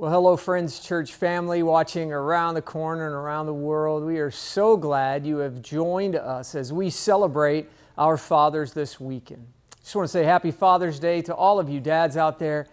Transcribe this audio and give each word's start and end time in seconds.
Well, 0.00 0.10
hello, 0.10 0.34
Friends 0.38 0.80
Church 0.80 1.12
family 1.12 1.62
watching 1.62 2.10
around 2.10 2.54
the 2.54 2.62
corner 2.62 3.04
and 3.04 3.14
around 3.14 3.44
the 3.44 3.52
world. 3.52 4.02
We 4.02 4.16
are 4.20 4.30
so 4.30 4.74
glad 4.74 5.26
you 5.26 5.36
have 5.36 5.60
joined 5.60 6.16
us 6.16 6.54
as 6.54 6.72
we 6.72 6.88
celebrate 6.88 7.68
our 7.98 8.16
fathers 8.16 8.72
this 8.72 8.98
weekend. 8.98 9.46
Just 9.82 9.94
want 9.94 10.08
to 10.08 10.10
say 10.10 10.24
happy 10.24 10.52
Father's 10.52 10.98
Day 10.98 11.20
to 11.20 11.34
all 11.34 11.60
of 11.60 11.68
you 11.68 11.80
dads 11.80 12.16
out 12.16 12.38
there, 12.38 12.66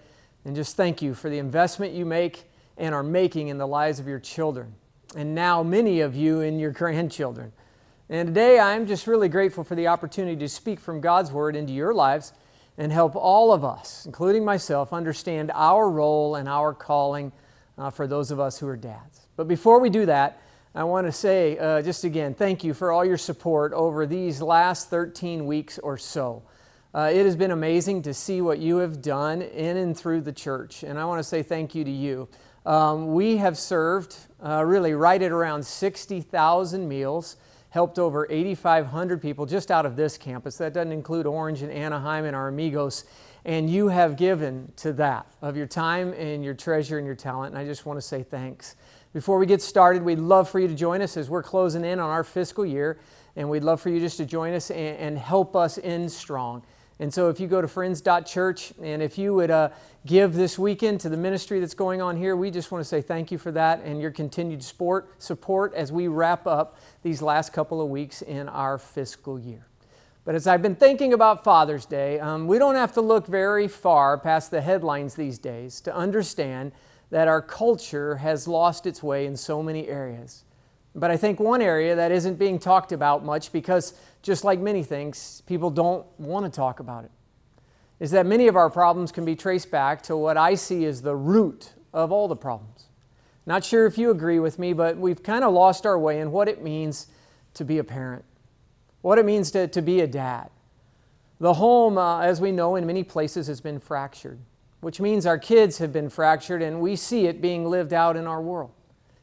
and 0.46 0.56
just 0.56 0.78
thank 0.78 1.02
you 1.02 1.14
for 1.14 1.30
the 1.30 1.38
investment 1.38 1.92
you 1.92 2.06
make 2.06 2.50
and 2.78 2.96
are 2.96 3.04
making 3.04 3.50
in 3.50 3.58
the 3.58 3.68
lives 3.68 4.00
of 4.00 4.08
your 4.08 4.20
children, 4.20 4.74
and 5.14 5.36
now 5.36 5.62
many 5.62 6.00
of 6.00 6.16
you 6.16 6.40
in 6.40 6.60
your 6.60 6.72
grandchildren. 6.82 7.52
And 8.08 8.30
today 8.30 8.58
I'm 8.58 8.88
just 8.88 9.06
really 9.06 9.28
grateful 9.28 9.66
for 9.66 9.76
the 9.76 9.88
opportunity 9.88 10.38
to 10.38 10.48
speak 10.48 10.80
from 10.80 11.02
God's 11.02 11.34
Word 11.34 11.58
into 11.58 11.74
your 11.74 11.94
lives 11.94 12.32
and 12.78 12.92
help 12.92 13.16
all 13.16 13.52
of 13.52 13.64
us, 13.66 14.06
including 14.06 14.46
myself, 14.46 14.94
understand 14.94 15.52
our 15.54 15.90
role 15.90 16.36
and 16.36 16.48
our 16.48 16.74
calling 16.74 17.32
uh, 17.78 17.90
for 17.90 18.08
those 18.08 18.32
of 18.32 18.40
us 18.40 18.60
who 18.60 18.68
are 18.68 18.78
dads. 18.78 19.28
But 19.36 19.48
before 19.48 19.80
we 19.80 19.90
do 19.90 20.06
that, 20.06 20.42
I 20.76 20.84
want 20.84 21.08
to 21.08 21.12
say 21.12 21.58
uh, 21.58 21.82
just 21.82 22.04
again, 22.04 22.34
thank 22.36 22.64
you 22.64 22.74
for 22.74 22.92
all 22.92 23.04
your 23.04 23.18
support 23.18 23.74
over 23.74 24.06
these 24.06 24.42
last 24.42 24.90
13 24.90 25.46
weeks 25.46 25.80
or 25.80 25.98
so. 25.98 26.44
Uh, 26.94 27.12
it 27.14 27.26
has 27.26 27.36
been 27.36 27.52
amazing 27.52 28.02
to 28.04 28.14
see 28.14 28.42
what 28.42 28.60
you 28.60 28.78
have 28.78 29.02
done 29.02 29.42
in 29.42 29.78
and 29.78 29.98
through 29.98 30.22
the 30.22 30.32
church, 30.32 30.84
and 30.84 30.98
I 30.98 31.06
want 31.06 31.20
to 31.20 31.24
say 31.24 31.44
thank 31.44 31.76
you 31.76 31.84
to 31.84 31.92
you. 31.92 32.30
Um, 32.66 33.14
we 33.14 33.38
have 33.38 33.58
served 33.58 34.16
uh, 34.44 34.64
really 34.66 34.94
right 34.94 35.22
at 35.22 35.32
around 35.32 35.66
60,000 35.66 36.88
meals 36.88 37.38
helped 37.70 38.00
over 38.00 38.28
8,500 38.30 39.22
people 39.22 39.46
just 39.46 39.72
out 39.72 39.86
of 39.86 39.96
this 39.96 40.18
campus. 40.18 40.58
That 40.58 40.74
doesn't 40.74 40.92
include 40.92 41.26
Orange 41.26 41.62
and 41.62 41.72
Anaheim 41.72 42.26
and 42.26 42.36
our 42.36 42.48
amigos. 42.48 43.06
And 43.46 43.70
you 43.70 43.88
have 43.88 44.18
given 44.18 44.72
to 44.78 44.94
that 44.94 45.26
of 45.42 45.56
your 45.56 45.68
time 45.68 46.14
and 46.14 46.44
your 46.44 46.54
treasure 46.54 46.98
and 46.98 47.06
your 47.06 47.16
talent. 47.16 47.54
And 47.54 47.62
I 47.62 47.66
just 47.66 47.86
want 47.86 47.98
to 47.98 48.02
say 48.02 48.24
thanks. 48.24 48.76
Before 49.14 49.38
we 49.38 49.46
get 49.46 49.62
started, 49.62 50.04
we'd 50.04 50.20
love 50.20 50.50
for 50.50 50.60
you 50.60 50.68
to 50.68 50.76
join 50.76 51.02
us 51.02 51.18
as 51.18 51.30
we're 51.30 51.44
closing 51.44 51.86
in 51.86 52.00
on 52.00 52.10
our 52.10 52.24
fiscal 52.24 52.66
year. 52.66 53.00
And 53.36 53.50
we'd 53.50 53.64
love 53.64 53.80
for 53.80 53.90
you 53.90 54.00
just 54.00 54.18
to 54.18 54.26
join 54.26 54.54
us 54.54 54.70
and, 54.72 54.98
and 54.98 55.18
help 55.18 55.56
us 55.56 55.78
in 55.78 56.10
strong. 56.10 56.64
And 57.00 57.14
so 57.14 57.30
if 57.30 57.40
you 57.40 57.48
go 57.48 57.62
to 57.62 57.68
friends.church 57.68 58.74
and 58.82 59.04
if 59.04 59.18
you 59.18 59.34
would 59.36 59.52
uh, 59.52 59.70
give 60.06 60.34
this 60.34 60.58
weekend 60.58 61.00
to 61.02 61.10
the 61.10 61.18
ministry 61.18 61.60
that's 61.60 61.76
going 61.76 62.02
on 62.02 62.18
here, 62.18 62.36
we 62.36 62.50
just 62.50 62.72
want 62.72 62.84
to 62.84 62.88
say 62.88 63.02
thank 63.02 63.32
you 63.32 63.38
for 63.38 63.52
that 63.52 63.84
and 63.84 64.02
your 64.02 64.10
continued 64.10 64.64
support, 64.64 65.22
support 65.22 65.74
as 65.76 65.92
we 65.92 66.08
wrap 66.08 66.48
up 66.48 66.80
these 67.04 67.22
last 67.22 67.54
couple 67.54 67.82
of 67.82 67.90
weeks 67.90 68.24
in 68.24 68.50
our 68.50 68.80
fiscal 68.80 69.40
year. 69.40 69.68
But 70.26 70.36
as 70.36 70.48
I've 70.48 70.62
been 70.62 70.76
thinking 70.76 71.14
about 71.14 71.44
Father's 71.44 71.86
Day, 71.86 72.20
um, 72.20 72.48
we 72.48 72.58
don't 72.58 72.76
have 72.76 72.94
to 72.94 73.02
look 73.02 73.28
very 73.28 73.68
far 73.68 74.18
past 74.18 74.52
the 74.52 74.60
headlines 74.60 75.16
these 75.16 75.38
days 75.38 75.80
to 75.82 75.96
understand 75.96 76.72
that 77.12 77.28
our 77.28 77.42
culture 77.42 78.18
has 78.18 78.48
lost 78.48 78.86
its 78.86 79.02
way 79.02 79.26
in 79.26 79.38
so 79.38 79.64
many 79.64 79.88
areas. 79.88 80.44
But 80.94 81.12
I 81.12 81.18
think 81.18 81.40
one 81.40 81.62
area 81.62 81.96
that 81.96 82.12
isn't 82.12 82.40
being 82.40 82.58
talked 82.60 82.92
about 82.92 83.24
much 83.24 83.52
because, 83.52 83.94
just 84.28 84.44
like 84.44 84.60
many 84.60 84.84
things, 84.84 85.42
people 85.48 85.70
don't 85.70 86.06
want 86.20 86.46
to 86.46 86.52
talk 86.52 86.82
about 86.82 87.06
it 87.06 87.12
is 88.02 88.12
that 88.12 88.26
many 88.26 88.50
of 88.50 88.58
our 88.58 88.70
problems 88.70 89.10
can 89.10 89.24
be 89.24 89.38
traced 89.38 89.72
back 89.72 90.04
to 90.04 90.18
what 90.18 90.36
I 90.36 90.54
see 90.54 90.84
as 90.84 91.02
the 91.02 91.16
root 91.16 91.72
of 91.94 92.12
all 92.12 92.28
the 92.28 92.36
problems. 92.36 92.88
Not 93.46 93.64
sure 93.64 93.86
if 93.86 93.98
you 93.98 94.12
agree 94.12 94.40
with 94.40 94.60
me, 94.60 94.74
but 94.74 94.98
we've 94.98 95.24
kind 95.24 95.46
of 95.46 95.54
lost 95.54 95.86
our 95.86 95.98
way 95.98 96.20
in 96.20 96.34
what 96.34 96.50
it 96.50 96.62
means 96.62 97.08
to 97.54 97.64
be 97.64 97.78
a 97.78 97.86
parent, 97.86 98.26
what 99.02 99.18
it 99.18 99.26
means 99.26 99.50
to, 99.52 99.66
to 99.70 99.82
be 99.82 100.02
a 100.02 100.08
dad. 100.08 100.50
The 101.40 101.54
home, 101.54 101.98
uh, 101.98 102.20
as 102.20 102.42
we 102.42 102.52
know, 102.52 102.76
in 102.76 102.86
many 102.86 103.06
places 103.06 103.48
has 103.48 103.62
been 103.62 103.80
fractured, 103.80 104.40
which 104.82 105.00
means 105.00 105.26
our 105.26 105.38
kids 105.38 105.78
have 105.78 105.94
been 105.94 106.10
fractured 106.10 106.62
and 106.62 106.82
we 106.82 106.98
see 106.98 107.28
it 107.28 107.42
being 107.42 107.66
lived 107.66 107.94
out 107.94 108.18
in 108.18 108.28
our 108.28 108.42
world. 108.42 108.72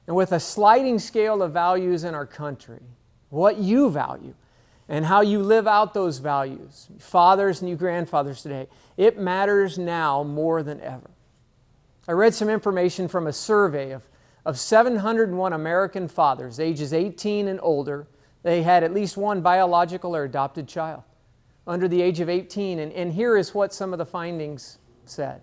And 0.06 0.16
with 0.16 0.32
a 0.32 0.40
sliding 0.40 0.98
scale 0.98 1.42
of 1.42 1.52
values 1.52 2.04
in 2.04 2.14
our 2.14 2.26
country, 2.26 2.80
what 3.28 3.58
you 3.58 3.90
value 3.90 4.32
and 4.88 5.04
how 5.06 5.20
you 5.20 5.40
live 5.40 5.66
out 5.66 5.94
those 5.94 6.18
values, 6.18 6.88
fathers 6.98 7.60
and 7.60 7.70
you 7.70 7.76
grandfathers 7.76 8.42
today, 8.42 8.68
it 8.96 9.18
matters 9.18 9.78
now 9.78 10.22
more 10.22 10.62
than 10.62 10.80
ever. 10.80 11.10
I 12.06 12.12
read 12.12 12.34
some 12.34 12.50
information 12.50 13.08
from 13.08 13.26
a 13.26 13.32
survey 13.32 13.92
of, 13.92 14.02
of 14.44 14.58
701 14.58 15.52
American 15.52 16.06
fathers, 16.06 16.60
ages 16.60 16.92
18 16.92 17.48
and 17.48 17.58
older. 17.62 18.06
They 18.42 18.62
had 18.62 18.84
at 18.84 18.92
least 18.92 19.16
one 19.16 19.40
biological 19.40 20.14
or 20.14 20.24
adopted 20.24 20.68
child 20.68 21.02
under 21.66 21.88
the 21.88 22.02
age 22.02 22.20
of 22.20 22.28
18. 22.28 22.78
And, 22.78 22.92
and 22.92 23.12
here 23.12 23.38
is 23.38 23.54
what 23.54 23.72
some 23.72 23.94
of 23.94 23.98
the 23.98 24.04
findings 24.04 24.78
said. 25.06 25.40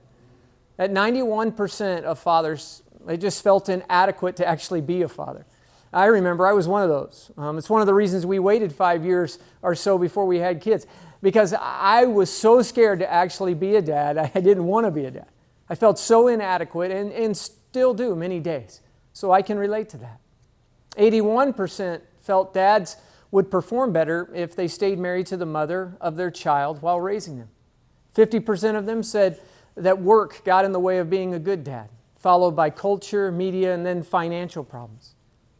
That 0.77 0.91
91% 0.91 2.03
of 2.03 2.19
fathers 2.19 2.83
they 3.05 3.17
just 3.17 3.43
felt 3.43 3.69
inadequate 3.69 4.35
to 4.37 4.47
actually 4.47 4.81
be 4.81 5.01
a 5.01 5.07
father. 5.07 5.45
I 5.93 6.05
remember 6.05 6.47
I 6.47 6.53
was 6.53 6.67
one 6.67 6.83
of 6.83 6.89
those. 6.89 7.31
Um, 7.37 7.57
it's 7.57 7.69
one 7.69 7.81
of 7.81 7.87
the 7.87 7.93
reasons 7.93 8.25
we 8.25 8.39
waited 8.39 8.73
five 8.73 9.05
years 9.05 9.39
or 9.61 9.75
so 9.75 9.97
before 9.97 10.25
we 10.25 10.37
had 10.37 10.61
kids 10.61 10.85
because 11.21 11.53
I 11.53 12.05
was 12.05 12.29
so 12.31 12.61
scared 12.61 12.99
to 12.99 13.11
actually 13.11 13.53
be 13.53 13.75
a 13.75 13.81
dad. 13.81 14.17
I 14.35 14.39
didn't 14.39 14.65
want 14.65 14.85
to 14.85 14.91
be 14.91 15.05
a 15.05 15.11
dad. 15.11 15.27
I 15.69 15.75
felt 15.75 15.99
so 15.99 16.27
inadequate 16.27 16.91
and, 16.91 17.11
and 17.11 17.35
still 17.35 17.93
do 17.93 18.15
many 18.15 18.39
days. 18.39 18.81
So 19.13 19.31
I 19.31 19.41
can 19.41 19.57
relate 19.57 19.89
to 19.89 19.97
that. 19.97 20.19
81% 20.97 22.01
felt 22.21 22.53
dads 22.53 22.97
would 23.31 23.49
perform 23.49 23.93
better 23.93 24.29
if 24.33 24.55
they 24.55 24.67
stayed 24.67 24.99
married 24.99 25.27
to 25.27 25.37
the 25.37 25.45
mother 25.45 25.95
of 26.01 26.15
their 26.17 26.31
child 26.31 26.81
while 26.81 26.99
raising 26.99 27.37
them. 27.37 27.49
50% 28.15 28.75
of 28.75 28.85
them 28.85 29.03
said 29.03 29.39
that 29.75 30.01
work 30.01 30.43
got 30.43 30.65
in 30.65 30.73
the 30.73 30.79
way 30.79 30.97
of 30.97 31.09
being 31.09 31.33
a 31.33 31.39
good 31.39 31.63
dad 31.63 31.89
followed 32.21 32.51
by 32.51 32.69
culture, 32.69 33.31
media, 33.31 33.73
and 33.73 33.83
then 33.83 34.03
financial 34.03 34.63
problems. 34.63 35.15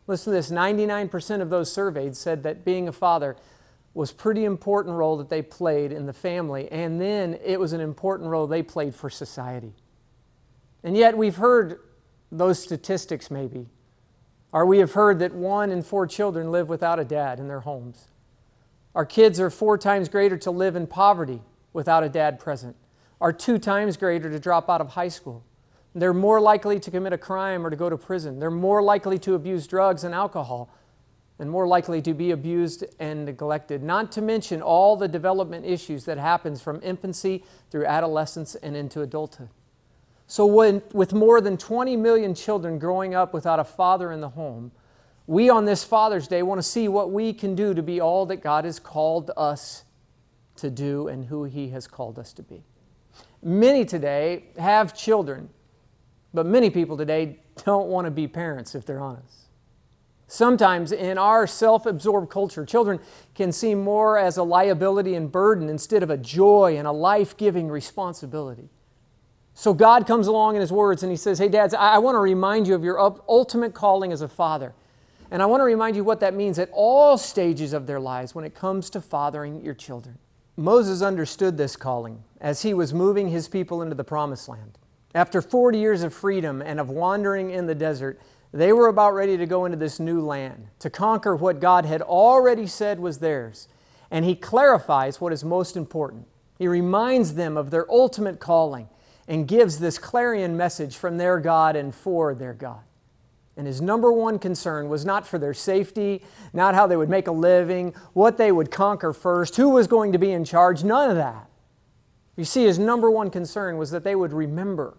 Listen 0.07 0.31
to 0.31 0.37
this 0.37 0.51
99% 0.51 1.41
of 1.41 1.49
those 1.49 1.71
surveyed 1.71 2.15
said 2.15 2.43
that 2.43 2.65
being 2.65 2.87
a 2.87 2.91
father 2.91 3.37
was 3.93 4.11
pretty 4.11 4.45
important 4.45 4.95
role 4.95 5.17
that 5.17 5.29
they 5.29 5.41
played 5.41 5.91
in 5.91 6.05
the 6.05 6.13
family 6.13 6.71
and 6.71 6.99
then 6.99 7.37
it 7.43 7.59
was 7.59 7.73
an 7.73 7.81
important 7.81 8.29
role 8.29 8.47
they 8.47 8.63
played 8.63 8.95
for 8.95 9.09
society. 9.09 9.73
And 10.83 10.97
yet 10.97 11.17
we've 11.17 11.35
heard 11.35 11.79
those 12.31 12.61
statistics 12.61 13.29
maybe. 13.29 13.67
Or 14.53 14.65
we 14.65 14.79
have 14.79 14.93
heard 14.93 15.19
that 15.19 15.33
one 15.33 15.71
in 15.71 15.81
four 15.81 16.07
children 16.07 16.51
live 16.51 16.67
without 16.67 16.99
a 16.99 17.05
dad 17.05 17.39
in 17.39 17.47
their 17.47 17.61
homes. 17.61 18.07
Our 18.95 19.05
kids 19.05 19.39
are 19.39 19.49
four 19.49 19.77
times 19.77 20.09
greater 20.09 20.37
to 20.39 20.51
live 20.51 20.75
in 20.75 20.87
poverty 20.87 21.41
without 21.73 22.03
a 22.03 22.09
dad 22.09 22.39
present 22.39 22.75
are 23.21 23.31
two 23.31 23.59
times 23.59 23.95
greater 23.95 24.29
to 24.29 24.39
drop 24.39 24.69
out 24.69 24.81
of 24.81 24.89
high 24.89 25.07
school 25.07 25.45
they're 25.93 26.13
more 26.13 26.39
likely 26.39 26.79
to 26.79 26.91
commit 26.91 27.13
a 27.13 27.17
crime 27.17 27.65
or 27.65 27.69
to 27.69 27.75
go 27.75 27.89
to 27.89 27.97
prison. 27.97 28.39
They're 28.39 28.49
more 28.49 28.81
likely 28.81 29.19
to 29.19 29.35
abuse 29.35 29.67
drugs 29.67 30.03
and 30.03 30.15
alcohol 30.15 30.69
and 31.39 31.49
more 31.49 31.67
likely 31.67 32.01
to 32.03 32.13
be 32.13 32.31
abused 32.31 32.85
and 32.99 33.25
neglected. 33.25 33.81
Not 33.81 34.11
to 34.13 34.21
mention 34.21 34.61
all 34.61 34.95
the 34.95 35.07
development 35.07 35.65
issues 35.65 36.05
that 36.05 36.17
happens 36.17 36.61
from 36.61 36.79
infancy 36.83 37.43
through 37.71 37.87
adolescence 37.87 38.55
and 38.55 38.75
into 38.75 39.01
adulthood. 39.01 39.49
So 40.27 40.45
when, 40.45 40.81
with 40.93 41.13
more 41.13 41.41
than 41.41 41.57
20 41.57 41.97
million 41.97 42.35
children 42.35 42.79
growing 42.79 43.15
up 43.15 43.33
without 43.33 43.59
a 43.59 43.63
father 43.63 44.11
in 44.11 44.21
the 44.21 44.29
home, 44.29 44.71
we 45.27 45.49
on 45.49 45.65
this 45.65 45.83
Father's 45.83 46.27
Day 46.27 46.41
want 46.41 46.59
to 46.59 46.63
see 46.63 46.87
what 46.87 47.11
we 47.11 47.33
can 47.33 47.55
do 47.55 47.73
to 47.73 47.81
be 47.81 47.99
all 47.99 48.25
that 48.27 48.37
God 48.37 48.63
has 48.63 48.79
called 48.79 49.31
us 49.35 49.83
to 50.57 50.69
do 50.69 51.07
and 51.07 51.25
who 51.25 51.43
He 51.45 51.69
has 51.69 51.87
called 51.87 52.19
us 52.19 52.33
to 52.33 52.43
be. 52.43 52.63
Many 53.43 53.83
today 53.83 54.45
have 54.57 54.95
children 54.95 55.49
but 56.33 56.45
many 56.45 56.69
people 56.69 56.97
today 56.97 57.39
don't 57.65 57.87
want 57.87 58.05
to 58.05 58.11
be 58.11 58.27
parents, 58.27 58.75
if 58.75 58.85
they're 58.85 59.01
honest. 59.01 59.41
Sometimes 60.27 60.93
in 60.93 61.17
our 61.17 61.45
self 61.45 61.85
absorbed 61.85 62.29
culture, 62.29 62.65
children 62.65 62.99
can 63.35 63.51
seem 63.51 63.83
more 63.83 64.17
as 64.17 64.37
a 64.37 64.43
liability 64.43 65.13
and 65.15 65.29
burden 65.29 65.67
instead 65.67 66.03
of 66.03 66.09
a 66.09 66.15
joy 66.15 66.77
and 66.77 66.87
a 66.87 66.91
life 66.91 67.35
giving 67.35 67.67
responsibility. 67.67 68.69
So 69.53 69.73
God 69.73 70.07
comes 70.07 70.27
along 70.27 70.55
in 70.55 70.61
His 70.61 70.71
words 70.71 71.03
and 71.03 71.11
He 71.11 71.17
says, 71.17 71.37
Hey, 71.37 71.49
dads, 71.49 71.73
I 71.73 71.97
want 71.97 72.15
to 72.15 72.19
remind 72.19 72.65
you 72.65 72.75
of 72.75 72.83
your 72.83 72.97
ultimate 73.27 73.73
calling 73.73 74.13
as 74.13 74.21
a 74.21 74.27
father. 74.29 74.73
And 75.31 75.41
I 75.41 75.45
want 75.45 75.59
to 75.61 75.65
remind 75.65 75.97
you 75.97 76.03
what 76.05 76.21
that 76.21 76.33
means 76.33 76.59
at 76.59 76.69
all 76.71 77.17
stages 77.17 77.73
of 77.73 77.85
their 77.85 77.99
lives 77.99 78.33
when 78.33 78.45
it 78.45 78.55
comes 78.55 78.89
to 78.91 79.01
fathering 79.01 79.61
your 79.61 79.73
children. 79.73 80.17
Moses 80.57 81.01
understood 81.01 81.57
this 81.57 81.75
calling 81.75 82.23
as 82.39 82.61
he 82.61 82.73
was 82.73 82.93
moving 82.93 83.29
his 83.29 83.47
people 83.47 83.81
into 83.81 83.95
the 83.95 84.03
promised 84.03 84.47
land. 84.47 84.77
After 85.13 85.41
40 85.41 85.77
years 85.77 86.03
of 86.03 86.13
freedom 86.13 86.61
and 86.61 86.79
of 86.79 86.89
wandering 86.89 87.51
in 87.51 87.65
the 87.65 87.75
desert, 87.75 88.19
they 88.53 88.73
were 88.73 88.87
about 88.87 89.13
ready 89.13 89.37
to 89.37 89.45
go 89.45 89.65
into 89.65 89.77
this 89.77 89.99
new 89.99 90.21
land, 90.21 90.67
to 90.79 90.89
conquer 90.89 91.35
what 91.35 91.59
God 91.59 91.85
had 91.85 92.01
already 92.01 92.67
said 92.67 92.99
was 92.99 93.19
theirs. 93.19 93.67
And 94.09 94.25
He 94.25 94.35
clarifies 94.35 95.19
what 95.19 95.33
is 95.33 95.43
most 95.43 95.75
important. 95.77 96.27
He 96.57 96.67
reminds 96.67 97.35
them 97.35 97.57
of 97.57 97.71
their 97.71 97.89
ultimate 97.89 98.39
calling 98.39 98.87
and 99.27 99.47
gives 99.47 99.79
this 99.79 99.97
clarion 99.97 100.57
message 100.57 100.97
from 100.97 101.17
their 101.17 101.39
God 101.39 101.75
and 101.75 101.93
for 101.95 102.35
their 102.35 102.53
God. 102.53 102.81
And 103.57 103.67
his 103.67 103.81
number 103.81 104.11
one 104.11 104.39
concern 104.39 104.89
was 104.89 105.05
not 105.05 105.27
for 105.27 105.37
their 105.37 105.53
safety, 105.53 106.23
not 106.53 106.73
how 106.73 106.87
they 106.87 106.97
would 106.97 107.09
make 107.09 107.27
a 107.27 107.31
living, 107.31 107.93
what 108.13 108.37
they 108.37 108.51
would 108.51 108.71
conquer 108.71 109.13
first, 109.13 109.55
who 109.55 109.69
was 109.69 109.87
going 109.87 110.11
to 110.13 110.17
be 110.17 110.31
in 110.31 110.45
charge, 110.45 110.83
none 110.83 111.09
of 111.09 111.15
that. 111.17 111.49
You 112.35 112.45
see, 112.45 112.63
his 112.63 112.79
number 112.79 113.11
one 113.11 113.29
concern 113.29 113.77
was 113.77 113.91
that 113.91 114.03
they 114.03 114.15
would 114.15 114.33
remember 114.33 114.97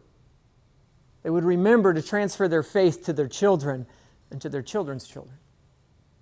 They 1.23 1.31
would 1.31 1.45
remember 1.45 1.95
to 1.95 2.03
transfer 2.03 2.49
their 2.49 2.63
faith 2.63 3.05
to 3.05 3.13
their 3.13 3.29
children 3.29 3.87
and 4.31 4.41
to 4.41 4.49
their 4.49 4.63
children's 4.63 5.07
children. 5.07 5.37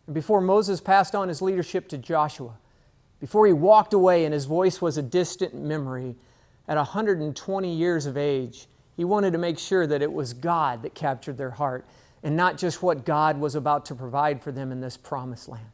And 0.07 0.15
before 0.15 0.41
Moses 0.41 0.81
passed 0.81 1.15
on 1.15 1.29
his 1.29 1.41
leadership 1.41 1.89
to 1.89 1.99
Joshua, 1.99 2.59
before 3.21 3.47
he 3.47 3.53
walked 3.53 3.93
away 3.93 4.25
and 4.25 4.35
his 4.35 4.47
voice 4.47 4.81
was 4.81 4.99
a 4.99 5.03
distant 5.03 5.55
memory, 5.55 6.17
at 6.69 6.77
120 6.77 7.75
years 7.75 8.07
of 8.07 8.17
age, 8.17 8.67
he 8.97 9.05
wanted 9.05 9.33
to 9.33 9.39
make 9.39 9.59
sure 9.59 9.87
that 9.87 10.03
it 10.03 10.13
was 10.13 10.33
God 10.33 10.83
that 10.83 10.95
captured 10.95 11.37
their 11.37 11.51
heart 11.51 11.87
and 12.23 12.37
not 12.37 12.59
just 12.59 12.83
what 12.83 13.05
God 13.05 13.41
was 13.41 13.55
about 13.55 13.87
to 13.87 13.95
provide 13.95 14.43
for 14.43 14.53
them 14.53 14.71
in 14.71 14.81
this 14.81 14.97
promised 14.97 15.49
land. 15.49 15.67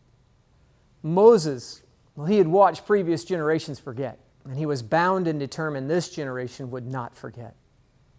Moses, 1.02 1.82
well, 2.14 2.26
he 2.26 2.38
had 2.38 2.46
watched 2.46 2.86
previous 2.86 3.24
generations 3.24 3.78
forget, 3.78 4.18
and 4.44 4.56
he 4.56 4.66
was 4.66 4.82
bound 4.82 5.26
and 5.26 5.38
determined 5.38 5.90
this 5.90 6.08
generation 6.08 6.70
would 6.70 6.86
not 6.86 7.14
forget. 7.14 7.54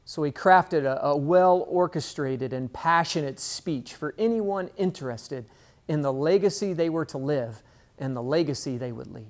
So 0.08 0.24
he 0.24 0.32
crafted 0.32 0.86
a, 0.86 1.06
a 1.06 1.18
well 1.18 1.66
orchestrated 1.68 2.54
and 2.54 2.72
passionate 2.72 3.42
speech 3.42 3.94
for 3.94 4.16
anyone 4.18 4.70
interested 4.78 5.44
in 5.90 6.02
the 6.02 6.14
legacy 6.14 6.72
they 6.72 6.90
were 6.90 7.04
to 7.04 7.18
live 7.18 7.62
and 8.00 8.16
the 8.16 8.24
legacy 8.24 8.78
they 8.78 8.94
would 8.94 9.08
leave. 9.08 9.28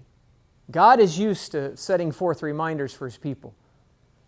God 0.70 1.00
is 1.00 1.18
used 1.18 1.52
to 1.54 1.76
setting 1.76 2.12
forth 2.12 2.44
reminders 2.44 2.94
for 2.94 3.06
his 3.06 3.18
people, 3.18 3.56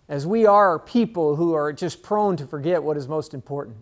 as 0.08 0.26
we 0.26 0.48
are 0.48 0.80
people 0.80 1.36
who 1.36 1.54
are 1.54 1.72
just 1.72 2.02
prone 2.02 2.36
to 2.38 2.48
forget 2.48 2.82
what 2.82 2.98
is 2.98 3.08
most 3.08 3.36
important. 3.36 3.78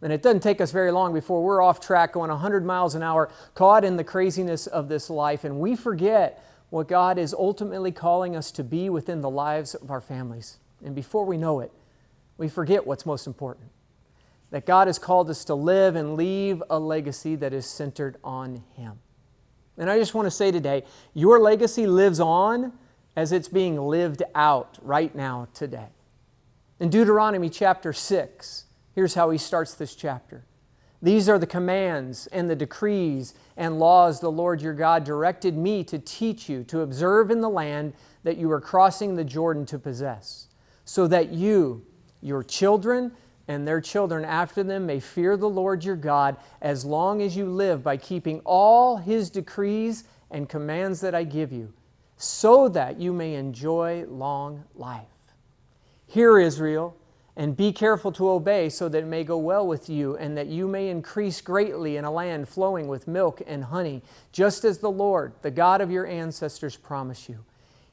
And 0.00 0.12
it 0.12 0.22
doesn't 0.22 0.44
take 0.44 0.60
us 0.60 0.70
very 0.70 0.92
long 0.92 1.12
before 1.12 1.42
we're 1.42 1.60
off 1.60 1.80
track 1.80 2.12
going 2.12 2.30
100 2.30 2.64
miles 2.64 2.94
an 2.94 3.02
hour, 3.02 3.30
caught 3.56 3.84
in 3.84 3.96
the 3.96 4.04
craziness 4.04 4.68
of 4.68 4.88
this 4.88 5.10
life, 5.10 5.42
and 5.42 5.58
we 5.58 5.74
forget 5.74 6.44
what 6.70 6.86
God 6.86 7.18
is 7.18 7.34
ultimately 7.34 7.90
calling 7.90 8.36
us 8.36 8.52
to 8.52 8.62
be 8.62 8.88
within 8.88 9.22
the 9.22 9.30
lives 9.30 9.74
of 9.74 9.90
our 9.90 10.00
families. 10.00 10.58
And 10.84 10.94
before 10.94 11.24
we 11.24 11.36
know 11.36 11.58
it, 11.58 11.72
we 12.38 12.48
forget 12.48 12.86
what's 12.86 13.06
most 13.06 13.26
important 13.26 13.68
that 14.50 14.66
God 14.66 14.86
has 14.86 14.98
called 14.98 15.30
us 15.30 15.46
to 15.46 15.54
live 15.54 15.96
and 15.96 16.14
leave 16.14 16.62
a 16.68 16.78
legacy 16.78 17.36
that 17.36 17.54
is 17.54 17.64
centered 17.64 18.18
on 18.22 18.62
Him. 18.74 19.00
And 19.78 19.90
I 19.90 19.98
just 19.98 20.12
want 20.12 20.26
to 20.26 20.30
say 20.30 20.52
today 20.52 20.84
your 21.14 21.40
legacy 21.40 21.86
lives 21.86 22.20
on 22.20 22.72
as 23.16 23.32
it's 23.32 23.48
being 23.48 23.78
lived 23.78 24.22
out 24.34 24.78
right 24.82 25.14
now, 25.14 25.48
today. 25.54 25.88
In 26.80 26.90
Deuteronomy 26.90 27.48
chapter 27.48 27.92
6, 27.92 28.64
here's 28.94 29.14
how 29.14 29.30
he 29.30 29.38
starts 29.38 29.74
this 29.74 29.94
chapter. 29.94 30.44
These 31.00 31.28
are 31.28 31.38
the 31.38 31.46
commands 31.46 32.26
and 32.28 32.48
the 32.48 32.56
decrees 32.56 33.34
and 33.56 33.78
laws 33.78 34.20
the 34.20 34.30
Lord 34.30 34.62
your 34.62 34.74
God 34.74 35.04
directed 35.04 35.56
me 35.56 35.82
to 35.84 35.98
teach 35.98 36.48
you 36.48 36.62
to 36.64 36.80
observe 36.80 37.30
in 37.30 37.40
the 37.40 37.48
land 37.48 37.94
that 38.22 38.36
you 38.36 38.50
are 38.52 38.60
crossing 38.60 39.16
the 39.16 39.24
Jordan 39.24 39.66
to 39.66 39.78
possess, 39.78 40.48
so 40.84 41.06
that 41.08 41.30
you 41.30 41.84
your 42.22 42.42
children 42.42 43.12
and 43.48 43.66
their 43.66 43.80
children 43.80 44.24
after 44.24 44.62
them 44.62 44.86
may 44.86 45.00
fear 45.00 45.36
the 45.36 45.48
Lord 45.48 45.84
your 45.84 45.96
God 45.96 46.36
as 46.60 46.84
long 46.84 47.20
as 47.20 47.36
you 47.36 47.46
live 47.46 47.82
by 47.82 47.96
keeping 47.96 48.40
all 48.44 48.96
his 48.96 49.28
decrees 49.28 50.04
and 50.30 50.48
commands 50.48 51.00
that 51.00 51.14
I 51.14 51.24
give 51.24 51.52
you, 51.52 51.72
so 52.16 52.68
that 52.68 52.98
you 52.98 53.12
may 53.12 53.34
enjoy 53.34 54.06
long 54.08 54.64
life. 54.74 55.06
Hear, 56.06 56.38
Israel, 56.38 56.96
and 57.36 57.56
be 57.56 57.72
careful 57.72 58.12
to 58.12 58.30
obey, 58.30 58.68
so 58.68 58.88
that 58.88 59.02
it 59.02 59.06
may 59.06 59.24
go 59.24 59.38
well 59.38 59.66
with 59.66 59.88
you, 59.88 60.16
and 60.16 60.36
that 60.36 60.46
you 60.46 60.68
may 60.68 60.88
increase 60.88 61.40
greatly 61.40 61.96
in 61.96 62.04
a 62.04 62.10
land 62.10 62.48
flowing 62.48 62.88
with 62.88 63.08
milk 63.08 63.42
and 63.46 63.64
honey, 63.64 64.02
just 64.30 64.64
as 64.64 64.78
the 64.78 64.90
Lord, 64.90 65.32
the 65.42 65.50
God 65.50 65.80
of 65.80 65.90
your 65.90 66.06
ancestors, 66.06 66.76
promised 66.76 67.28
you. 67.28 67.44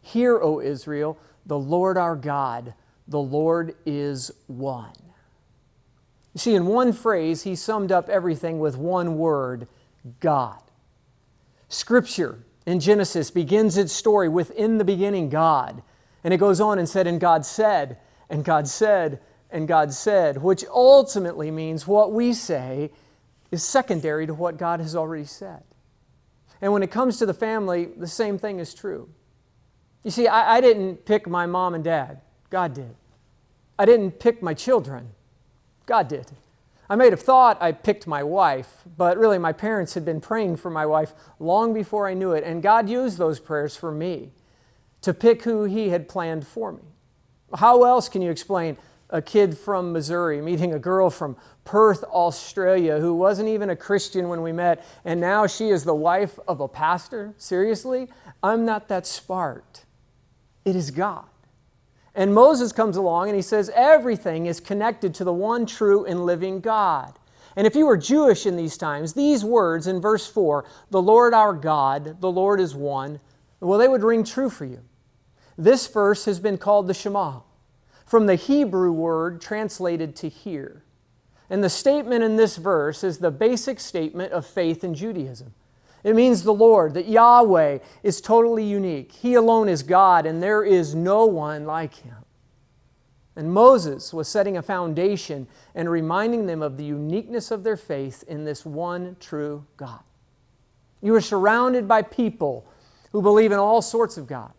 Hear, 0.02 0.40
O 0.40 0.60
Israel, 0.60 1.18
the 1.46 1.58
Lord 1.58 1.98
our 1.98 2.16
God 2.16 2.74
the 3.10 3.20
Lord 3.20 3.76
is 3.86 4.32
one. 4.48 4.94
You 6.34 6.40
see, 6.40 6.56
in 6.56 6.68
one 6.68 6.94
phrase, 6.94 7.44
he 7.44 7.56
summed 7.56 7.92
up 7.92 8.08
everything 8.08 8.60
with 8.60 8.78
one 8.78 9.18
word 9.18 9.68
God. 10.20 10.62
Scripture 11.68 12.40
in 12.66 12.80
Genesis 12.80 13.32
begins 13.32 13.78
its 13.78 13.92
story 13.92 14.30
with 14.30 14.52
in 14.52 14.78
the 14.78 14.86
beginning 14.86 15.30
God. 15.30 15.82
And 16.24 16.34
it 16.34 16.38
goes 16.38 16.62
on 16.62 16.78
and 16.78 16.88
said, 16.88 17.08
and 17.08 17.20
God 17.20 17.46
said, 17.46 17.98
and 18.30 18.46
God 18.46 18.68
said, 18.68 19.20
and 19.50 19.68
God 19.68 19.92
said, 19.92 20.42
which 20.42 20.64
ultimately 20.72 21.50
means 21.50 21.88
what 21.88 22.12
we 22.12 22.32
say 22.34 22.92
is 23.50 23.64
secondary 23.64 24.28
to 24.28 24.34
what 24.36 24.58
God 24.58 24.80
has 24.80 24.96
already 24.96 25.26
said. 25.26 25.64
And 26.62 26.72
when 26.72 26.84
it 26.84 26.92
comes 26.92 27.18
to 27.18 27.26
the 27.26 27.34
family, 27.34 27.86
the 27.86 28.08
same 28.08 28.38
thing 28.38 28.60
is 28.60 28.76
true. 28.76 29.10
You 30.04 30.12
see, 30.12 30.28
I, 30.28 30.58
I 30.58 30.62
didn't 30.62 31.06
pick 31.06 31.28
my 31.28 31.48
mom 31.48 31.74
and 31.74 31.84
dad. 31.84 32.22
God 32.50 32.74
did. 32.74 32.96
I 33.78 33.86
didn't 33.86 34.20
pick 34.20 34.42
my 34.42 34.54
children, 34.54 35.12
God 35.86 36.08
did. 36.08 36.28
I 36.90 36.96
may 36.96 37.10
have 37.12 37.22
thought 37.22 37.62
I 37.62 37.72
picked 37.72 38.08
my 38.08 38.24
wife, 38.24 38.84
but 38.98 39.18
really 39.18 39.38
my 39.38 39.54
parents 39.54 39.94
had 39.94 40.04
been 40.04 40.20
praying 40.20 40.56
for 40.56 40.72
my 40.72 40.86
wife 40.86 41.14
long 41.40 41.74
before 41.74 42.08
I 42.08 42.16
knew 42.16 42.32
it, 42.32 42.44
and 42.44 42.64
God 42.64 42.90
used 42.90 43.18
those 43.18 43.40
prayers 43.40 43.76
for 43.76 43.92
me 43.92 44.32
to 45.02 45.14
pick 45.14 45.44
who 45.44 45.66
He 45.66 45.90
had 45.90 46.10
planned 46.10 46.48
for 46.48 46.72
me. 46.72 46.82
How 47.54 47.84
else 47.84 48.10
can 48.10 48.22
you 48.22 48.32
explain 48.32 48.78
a 49.12 49.22
kid 49.22 49.58
from 49.58 49.92
Missouri 49.92 50.42
meeting 50.42 50.74
a 50.74 50.80
girl 50.80 51.10
from 51.10 51.36
Perth, 51.64 52.04
Australia, 52.06 53.00
who 53.00 53.14
wasn't 53.14 53.50
even 53.50 53.70
a 53.70 53.76
Christian 53.76 54.28
when 54.28 54.42
we 54.42 54.52
met, 54.52 54.84
and 55.06 55.22
now 55.22 55.46
she 55.46 55.70
is 55.70 55.84
the 55.84 55.96
wife 55.96 56.40
of 56.48 56.60
a 56.60 56.68
pastor? 56.68 57.34
Seriously? 57.38 58.08
I'm 58.42 58.66
not 58.66 58.88
that 58.88 59.06
smart. 59.06 59.86
It 60.66 60.76
is 60.76 60.92
God. 60.92 61.26
And 62.20 62.34
Moses 62.34 62.74
comes 62.74 62.98
along 62.98 63.30
and 63.30 63.36
he 63.38 63.42
says, 63.42 63.72
Everything 63.74 64.46
is 64.46 64.60
connected 64.60 65.14
to 65.16 65.24
the 65.24 65.32
one 65.32 65.66
true 65.66 66.04
and 66.04 66.26
living 66.26 66.60
God. 66.60 67.18
And 67.56 67.66
if 67.66 67.78
you 67.78 67.86
were 67.86 67.96
Jewish 67.96 68.46
in 68.46 68.58
these 68.58 68.78
times, 68.78 69.14
these 69.14 69.46
words 69.46 69.88
in 69.88 70.02
verse 70.02 70.28
4, 70.28 70.66
the 70.90 71.02
Lord 71.02 71.34
our 71.34 71.54
God, 71.54 72.20
the 72.20 72.30
Lord 72.30 72.60
is 72.60 72.76
one, 72.76 73.22
well, 73.62 73.80
they 73.80 73.88
would 73.88 74.04
ring 74.04 74.26
true 74.26 74.50
for 74.50 74.66
you. 74.66 74.82
This 75.58 75.88
verse 75.88 76.26
has 76.26 76.42
been 76.42 76.58
called 76.58 76.88
the 76.88 76.94
Shema, 76.94 77.40
from 78.06 78.26
the 78.26 78.36
Hebrew 78.36 78.92
word 78.92 79.40
translated 79.40 80.14
to 80.18 80.28
hear. 80.28 80.84
And 81.50 81.64
the 81.64 81.70
statement 81.70 82.22
in 82.22 82.36
this 82.36 82.58
verse 82.58 83.02
is 83.02 83.20
the 83.20 83.32
basic 83.32 83.80
statement 83.80 84.34
of 84.34 84.46
faith 84.46 84.84
in 84.84 84.94
Judaism. 84.94 85.54
It 86.04 86.16
means 86.16 86.44
the 86.44 86.54
Lord, 86.54 86.94
that 86.94 87.08
Yahweh 87.08 87.80
is 88.04 88.22
totally 88.22 88.64
unique. 88.64 89.12
He 89.12 89.34
alone 89.34 89.68
is 89.68 89.84
God, 89.84 90.26
and 90.26 90.42
there 90.42 90.64
is 90.64 90.96
no 90.96 91.26
one 91.26 91.66
like 91.66 91.96
him. 91.96 92.16
And 93.36 93.54
Moses 93.54 94.14
was 94.14 94.28
setting 94.28 94.58
a 94.58 94.62
foundation 94.62 95.48
and 95.76 95.90
reminding 95.90 96.46
them 96.46 96.62
of 96.62 96.78
the 96.78 96.84
uniqueness 96.84 97.52
of 97.52 97.64
their 97.64 97.78
faith 97.78 98.24
in 98.28 98.44
this 98.44 98.66
one 98.66 99.16
true 99.20 99.66
God. 99.78 100.02
You 101.02 101.16
are 101.16 101.22
surrounded 101.22 101.88
by 101.88 102.02
people 102.02 102.70
who 103.12 103.22
believe 103.22 103.52
in 103.52 103.60
all 103.60 103.82
sorts 103.82 104.18
of 104.18 104.28
God. 104.28 104.52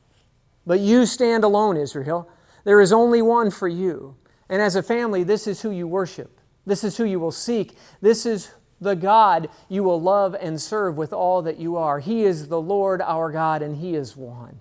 But 0.67 0.81
you 0.81 1.05
stand 1.07 1.45
alone, 1.45 1.77
Israel. 1.77 2.29
There 2.65 2.81
is 2.81 2.93
only 2.93 3.23
one 3.23 3.51
for 3.51 3.69
you. 3.69 4.17
And 4.49 4.61
as 4.61 4.77
a 4.77 4.83
family, 4.83 5.23
this 5.23 5.47
is 5.47 5.63
who 5.63 5.71
you 5.71 5.87
worship. 5.87 6.41
This 6.67 6.85
is 6.85 6.97
who 6.97 7.05
you 7.05 7.21
will 7.21 7.33
seek. 7.33 7.77
This 8.01 8.27
is 8.27 8.51
the 8.81 8.97
God 8.97 9.49
you 9.69 9.83
will 9.83 10.01
love 10.01 10.35
and 10.35 10.61
serve 10.61 10.97
with 10.97 11.13
all 11.13 11.43
that 11.43 11.59
you 11.59 11.77
are. 11.77 12.01
He 12.01 12.25
is 12.25 12.49
the 12.49 12.61
Lord 12.61 13.03
our 13.03 13.31
God, 13.31 13.63
and 13.63 13.77
He 13.77 13.95
is 13.95 14.17
one. 14.17 14.61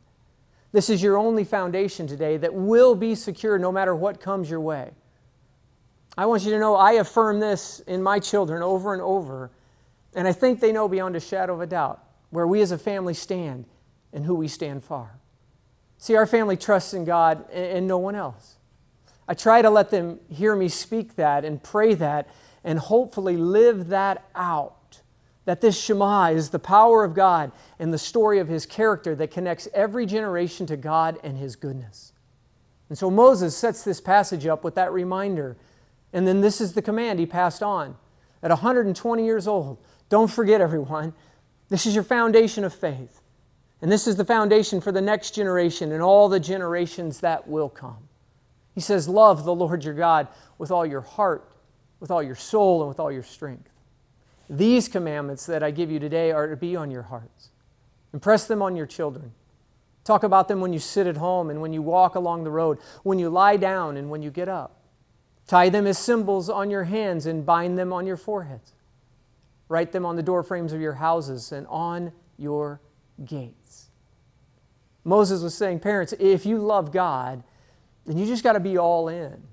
This 0.71 0.89
is 0.89 1.01
your 1.01 1.17
only 1.17 1.43
foundation 1.43 2.05
today 2.05 2.37
that 2.37 2.53
will 2.53 2.95
be 2.95 3.15
secure 3.15 3.57
no 3.57 3.71
matter 3.71 3.95
what 3.95 4.21
comes 4.21 4.49
your 4.49 4.59
way. 4.59 4.91
I 6.17 6.25
want 6.25 6.43
you 6.43 6.51
to 6.51 6.59
know 6.59 6.75
I 6.75 6.93
affirm 6.93 7.39
this 7.39 7.79
in 7.81 8.03
my 8.03 8.19
children 8.19 8.61
over 8.61 8.93
and 8.93 9.01
over, 9.01 9.51
and 10.13 10.27
I 10.27 10.33
think 10.33 10.59
they 10.59 10.71
know 10.71 10.87
beyond 10.87 11.15
a 11.15 11.19
shadow 11.19 11.53
of 11.53 11.61
a 11.61 11.67
doubt 11.67 12.03
where 12.29 12.45
we 12.45 12.61
as 12.61 12.71
a 12.71 12.77
family 12.77 13.13
stand 13.13 13.65
and 14.13 14.25
who 14.25 14.35
we 14.35 14.47
stand 14.47 14.83
for. 14.83 15.11
See, 15.97 16.15
our 16.15 16.27
family 16.27 16.57
trusts 16.57 16.93
in 16.93 17.05
God 17.05 17.49
and 17.51 17.87
no 17.87 17.97
one 17.97 18.15
else. 18.15 18.57
I 19.27 19.33
try 19.33 19.61
to 19.61 19.69
let 19.69 19.91
them 19.91 20.19
hear 20.29 20.55
me 20.55 20.69
speak 20.69 21.15
that 21.15 21.45
and 21.45 21.61
pray 21.61 21.93
that 21.95 22.27
and 22.63 22.79
hopefully 22.79 23.37
live 23.37 23.87
that 23.87 24.27
out. 24.35 25.01
That 25.45 25.61
this 25.61 25.79
Shema 25.79 26.27
is 26.27 26.49
the 26.49 26.59
power 26.59 27.03
of 27.03 27.15
God 27.15 27.51
and 27.79 27.93
the 27.93 27.97
story 27.97 28.39
of 28.39 28.47
His 28.47 28.65
character 28.65 29.15
that 29.15 29.31
connects 29.31 29.67
every 29.73 30.05
generation 30.05 30.65
to 30.67 30.77
God 30.77 31.17
and 31.23 31.37
His 31.37 31.55
goodness. 31.55 32.13
And 32.89 32.97
so 32.97 33.09
Moses 33.09 33.55
sets 33.55 33.83
this 33.83 34.01
passage 34.01 34.45
up 34.47 34.63
with 34.63 34.75
that 34.75 34.91
reminder. 34.91 35.57
And 36.11 36.27
then 36.27 36.41
this 36.41 36.59
is 36.59 36.73
the 36.73 36.81
command 36.81 37.19
he 37.19 37.25
passed 37.25 37.63
on. 37.63 37.95
At 38.41 38.49
120 38.49 39.25
years 39.25 39.47
old, 39.47 39.77
don't 40.09 40.29
forget, 40.29 40.61
everyone, 40.61 41.13
this 41.69 41.85
is 41.85 41.93
your 41.93 42.03
foundation 42.03 42.63
of 42.63 42.73
faith. 42.73 43.21
And 43.81 43.91
this 43.91 44.07
is 44.07 44.15
the 44.15 44.25
foundation 44.25 44.81
for 44.81 44.91
the 44.91 45.01
next 45.01 45.31
generation 45.31 45.91
and 45.91 46.01
all 46.01 46.27
the 46.27 46.39
generations 46.39 47.19
that 47.21 47.47
will 47.47 47.69
come. 47.69 48.09
He 48.73 48.81
says, 48.81 49.07
Love 49.07 49.45
the 49.45 49.55
Lord 49.55 49.83
your 49.83 49.93
God 49.93 50.27
with 50.57 50.71
all 50.71 50.85
your 50.85 51.01
heart 51.01 51.49
with 51.99 52.11
all 52.11 52.23
your 52.23 52.35
soul 52.35 52.81
and 52.81 52.89
with 52.89 52.99
all 52.99 53.11
your 53.11 53.23
strength. 53.23 53.69
These 54.49 54.87
commandments 54.87 55.45
that 55.45 55.61
I 55.61 55.71
give 55.71 55.91
you 55.91 55.99
today 55.99 56.31
are 56.31 56.47
to 56.47 56.55
be 56.55 56.75
on 56.75 56.89
your 56.89 57.03
hearts. 57.03 57.49
Impress 58.13 58.47
them 58.47 58.61
on 58.61 58.75
your 58.75 58.87
children. 58.87 59.31
Talk 60.03 60.23
about 60.23 60.47
them 60.47 60.59
when 60.59 60.73
you 60.73 60.79
sit 60.79 61.05
at 61.05 61.17
home 61.17 61.49
and 61.49 61.61
when 61.61 61.71
you 61.71 61.81
walk 61.81 62.15
along 62.15 62.43
the 62.43 62.49
road, 62.49 62.79
when 63.03 63.19
you 63.19 63.29
lie 63.29 63.57
down 63.57 63.97
and 63.97 64.09
when 64.09 64.23
you 64.23 64.31
get 64.31 64.49
up. 64.49 64.79
Tie 65.45 65.69
them 65.69 65.85
as 65.85 65.97
symbols 65.97 66.49
on 66.49 66.69
your 66.69 66.85
hands 66.85 67.25
and 67.25 67.45
bind 67.45 67.77
them 67.77 67.93
on 67.93 68.07
your 68.07 68.17
foreheads. 68.17 68.73
Write 69.67 69.91
them 69.91 70.05
on 70.05 70.15
the 70.15 70.23
door 70.23 70.41
frames 70.41 70.73
of 70.73 70.81
your 70.81 70.93
houses 70.93 71.51
and 71.51 71.67
on 71.67 72.11
your 72.37 72.81
gates. 73.23 73.89
Moses 75.03 75.43
was 75.43 75.53
saying, 75.53 75.79
Parents, 75.79 76.13
if 76.19 76.45
you 76.45 76.57
love 76.57 76.91
God, 76.91 77.43
then 78.05 78.17
you 78.17 78.25
just 78.25 78.43
got 78.43 78.53
to 78.53 78.59
be 78.59 78.77
all 78.77 79.07
in. 79.07 79.43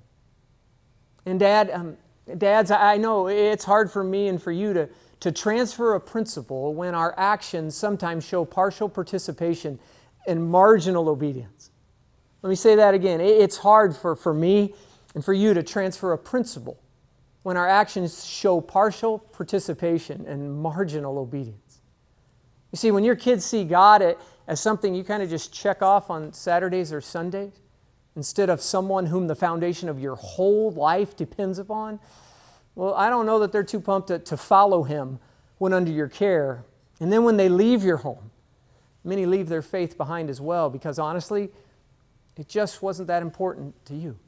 And, 1.27 1.41
Dad, 1.41 1.71
um, 1.71 1.97
dads, 2.39 2.71
I 2.71 2.97
know 2.97 3.29
it's 3.29 3.65
hard 3.65 3.91
for 3.91 4.03
me 4.03 4.29
and 4.29 4.43
for 4.43 4.53
you 4.53 4.73
to, 4.73 4.89
to 5.21 5.33
transfer 5.33 5.95
a 5.95 6.01
principle 6.01 6.75
when 6.75 6.95
our 6.95 7.15
actions 7.17 7.77
sometimes 7.77 8.25
show 8.27 8.45
partial 8.45 8.89
participation 8.89 9.79
and 10.27 10.51
marginal 10.51 11.09
obedience. 11.09 11.71
Let 12.43 12.51
me 12.51 12.57
say 12.57 12.75
that 12.77 12.95
again. 12.95 13.21
It's 13.21 13.59
hard 13.59 13.97
for, 13.97 14.15
for 14.17 14.35
me 14.35 14.75
and 15.15 15.25
for 15.25 15.33
you 15.33 15.55
to 15.55 15.63
transfer 15.63 16.13
a 16.13 16.19
principle 16.19 16.79
when 17.43 17.57
our 17.57 17.69
actions 17.69 18.25
show 18.25 18.61
partial 18.61 19.19
participation 19.19 20.27
and 20.27 20.61
marginal 20.61 21.19
obedience. 21.19 21.81
You 22.73 22.77
see, 22.77 22.91
when 22.91 23.05
your 23.05 23.17
kids 23.17 23.45
see 23.45 23.65
God 23.65 24.17
as 24.49 24.61
something 24.61 24.95
you 24.95 25.05
kind 25.05 25.23
of 25.23 25.31
just 25.31 25.53
check 25.53 25.81
off 25.81 26.11
on 26.11 26.33
Saturdays 26.33 26.93
or 26.93 27.01
Sundays, 27.01 27.53
instead 28.17 28.51
of 28.51 28.61
someone 28.61 29.07
whom 29.07 29.29
the 29.29 29.35
foundation 29.35 29.89
of 29.89 30.01
your 30.01 30.17
whole 30.17 30.73
life 30.73 31.15
depends 31.15 31.59
upon, 31.59 32.01
well, 32.75 32.95
I 32.95 33.09
don't 33.09 33.27
know 33.27 33.39
that 33.39 33.53
they're 33.53 33.63
too 33.63 33.81
pumped 33.81 34.09
to, 34.09 34.19
to 34.19 34.37
follow 34.37 34.83
him 34.83 35.19
when 35.59 35.73
under 35.73 35.91
your 35.91 36.09
care. 36.09 36.65
And 36.99 37.13
then 37.13 37.25
when 37.25 37.37
they 37.37 37.49
leave 37.49 37.85
your 37.85 37.99
home, 37.99 38.31
many 39.05 39.27
leave 39.27 39.49
their 39.49 39.63
faith 39.63 39.97
behind 39.97 40.31
as 40.31 40.41
well 40.41 40.69
because 40.71 40.99
honestly, 40.99 41.51
it 42.37 42.49
just 42.49 42.83
wasn't 42.83 43.09
that 43.09 43.23
important 43.23 43.85
to 43.87 43.95
you. 43.95 44.19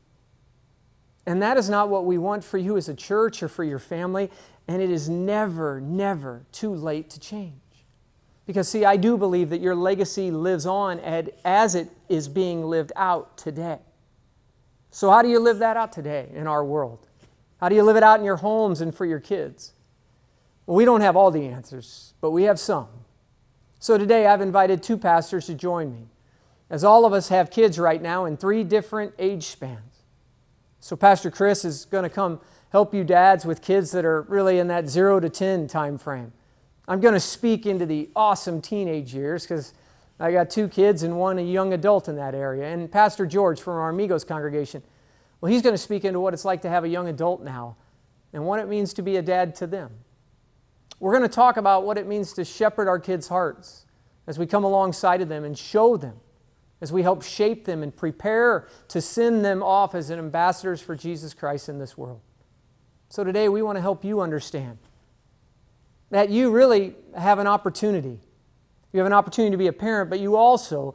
And 1.27 1.43
that 1.43 1.59
is 1.59 1.69
not 1.69 1.91
what 1.91 2.07
we 2.07 2.17
want 2.17 2.43
for 2.43 2.57
you 2.57 2.79
as 2.79 2.89
a 2.89 2.95
church 2.95 3.43
or 3.43 3.49
for 3.49 3.65
your 3.65 3.79
family. 3.79 4.31
And 4.67 4.81
it 4.81 4.91
is 4.91 5.09
never, 5.09 5.81
never 5.81 6.47
too 6.53 6.75
late 6.75 7.11
to 7.11 7.21
change. 7.21 7.61
Because, 8.49 8.67
see, 8.67 8.87
I 8.87 8.97
do 8.97 9.19
believe 9.19 9.51
that 9.51 9.61
your 9.61 9.75
legacy 9.75 10.31
lives 10.31 10.65
on 10.65 11.01
as 11.45 11.75
it 11.75 11.91
is 12.09 12.29
being 12.29 12.65
lived 12.65 12.93
out 12.97 13.37
today. 13.37 13.77
So, 14.91 15.11
how 15.11 15.21
do 15.21 15.29
you 15.29 15.39
live 15.39 15.59
that 15.59 15.77
out 15.77 15.93
today 15.93 16.31
in 16.33 16.47
our 16.47 16.65
world? 16.65 17.09
How 17.61 17.69
do 17.69 17.75
you 17.75 17.83
live 17.83 17.97
it 17.97 18.03
out 18.03 18.21
in 18.21 18.25
your 18.25 18.37
homes 18.37 18.81
and 18.81 18.95
for 18.95 19.05
your 19.05 19.21
kids? 19.21 19.75
Well, 20.65 20.79
we 20.79 20.87
don't 20.87 21.03
have 21.03 21.15
all 21.15 21.31
the 21.31 21.45
answers, 21.45 22.15
but 22.23 22.31
we 22.31 22.45
have 22.45 22.59
some. 22.59 22.89
So, 23.81 23.99
today 23.99 24.27
I've 24.27 24.41
invited 24.41 24.83
two 24.83 24.97
pastors 24.97 25.45
to 25.45 25.55
join 25.55 25.93
me, 25.93 26.09
as 26.71 26.83
all 26.85 27.05
of 27.05 27.13
us 27.13 27.29
have 27.29 27.51
kids 27.51 27.79
right 27.79 28.01
now 28.01 28.25
in 28.25 28.39
three 28.39 28.65
different 28.65 29.13
age 29.19 29.45
spans. 29.45 30.05
So, 30.81 30.97
Pastor 30.97 31.31
Chris 31.31 31.67
is 31.67 31.85
going 31.85 32.05
to 32.05 32.09
come 32.09 32.41
help 32.71 32.95
you 32.95 33.05
dads 33.05 33.45
with 33.45 33.61
kids 33.61 33.91
that 33.91 34.07
are 34.07 34.23
really 34.23 34.59
in 34.59 34.69
that 34.69 34.89
0 34.89 35.21
to 35.21 35.29
10 35.29 35.67
time 35.67 35.99
frame. 35.99 36.33
I'm 36.89 37.01
going 37.01 37.15
to 37.15 37.21
speak 37.21 37.67
into 37.67 37.85
the 37.85 38.09
awesome 38.17 38.63
teenage 38.63 39.15
years 39.15 39.43
because 39.45 39.75
I 40.19 40.33
got 40.33 40.49
two 40.49 40.69
kids 40.69 41.03
and 41.03 41.19
one 41.19 41.39
a 41.39 41.43
young 41.43 41.75
adult 41.75 42.09
in 42.09 42.17
that 42.17 42.35
area. 42.35 42.67
And 42.67 42.91
Pastor 42.91 43.27
George 43.27 43.61
from 43.61 43.75
our 43.75 43.91
Amigos 43.91 44.25
congregation, 44.25 44.83
well, 45.41 45.53
he's 45.53 45.61
going 45.61 45.75
to 45.75 45.79
speak 45.79 46.07
into 46.07 46.19
what 46.19 46.33
it's 46.33 46.47
like 46.47 46.63
to 46.63 46.71
have 46.71 46.85
a 46.85 46.89
young 46.89 47.07
adult 47.07 47.43
now 47.43 47.77
and 48.33 48.45
what 48.47 48.59
it 48.59 48.69
means 48.69 48.95
to 48.95 49.03
be 49.03 49.17
a 49.17 49.23
dad 49.23 49.55
to 49.57 49.67
them. 49.67 49.91
We're 50.99 51.13
going 51.13 51.29
to 51.29 51.35
talk 51.35 51.59
about 51.59 51.85
what 51.85 51.99
it 51.99 52.07
means 52.07 52.33
to 52.33 52.45
shepherd 52.45 52.89
our 52.89 52.99
kids' 52.99 53.29
hearts 53.29 53.85
as 54.27 54.39
we 54.39 54.47
come 54.47 54.65
alongside 54.65 55.21
of 55.21 55.29
them 55.29 55.45
and 55.45 55.57
show 55.57 55.99
them 55.99 56.17
as 56.81 56.91
we 56.91 57.03
help 57.03 57.23
shape 57.23 57.67
them 57.67 57.83
and 57.83 57.95
prepare 57.95 58.67
to 58.89 59.01
send 59.01 59.45
them 59.45 59.63
off 59.63 59.95
as 59.95 60.11
ambassadors 60.11 60.81
for 60.81 60.97
Jesus 60.97 61.35
Christ 61.35 61.69
in 61.69 61.79
this 61.79 61.99
world. 61.99 62.21
So 63.11 63.25
today 63.25 63.49
we 63.49 63.63
want 63.63 63.77
to 63.77 63.83
help 63.83 64.05
you 64.05 64.21
understand 64.21 64.79
that 66.11 66.31
you 66.31 66.51
really 66.51 66.95
have 67.17 67.39
an 67.39 67.47
opportunity. 67.47 68.21
You 68.93 69.01
have 69.01 69.07
an 69.07 69.13
opportunity 69.13 69.51
to 69.51 69.59
be 69.59 69.67
a 69.67 69.73
parent, 69.73 70.11
but 70.11 70.21
you 70.21 70.37
also 70.37 70.95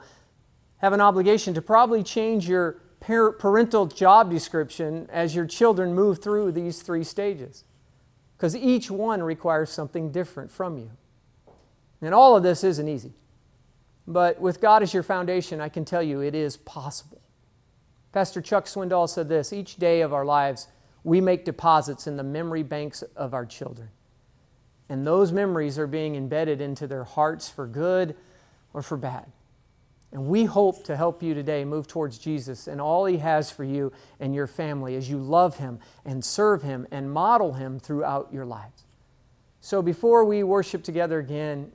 have 0.77 0.93
an 0.93 1.01
obligation 1.01 1.53
to 1.53 1.61
probably 1.61 2.03
change 2.03 2.47
your 2.49 2.81
parental 2.99 3.85
job 3.85 4.29
description 4.29 5.07
as 5.11 5.35
your 5.35 5.45
children 5.45 5.93
move 5.93 6.21
through 6.21 6.51
these 6.51 6.81
three 6.81 7.03
stages. 7.03 7.63
Because 8.37 8.55
each 8.55 8.89
one 8.89 9.21
requires 9.21 9.69
something 9.69 10.11
different 10.11 10.51
from 10.51 10.77
you. 10.77 10.91
And 12.01 12.13
all 12.13 12.35
of 12.35 12.43
this 12.43 12.63
isn't 12.63 12.87
easy. 12.87 13.13
But 14.05 14.41
with 14.41 14.59
God 14.59 14.83
as 14.83 14.93
your 14.93 15.03
foundation, 15.03 15.61
I 15.61 15.69
can 15.69 15.85
tell 15.85 16.03
you 16.03 16.21
it 16.21 16.35
is 16.35 16.57
possible. 16.57 17.21
Pastor 18.11 18.41
Chuck 18.41 18.65
Swindoll 18.65 19.07
said 19.07 19.29
this 19.29 19.53
each 19.53 19.77
day 19.77 20.01
of 20.01 20.13
our 20.13 20.25
lives, 20.25 20.67
we 21.03 21.21
make 21.21 21.45
deposits 21.45 22.07
in 22.07 22.17
the 22.17 22.23
memory 22.23 22.63
banks 22.63 23.01
of 23.15 23.33
our 23.33 23.45
children. 23.45 23.89
And 24.89 25.07
those 25.07 25.31
memories 25.31 25.79
are 25.79 25.87
being 25.87 26.15
embedded 26.15 26.61
into 26.61 26.87
their 26.87 27.03
hearts 27.03 27.49
for 27.49 27.67
good 27.67 28.15
or 28.73 28.81
for 28.81 28.97
bad. 28.97 29.25
And 30.11 30.27
we 30.27 30.45
hope 30.45 30.83
to 30.85 30.95
help 30.95 31.23
you 31.23 31.33
today 31.33 31.65
move 31.65 31.87
towards 31.87 32.19
Jesus 32.19 32.67
and 32.67 32.79
all 32.79 33.05
He 33.05 33.17
has 33.17 33.49
for 33.49 33.63
you 33.63 33.91
and 34.19 34.35
your 34.35 34.45
family 34.45 34.95
as 34.95 35.09
you 35.09 35.17
love 35.17 35.57
Him 35.57 35.79
and 36.05 36.23
serve 36.23 36.61
Him 36.61 36.85
and 36.91 37.11
model 37.11 37.53
Him 37.53 37.79
throughout 37.79 38.29
your 38.31 38.45
lives. 38.45 38.83
So 39.61 39.81
before 39.81 40.23
we 40.25 40.43
worship 40.43 40.83
together 40.83 41.19
again, 41.19 41.71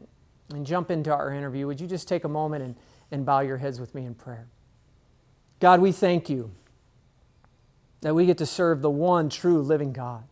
and 0.52 0.64
jump 0.64 0.90
into 0.90 1.12
our 1.12 1.32
interview, 1.32 1.66
would 1.66 1.80
you 1.80 1.86
just 1.86 2.08
take 2.08 2.24
a 2.24 2.28
moment 2.28 2.64
and, 2.64 2.76
and 3.10 3.26
bow 3.26 3.40
your 3.40 3.58
heads 3.58 3.80
with 3.80 3.94
me 3.94 4.04
in 4.04 4.14
prayer? 4.14 4.46
God, 5.60 5.80
we 5.80 5.92
thank 5.92 6.30
you 6.30 6.50
that 8.00 8.14
we 8.14 8.26
get 8.26 8.38
to 8.38 8.46
serve 8.46 8.80
the 8.80 8.90
one 8.90 9.28
true 9.28 9.60
living 9.60 9.92
God. 9.92 10.24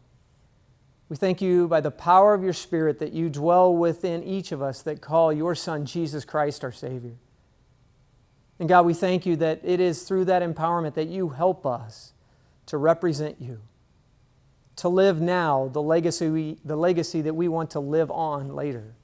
We 1.09 1.17
thank 1.17 1.41
you 1.41 1.69
by 1.69 1.81
the 1.81 1.91
power 1.91 2.35
of 2.35 2.43
your 2.43 2.53
Spirit 2.53 2.99
that 2.99 3.13
you 3.13 3.31
dwell 3.31 3.75
within 3.75 4.25
each 4.25 4.51
of 4.51 4.61
us 4.61 4.83
that 4.83 5.01
call 5.01 5.33
your 5.33 5.55
Son, 5.55 5.87
Jesus 5.87 6.25
Christ, 6.25 6.65
our 6.65 6.73
Savior. 6.73 7.15
And 8.59 8.69
God, 8.69 8.87
we 8.87 8.95
thank 8.95 9.27
you 9.27 9.37
that 9.37 9.61
it 9.63 9.81
is 9.81 10.03
through 10.03 10.25
that 10.25 10.43
empowerment 10.43 10.95
that 10.95 11.09
you 11.09 11.29
help 11.29 11.65
us 11.65 12.13
to 12.67 12.77
represent 12.77 13.37
you, 13.41 13.61
to 14.77 14.89
live 14.89 15.21
now 15.21 15.69
the 15.73 15.83
legacy, 15.83 16.29
we, 16.29 16.59
the 16.65 16.77
legacy 16.77 17.21
that 17.21 17.35
we 17.35 17.47
want 17.47 17.71
to 17.71 17.81
live 17.81 18.11
on 18.11 18.55
later. 18.55 18.95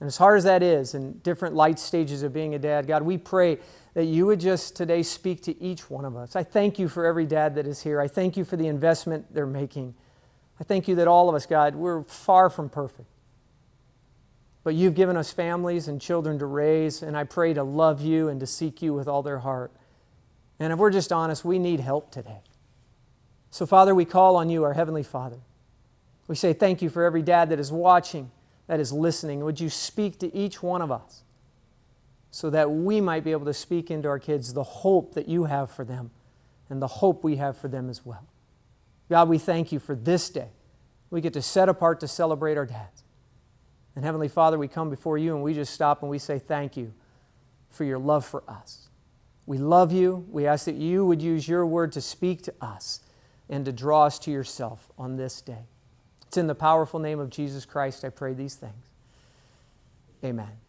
And 0.00 0.08
as 0.08 0.16
hard 0.16 0.36
as 0.36 0.44
that 0.44 0.64
is, 0.64 0.94
in 0.94 1.18
different 1.18 1.54
light 1.54 1.78
stages 1.78 2.24
of 2.24 2.32
being 2.32 2.56
a 2.56 2.58
dad, 2.58 2.88
God, 2.88 3.02
we 3.02 3.16
pray 3.16 3.58
that 3.94 4.04
you 4.04 4.26
would 4.26 4.40
just 4.40 4.74
today 4.74 5.02
speak 5.02 5.42
to 5.44 5.62
each 5.62 5.88
one 5.88 6.04
of 6.04 6.16
us. 6.16 6.34
I 6.34 6.42
thank 6.42 6.78
you 6.78 6.88
for 6.88 7.06
every 7.06 7.24
dad 7.24 7.54
that 7.54 7.68
is 7.68 7.82
here. 7.82 8.00
I 8.00 8.08
thank 8.08 8.36
you 8.36 8.44
for 8.44 8.56
the 8.56 8.66
investment 8.66 9.32
they're 9.32 9.46
making. 9.46 9.94
I 10.62 10.64
thank 10.64 10.86
you 10.86 10.94
that 10.94 11.08
all 11.08 11.28
of 11.28 11.34
us, 11.34 11.44
God, 11.44 11.74
we're 11.74 12.04
far 12.04 12.48
from 12.48 12.68
perfect. 12.68 13.08
But 14.62 14.76
you've 14.76 14.94
given 14.94 15.16
us 15.16 15.32
families 15.32 15.88
and 15.88 16.00
children 16.00 16.38
to 16.38 16.46
raise, 16.46 17.02
and 17.02 17.16
I 17.16 17.24
pray 17.24 17.52
to 17.52 17.64
love 17.64 18.00
you 18.00 18.28
and 18.28 18.38
to 18.38 18.46
seek 18.46 18.80
you 18.80 18.94
with 18.94 19.08
all 19.08 19.24
their 19.24 19.40
heart. 19.40 19.72
And 20.60 20.72
if 20.72 20.78
we're 20.78 20.92
just 20.92 21.10
honest, 21.10 21.44
we 21.44 21.58
need 21.58 21.80
help 21.80 22.12
today. 22.12 22.42
So, 23.50 23.66
Father, 23.66 23.92
we 23.92 24.04
call 24.04 24.36
on 24.36 24.50
you, 24.50 24.62
our 24.62 24.74
Heavenly 24.74 25.02
Father. 25.02 25.40
We 26.28 26.36
say 26.36 26.52
thank 26.52 26.80
you 26.80 26.90
for 26.90 27.02
every 27.02 27.22
dad 27.22 27.48
that 27.48 27.58
is 27.58 27.72
watching 27.72 28.30
that 28.68 28.78
is 28.78 28.92
listening, 28.92 29.42
would 29.42 29.58
you 29.58 29.68
speak 29.68 30.20
to 30.20 30.32
each 30.32 30.62
one 30.62 30.80
of 30.80 30.92
us 30.92 31.24
so 32.30 32.50
that 32.50 32.70
we 32.70 33.00
might 33.00 33.24
be 33.24 33.32
able 33.32 33.46
to 33.46 33.52
speak 33.52 33.90
into 33.90 34.06
our 34.06 34.20
kids 34.20 34.52
the 34.52 34.62
hope 34.62 35.14
that 35.14 35.26
you 35.26 35.42
have 35.42 35.72
for 35.72 35.84
them 35.84 36.12
and 36.70 36.80
the 36.80 36.86
hope 36.86 37.24
we 37.24 37.34
have 37.34 37.56
for 37.56 37.66
them 37.66 37.90
as 37.90 38.06
well. 38.06 38.24
God, 39.12 39.28
we 39.28 39.36
thank 39.36 39.72
you 39.72 39.78
for 39.78 39.94
this 39.94 40.30
day. 40.30 40.48
We 41.10 41.20
get 41.20 41.34
to 41.34 41.42
set 41.42 41.68
apart 41.68 42.00
to 42.00 42.08
celebrate 42.08 42.56
our 42.56 42.64
dads. 42.64 43.04
And 43.94 44.06
Heavenly 44.06 44.28
Father, 44.28 44.58
we 44.58 44.68
come 44.68 44.88
before 44.88 45.18
you 45.18 45.34
and 45.34 45.44
we 45.44 45.52
just 45.52 45.74
stop 45.74 46.00
and 46.00 46.10
we 46.10 46.18
say 46.18 46.38
thank 46.38 46.78
you 46.78 46.94
for 47.68 47.84
your 47.84 47.98
love 47.98 48.24
for 48.24 48.42
us. 48.48 48.88
We 49.44 49.58
love 49.58 49.92
you. 49.92 50.24
We 50.30 50.46
ask 50.46 50.64
that 50.64 50.76
you 50.76 51.04
would 51.04 51.20
use 51.20 51.46
your 51.46 51.66
word 51.66 51.92
to 51.92 52.00
speak 52.00 52.40
to 52.44 52.54
us 52.62 53.00
and 53.50 53.66
to 53.66 53.72
draw 53.72 54.06
us 54.06 54.18
to 54.20 54.30
yourself 54.30 54.90
on 54.96 55.16
this 55.16 55.42
day. 55.42 55.66
It's 56.26 56.38
in 56.38 56.46
the 56.46 56.54
powerful 56.54 56.98
name 56.98 57.20
of 57.20 57.28
Jesus 57.28 57.66
Christ 57.66 58.06
I 58.06 58.08
pray 58.08 58.32
these 58.32 58.54
things. 58.54 58.86
Amen. 60.24 60.61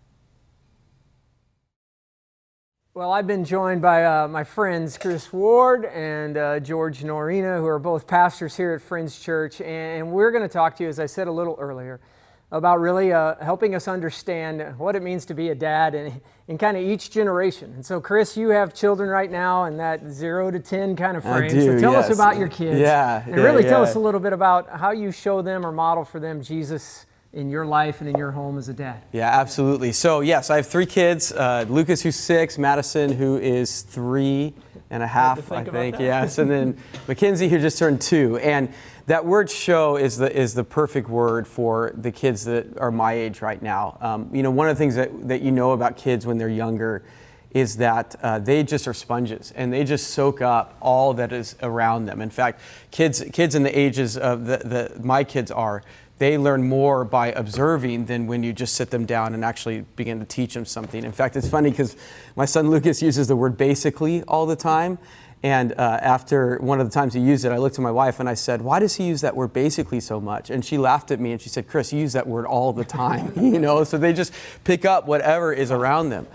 Well, 2.95 3.12
I've 3.12 3.25
been 3.25 3.43
joined 3.43 3.81
by 3.81 4.05
uh, 4.05 4.27
my 4.27 4.43
friends 4.43 5.00
Chris 5.00 5.33
Ward 5.33 5.85
and 5.85 6.38
uh, 6.38 6.59
George 6.59 7.01
Norina, 7.01 7.57
who 7.57 7.65
are 7.65 7.79
both 7.79 8.05
pastors 8.05 8.55
here 8.55 8.71
at 8.71 8.83
Friends 8.83 9.19
Church. 9.19 9.62
And 9.62 10.12
we're 10.12 10.29
going 10.29 10.43
to 10.43 10.47
talk 10.47 10.75
to 10.75 10.83
you, 10.83 10.89
as 10.89 11.00
I 11.00 11.07
said 11.07 11.27
a 11.27 11.31
little 11.31 11.57
earlier, 11.59 12.00
about 12.51 12.79
really 12.79 13.12
uh, 13.12 13.33
helping 13.43 13.73
us 13.73 13.88
understand 13.88 14.77
what 14.77 14.95
it 14.95 15.01
means 15.01 15.25
to 15.25 15.33
be 15.33 15.50
a 15.50 15.55
dad 15.55 15.95
in, 15.95 16.21
in 16.47 16.59
kind 16.59 16.77
of 16.77 16.83
each 16.83 17.09
generation. 17.09 17.73
And 17.73 17.83
so, 17.83 18.00
Chris, 18.00 18.38
you 18.38 18.50
have 18.50 18.75
children 18.75 19.09
right 19.09 19.31
now 19.31 19.63
in 19.63 19.77
that 19.77 20.07
zero 20.07 20.51
to 20.51 20.59
10 20.59 20.95
kind 20.95 21.17
of 21.17 21.23
frame. 21.23 21.45
I 21.45 21.47
do, 21.47 21.62
so, 21.65 21.79
tell 21.79 21.93
yes. 21.93 22.12
us 22.12 22.15
about 22.15 22.38
your 22.38 22.47
kids. 22.47 22.79
Yeah. 22.79 23.23
And 23.25 23.38
yeah, 23.38 23.41
really 23.41 23.63
yeah. 23.63 23.69
tell 23.69 23.81
us 23.81 23.95
a 23.95 24.00
little 24.00 24.19
bit 24.19 24.33
about 24.33 24.69
how 24.69 24.91
you 24.91 25.12
show 25.12 25.41
them 25.41 25.65
or 25.65 25.71
model 25.71 26.05
for 26.05 26.19
them 26.19 26.43
Jesus 26.43 27.07
in 27.33 27.49
your 27.49 27.65
life 27.65 27.99
and 27.99 28.09
in 28.09 28.15
your 28.15 28.31
home 28.31 28.57
as 28.57 28.69
a 28.69 28.73
dad. 28.73 29.01
Yeah, 29.11 29.27
absolutely. 29.27 29.91
So, 29.91 30.21
yes, 30.21 30.49
I 30.49 30.57
have 30.57 30.67
three 30.67 30.85
kids 30.85 31.31
uh, 31.31 31.65
Lucas, 31.67 32.01
who's 32.01 32.15
six, 32.15 32.57
Madison, 32.57 33.11
who 33.11 33.37
is 33.37 33.81
three, 33.81 34.53
and 34.93 35.01
a 35.01 35.07
half, 35.07 35.51
I 35.51 35.63
think. 35.63 35.99
Yes, 35.99 36.37
and 36.37 36.49
then 36.49 36.77
Mackenzie 37.07 37.49
who 37.49 37.59
just 37.59 37.79
turned 37.79 37.99
two, 37.99 38.37
and 38.37 38.71
that 39.07 39.25
word 39.25 39.49
"show" 39.49 39.97
is 39.97 40.17
the 40.17 40.31
is 40.31 40.53
the 40.53 40.63
perfect 40.63 41.09
word 41.09 41.47
for 41.47 41.91
the 41.95 42.11
kids 42.11 42.45
that 42.45 42.77
are 42.77 42.91
my 42.91 43.13
age 43.13 43.41
right 43.41 43.61
now. 43.61 43.97
Um, 44.01 44.29
you 44.31 44.43
know, 44.43 44.51
one 44.51 44.69
of 44.69 44.75
the 44.75 44.79
things 44.79 44.95
that 44.95 45.27
that 45.27 45.41
you 45.41 45.51
know 45.51 45.71
about 45.71 45.97
kids 45.97 46.27
when 46.27 46.37
they're 46.37 46.47
younger 46.47 47.03
is 47.51 47.77
that 47.77 48.15
uh, 48.21 48.39
they 48.39 48.63
just 48.63 48.87
are 48.87 48.93
sponges 48.93 49.53
and 49.55 49.71
they 49.71 49.83
just 49.83 50.11
soak 50.11 50.41
up 50.41 50.75
all 50.81 51.13
that 51.13 51.31
is 51.31 51.55
around 51.61 52.05
them. 52.05 52.21
In 52.21 52.29
fact, 52.29 52.61
kids 52.91 53.23
kids 53.33 53.55
in 53.55 53.63
the 53.63 53.77
ages 53.77 54.15
of 54.15 54.45
the, 54.45 54.57
the 54.57 55.01
my 55.03 55.23
kids 55.23 55.49
are 55.49 55.83
they 56.23 56.37
learn 56.37 56.63
more 56.63 57.03
by 57.03 57.33
observing 57.33 58.05
than 58.05 58.27
when 58.27 58.43
you 58.43 58.53
just 58.53 58.75
sit 58.75 58.91
them 58.91 59.05
down 59.05 59.33
and 59.33 59.43
actually 59.43 59.81
begin 59.97 60.19
to 60.19 60.25
teach 60.25 60.53
them 60.53 60.63
something. 60.63 61.03
In 61.03 61.11
fact, 61.11 61.35
it's 61.35 61.49
funny 61.49 61.69
because 61.69 61.97
my 62.37 62.45
son 62.45 62.69
Lucas 62.69 63.01
uses 63.01 63.27
the 63.27 63.35
word 63.35 63.57
basically 63.57 64.23
all 64.23 64.45
the 64.45 64.55
time. 64.55 64.97
And 65.43 65.73
uh, 65.73 65.99
after 66.01 66.59
one 66.59 66.79
of 66.79 66.87
the 66.87 66.93
times 66.93 67.13
he 67.13 67.19
used 67.19 67.43
it, 67.43 67.51
I 67.51 67.57
looked 67.57 67.75
at 67.75 67.81
my 67.81 67.91
wife 67.91 68.21
and 68.21 68.29
I 68.29 68.35
said, 68.35 68.61
Why 68.61 68.79
does 68.79 68.95
he 68.95 69.05
use 69.05 69.19
that 69.19 69.35
word 69.35 69.51
basically 69.51 69.99
so 69.99 70.21
much? 70.21 70.49
And 70.49 70.63
she 70.63 70.77
laughed 70.77 71.11
at 71.11 71.19
me 71.19 71.33
and 71.33 71.41
she 71.41 71.49
said, 71.49 71.67
Chris, 71.67 71.91
you 71.91 71.99
use 71.99 72.13
that 72.13 72.25
word 72.25 72.45
all 72.45 72.71
the 72.71 72.85
time. 72.85 73.33
you 73.35 73.59
know, 73.59 73.83
so 73.83 73.97
they 73.97 74.13
just 74.13 74.33
pick 74.63 74.85
up 74.85 75.05
whatever 75.05 75.51
is 75.51 75.71
around 75.71 76.07
them. 76.07 76.25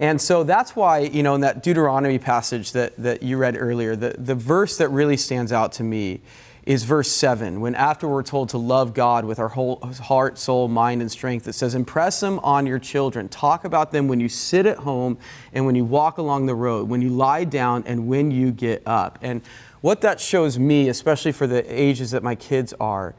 And 0.00 0.18
so 0.18 0.42
that's 0.42 0.74
why, 0.74 1.00
you 1.00 1.22
know, 1.22 1.34
in 1.34 1.42
that 1.42 1.62
Deuteronomy 1.62 2.18
passage 2.18 2.72
that, 2.72 2.96
that 2.96 3.22
you 3.22 3.36
read 3.36 3.58
earlier, 3.58 3.94
the, 3.94 4.14
the 4.16 4.34
verse 4.34 4.78
that 4.78 4.88
really 4.88 5.18
stands 5.18 5.52
out 5.52 5.72
to 5.72 5.82
me 5.82 6.22
is 6.66 6.84
verse 6.84 7.10
7, 7.10 7.60
when 7.60 7.74
after 7.74 8.08
we're 8.08 8.22
told 8.22 8.48
to 8.50 8.58
love 8.58 8.94
God 8.94 9.26
with 9.26 9.38
our 9.38 9.48
whole 9.48 9.80
heart, 9.80 10.38
soul, 10.38 10.66
mind, 10.66 11.02
and 11.02 11.10
strength, 11.12 11.46
it 11.46 11.52
says, 11.52 11.74
Impress 11.74 12.20
them 12.20 12.38
on 12.38 12.66
your 12.66 12.78
children. 12.78 13.28
Talk 13.28 13.64
about 13.64 13.92
them 13.92 14.08
when 14.08 14.18
you 14.18 14.30
sit 14.30 14.64
at 14.64 14.78
home 14.78 15.18
and 15.52 15.66
when 15.66 15.74
you 15.74 15.84
walk 15.84 16.16
along 16.16 16.46
the 16.46 16.54
road, 16.54 16.88
when 16.88 17.02
you 17.02 17.10
lie 17.10 17.44
down 17.44 17.84
and 17.86 18.08
when 18.08 18.30
you 18.30 18.50
get 18.50 18.82
up. 18.86 19.18
And 19.20 19.42
what 19.82 20.00
that 20.00 20.20
shows 20.20 20.58
me, 20.58 20.88
especially 20.88 21.32
for 21.32 21.46
the 21.46 21.62
ages 21.70 22.12
that 22.12 22.22
my 22.22 22.34
kids 22.34 22.72
are, 22.80 23.14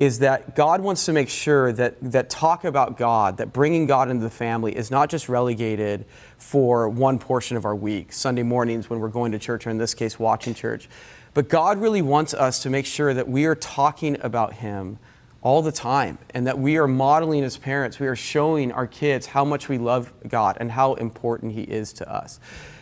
is 0.00 0.20
that 0.20 0.56
God 0.56 0.80
wants 0.80 1.06
to 1.06 1.12
make 1.12 1.28
sure 1.28 1.72
that, 1.72 1.96
that 2.00 2.30
talk 2.30 2.64
about 2.64 2.96
God, 2.96 3.36
that 3.36 3.52
bringing 3.52 3.86
God 3.86 4.10
into 4.10 4.22
the 4.22 4.30
family 4.30 4.76
is 4.76 4.90
not 4.90 5.08
just 5.08 5.28
relegated 5.28 6.04
for 6.36 6.88
one 6.88 7.18
portion 7.18 7.56
of 7.56 7.64
our 7.64 7.74
week, 7.74 8.12
Sunday 8.12 8.44
mornings 8.44 8.90
when 8.90 9.00
we're 9.00 9.08
going 9.08 9.32
to 9.32 9.38
church, 9.38 9.66
or 9.66 9.70
in 9.70 9.78
this 9.78 9.94
case, 9.94 10.18
watching 10.18 10.54
church 10.54 10.88
but 11.34 11.48
God 11.48 11.80
really 11.80 12.02
wants 12.02 12.34
us 12.34 12.62
to 12.62 12.70
make 12.70 12.86
sure 12.86 13.14
that 13.14 13.28
we 13.28 13.44
are 13.44 13.54
talking 13.54 14.16
about 14.20 14.54
Him 14.54 14.98
all 15.40 15.62
the 15.62 15.72
time 15.72 16.18
and 16.30 16.46
that 16.46 16.58
we 16.58 16.76
are 16.78 16.88
modeling 16.88 17.44
as 17.44 17.56
parents, 17.56 18.00
we 18.00 18.06
are 18.06 18.16
showing 18.16 18.72
our 18.72 18.86
kids 18.86 19.26
how 19.26 19.44
much 19.44 19.68
we 19.68 19.78
love 19.78 20.12
God 20.26 20.56
and 20.60 20.72
how 20.72 20.94
important 20.94 21.52
He 21.52 21.62
is 21.62 21.92
to 21.94 22.12
us. 22.12 22.40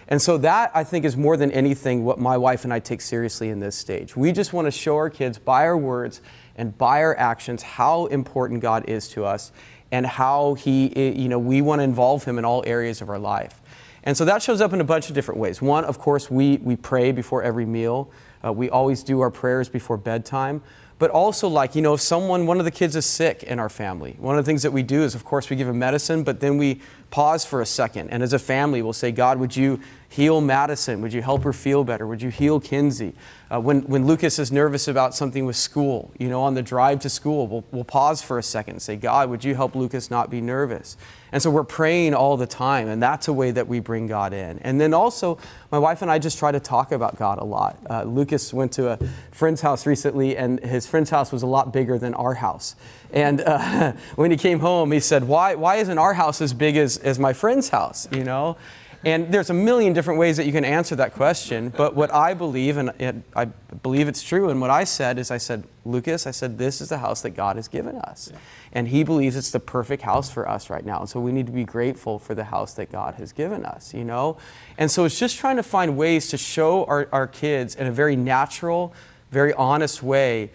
And 0.09 0.23
so, 0.23 0.39
that 0.39 0.71
I 0.73 0.85
think 0.85 1.05
is 1.05 1.17
more 1.17 1.37
than 1.37 1.51
anything 1.51 2.05
what 2.05 2.19
my 2.19 2.37
wife 2.37 2.65
and 2.65 2.73
I 2.73 2.79
take 2.79 3.01
seriously 3.01 3.49
in 3.49 3.59
this 3.59 3.77
stage. 3.77 4.17
We 4.17 4.31
just 4.33 4.53
want 4.53 4.67
to 4.67 4.71
show 4.71 4.97
our 4.97 5.11
kids 5.11 5.39
by 5.39 5.65
our 5.65 5.77
words 5.77 6.23
and 6.55 6.77
by 6.79 7.03
our 7.03 7.17
actions 7.19 7.63
how 7.63 8.07
important 8.07 8.61
God 8.61 8.89
is 8.89 9.09
to 9.11 9.25
us 9.25 9.51
and 9.91 10.07
how 10.07 10.55
He, 10.55 11.21
you 11.21 11.29
know, 11.29 11.41
we 11.41 11.61
want 11.61 11.81
to 11.81 11.85
involve 11.85 12.25
Him 12.25 12.39
in 12.39 12.45
all 12.45 12.63
areas 12.67 13.03
of 13.03 13.09
our 13.09 13.19
life. 13.19 13.61
And 14.05 14.17
so 14.17 14.25
that 14.25 14.41
shows 14.41 14.61
up 14.61 14.73
in 14.73 14.81
a 14.81 14.85
bunch 14.85 15.09
of 15.09 15.15
different 15.17 15.41
ways. 15.41 15.61
One, 15.61 15.85
of 15.85 15.99
course, 15.99 16.31
we, 16.31 16.59
we 16.59 16.77
pray 16.77 17.11
before 17.11 17.43
every 17.43 17.67
meal. 17.67 18.11
Uh, 18.47 18.53
we 18.53 18.71
always 18.71 19.03
do 19.03 19.21
our 19.21 19.31
prayers 19.31 19.69
before 19.69 19.97
bedtime. 19.97 20.63
But 20.99 21.11
also, 21.11 21.47
like, 21.47 21.75
you 21.75 21.83
know, 21.83 21.93
if 21.93 22.01
someone, 22.01 22.47
one 22.47 22.59
of 22.59 22.65
the 22.65 22.71
kids 22.71 22.97
is 22.97 23.05
sick 23.05 23.43
in 23.43 23.59
our 23.59 23.69
family, 23.69 24.17
one 24.19 24.39
of 24.39 24.45
the 24.45 24.49
things 24.49 24.63
that 24.63 24.71
we 24.71 24.83
do 24.83 25.03
is, 25.03 25.15
of 25.15 25.25
course, 25.25 25.51
we 25.51 25.57
give 25.57 25.67
them 25.67 25.79
medicine, 25.79 26.23
but 26.23 26.41
then 26.41 26.57
we 26.57 26.81
pause 27.11 27.45
for 27.45 27.61
a 27.61 27.67
second. 27.67 28.11
And 28.11 28.23
as 28.23 28.33
a 28.33 28.39
family, 28.39 28.83
we'll 28.83 28.93
say, 28.93 29.13
God, 29.13 29.39
would 29.39 29.57
you 29.57 29.81
heal 30.09 30.41
Madison? 30.41 31.03
Would 31.03 31.13
you 31.13 31.23
help 31.23 31.43
her 31.43 31.53
feel 31.53 31.85
better? 31.85 32.07
Would 32.07 32.23
you 32.23 32.31
heal 32.31 32.61
Kenzie? 32.61 33.15
Uh, 33.51 33.61
when, 33.61 33.83
when 33.83 34.07
Lucas 34.07 34.39
is 34.39 34.51
nervous 34.51 34.89
about 34.89 35.15
something 35.15 35.47
with 35.47 35.57
school, 35.57 36.13
you 36.19 36.29
know, 36.29 36.43
on 36.43 36.55
the 36.55 36.63
drive 36.63 37.01
to 37.01 37.09
school, 37.09 37.47
we'll, 37.47 37.65
we'll 37.71 37.85
pause 37.85 38.23
for 38.23 38.39
a 38.39 38.43
second 38.43 38.75
and 38.75 38.83
say, 38.83 38.97
God, 38.97 39.31
would 39.31 39.45
you 39.45 39.55
help 39.55 39.75
Lucas 39.75 40.11
not 40.11 40.31
be 40.31 40.41
nervous? 40.41 40.97
And 41.33 41.43
so 41.43 41.51
we're 41.51 41.65
praying 41.65 42.15
all 42.15 42.37
the 42.37 42.47
time, 42.47 42.89
and 42.89 43.03
that's 43.03 43.29
a 43.29 43.33
way 43.33 43.51
that 43.51 43.69
we 43.69 43.79
bring 43.79 44.07
God 44.07 44.33
in. 44.33 44.59
And 44.61 44.81
then 44.81 44.95
also, 44.95 45.39
my 45.71 45.79
wife 45.79 46.03
and 46.03 46.11
I 46.11 46.19
just 46.19 46.39
try 46.39 46.51
to 46.51 46.61
talk 46.61 46.93
about 46.93 47.19
God 47.19 47.39
a 47.39 47.45
lot. 47.45 47.79
Uh, 47.89 48.05
Lucas 48.05 48.53
went 48.55 48.73
to 48.73 48.91
a 48.91 48.99
friend's 49.33 49.61
house 49.61 49.87
recently, 49.87 50.37
and 50.37 50.61
his 50.61 50.87
friend's 50.87 51.11
house 51.11 51.31
was 51.31 51.43
a 51.43 51.47
lot 51.47 51.73
bigger 51.73 51.99
than 51.99 52.15
our 52.15 52.35
house. 52.35 52.75
And 53.17 53.41
uh, 53.41 53.93
when 54.15 54.31
he 54.31 54.37
came 54.37 54.61
home, 54.61 54.93
he 54.93 55.01
said, 55.01 55.25
why, 55.25 55.55
why 55.55 55.77
isn't 55.77 55.99
our 55.99 56.15
house 56.15 56.41
as 56.41 56.53
big 56.53 56.77
as, 56.77 56.99
as 56.99 57.19
my 57.19 57.33
friend's 57.33 57.71
house, 57.71 58.07
you 58.13 58.23
know? 58.23 58.59
And 59.05 59.33
there's 59.33 59.51
a 59.51 59.55
million 59.55 59.93
different 59.93 60.19
ways 60.19 60.37
that 60.37 60.47
you 60.47 60.53
can 60.53 60.65
answer 60.65 60.97
that 60.97 61.15
question. 61.15 61.69
But 61.69 61.95
what 61.95 62.13
I 62.13 62.35
believe, 62.35 62.77
and 62.77 62.91
it, 62.99 63.15
I 63.35 63.45
believe 63.45 64.09
it's 64.09 64.23
true, 64.23 64.51
and 64.51 64.61
what 64.61 64.71
I 64.71 64.85
said 64.85 65.19
is 65.19 65.31
I 65.31 65.39
said, 65.39 65.65
Lucas, 65.85 66.27
I 66.27 66.33
said, 66.33 66.59
this 66.59 66.81
is 66.81 66.89
the 66.89 66.99
house 66.99 67.23
that 67.23 67.31
God 67.31 67.57
has 67.57 67.69
given 67.69 67.97
us. 67.97 68.31
Yeah. 68.33 68.39
And 68.73 68.89
he 68.89 69.05
believes 69.05 69.37
it's 69.37 69.53
the 69.53 69.61
perfect 69.61 70.03
house 70.03 70.31
for 70.31 70.49
us 70.49 70.69
right 70.69 70.85
now. 70.85 71.01
And 71.01 71.09
so 71.09 71.21
we 71.21 71.31
need 71.31 71.47
to 71.47 71.53
be 71.53 71.65
grateful 71.65 72.19
for 72.19 72.35
the 72.35 72.45
house 72.45 72.75
that 72.75 72.91
God 72.91 73.15
has 73.15 73.33
given 73.33 73.65
us, 73.65 73.95
you 73.95 74.05
know? 74.05 74.39
And 74.77 74.91
so 74.91 75.05
it's 75.05 75.19
just 75.19 75.39
trying 75.39 75.57
to 75.57 75.63
find 75.63 75.97
ways 75.97 76.29
to 76.29 76.37
show 76.37 76.85
our, 76.85 77.09
our 77.13 77.29
kids 77.29 77.77
in 77.77 77.87
a 77.87 77.93
very 77.93 78.17
natural, 78.17 78.93
very 79.31 79.55
honest 79.55 80.03
way 80.03 80.51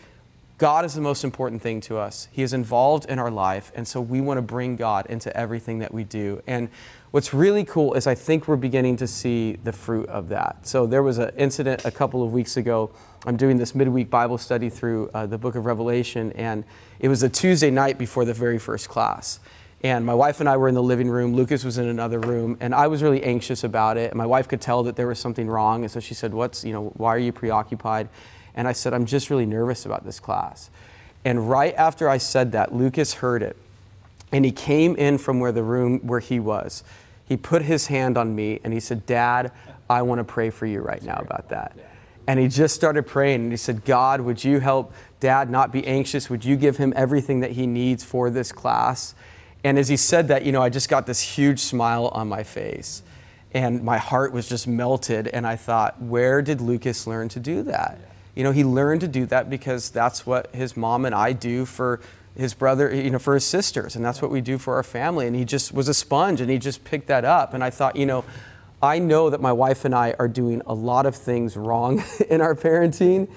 God 0.61 0.85
is 0.85 0.93
the 0.93 1.01
most 1.01 1.23
important 1.23 1.59
thing 1.59 1.81
to 1.81 1.97
us. 1.97 2.27
He 2.31 2.43
is 2.43 2.53
involved 2.53 3.05
in 3.05 3.17
our 3.17 3.31
life, 3.31 3.71
and 3.73 3.87
so 3.87 3.99
we 3.99 4.21
want 4.21 4.37
to 4.37 4.43
bring 4.43 4.75
God 4.75 5.07
into 5.07 5.35
everything 5.35 5.79
that 5.79 5.91
we 5.91 6.03
do. 6.03 6.39
And 6.45 6.69
what's 7.09 7.33
really 7.33 7.65
cool 7.65 7.95
is 7.95 8.05
I 8.05 8.13
think 8.13 8.47
we're 8.47 8.57
beginning 8.57 8.95
to 8.97 9.07
see 9.07 9.53
the 9.53 9.71
fruit 9.71 10.07
of 10.07 10.29
that. 10.29 10.67
So 10.67 10.85
there 10.85 11.01
was 11.01 11.17
an 11.17 11.31
incident 11.35 11.83
a 11.83 11.89
couple 11.89 12.21
of 12.21 12.31
weeks 12.31 12.57
ago. 12.57 12.91
I'm 13.25 13.37
doing 13.37 13.57
this 13.57 13.73
midweek 13.73 14.11
Bible 14.11 14.37
study 14.37 14.69
through 14.69 15.09
uh, 15.15 15.25
the 15.25 15.39
book 15.39 15.55
of 15.55 15.65
Revelation, 15.65 16.31
and 16.33 16.63
it 16.99 17.07
was 17.07 17.23
a 17.23 17.29
Tuesday 17.29 17.71
night 17.71 17.97
before 17.97 18.23
the 18.23 18.35
very 18.35 18.59
first 18.59 18.87
class. 18.87 19.39
And 19.83 20.05
my 20.05 20.13
wife 20.13 20.41
and 20.41 20.47
I 20.47 20.57
were 20.57 20.67
in 20.67 20.75
the 20.75 20.83
living 20.83 21.09
room. 21.09 21.33
Lucas 21.33 21.63
was 21.63 21.79
in 21.79 21.87
another 21.87 22.19
room, 22.19 22.55
and 22.59 22.75
I 22.75 22.85
was 22.85 23.01
really 23.01 23.23
anxious 23.23 23.63
about 23.63 23.97
it. 23.97 24.11
And 24.11 24.15
my 24.15 24.27
wife 24.27 24.47
could 24.47 24.61
tell 24.61 24.83
that 24.83 24.95
there 24.95 25.07
was 25.07 25.17
something 25.17 25.47
wrong, 25.47 25.81
and 25.81 25.89
so 25.89 25.99
she 25.99 26.13
said, 26.13 26.35
"What's 26.35 26.63
you 26.63 26.71
know? 26.71 26.93
Why 26.97 27.15
are 27.15 27.17
you 27.17 27.31
preoccupied?" 27.31 28.09
And 28.55 28.67
I 28.67 28.73
said, 28.73 28.93
I'm 28.93 29.05
just 29.05 29.29
really 29.29 29.45
nervous 29.45 29.85
about 29.85 30.05
this 30.05 30.19
class. 30.19 30.69
And 31.23 31.49
right 31.49 31.75
after 31.75 32.09
I 32.09 32.17
said 32.17 32.51
that, 32.53 32.73
Lucas 32.73 33.15
heard 33.15 33.43
it. 33.43 33.55
And 34.31 34.45
he 34.45 34.51
came 34.51 34.95
in 34.95 35.17
from 35.17 35.39
where 35.39 35.51
the 35.51 35.63
room 35.63 35.99
where 35.99 36.19
he 36.19 36.39
was. 36.39 36.83
He 37.27 37.37
put 37.37 37.61
his 37.61 37.87
hand 37.87 38.17
on 38.17 38.35
me 38.35 38.59
and 38.63 38.73
he 38.73 38.79
said, 38.79 39.05
Dad, 39.05 39.51
I 39.89 40.01
want 40.01 40.19
to 40.19 40.23
pray 40.23 40.49
for 40.49 40.65
you 40.65 40.81
right 40.81 41.03
now 41.03 41.17
about 41.17 41.49
that. 41.49 41.77
And 42.27 42.39
he 42.39 42.47
just 42.47 42.75
started 42.75 43.07
praying 43.07 43.41
and 43.41 43.51
he 43.51 43.57
said, 43.57 43.83
God, 43.83 44.21
would 44.21 44.43
you 44.43 44.59
help 44.59 44.93
dad 45.19 45.49
not 45.49 45.71
be 45.71 45.85
anxious? 45.85 46.29
Would 46.29 46.45
you 46.45 46.55
give 46.55 46.77
him 46.77 46.93
everything 46.95 47.41
that 47.41 47.51
he 47.51 47.67
needs 47.67 48.03
for 48.03 48.29
this 48.29 48.51
class? 48.51 49.15
And 49.63 49.77
as 49.77 49.89
he 49.89 49.97
said 49.97 50.27
that, 50.29 50.45
you 50.45 50.51
know, 50.51 50.61
I 50.61 50.69
just 50.69 50.89
got 50.89 51.05
this 51.05 51.21
huge 51.21 51.59
smile 51.59 52.07
on 52.07 52.27
my 52.27 52.43
face. 52.43 53.03
And 53.53 53.83
my 53.83 53.97
heart 53.97 54.31
was 54.31 54.47
just 54.47 54.67
melted. 54.67 55.27
And 55.27 55.45
I 55.45 55.55
thought, 55.55 56.01
where 56.01 56.41
did 56.41 56.61
Lucas 56.61 57.05
learn 57.05 57.27
to 57.29 57.39
do 57.39 57.63
that? 57.63 57.99
You 58.35 58.43
know, 58.43 58.51
he 58.51 58.63
learned 58.63 59.01
to 59.01 59.07
do 59.07 59.25
that 59.27 59.49
because 59.49 59.89
that's 59.89 60.25
what 60.25 60.53
his 60.55 60.77
mom 60.77 61.05
and 61.05 61.13
I 61.13 61.33
do 61.33 61.65
for 61.65 61.99
his 62.35 62.53
brother, 62.53 62.93
you 62.93 63.09
know, 63.09 63.19
for 63.19 63.33
his 63.33 63.45
sisters, 63.45 63.95
and 63.95 64.05
that's 64.05 64.21
what 64.21 64.31
we 64.31 64.39
do 64.41 64.57
for 64.57 64.75
our 64.75 64.83
family. 64.83 65.27
And 65.27 65.35
he 65.35 65.43
just 65.43 65.73
was 65.73 65.87
a 65.87 65.93
sponge 65.93 66.39
and 66.39 66.49
he 66.49 66.57
just 66.57 66.83
picked 66.83 67.07
that 67.07 67.25
up. 67.25 67.53
And 67.53 67.63
I 67.63 67.69
thought, 67.69 67.95
you 67.95 68.05
know, 68.05 68.23
I 68.81 68.99
know 68.99 69.29
that 69.29 69.41
my 69.41 69.51
wife 69.51 69.85
and 69.85 69.93
I 69.93 70.15
are 70.17 70.27
doing 70.27 70.61
a 70.65 70.73
lot 70.73 71.05
of 71.05 71.15
things 71.15 71.55
wrong 71.55 72.03
in 72.29 72.41
our 72.41 72.55
parenting, 72.55 73.29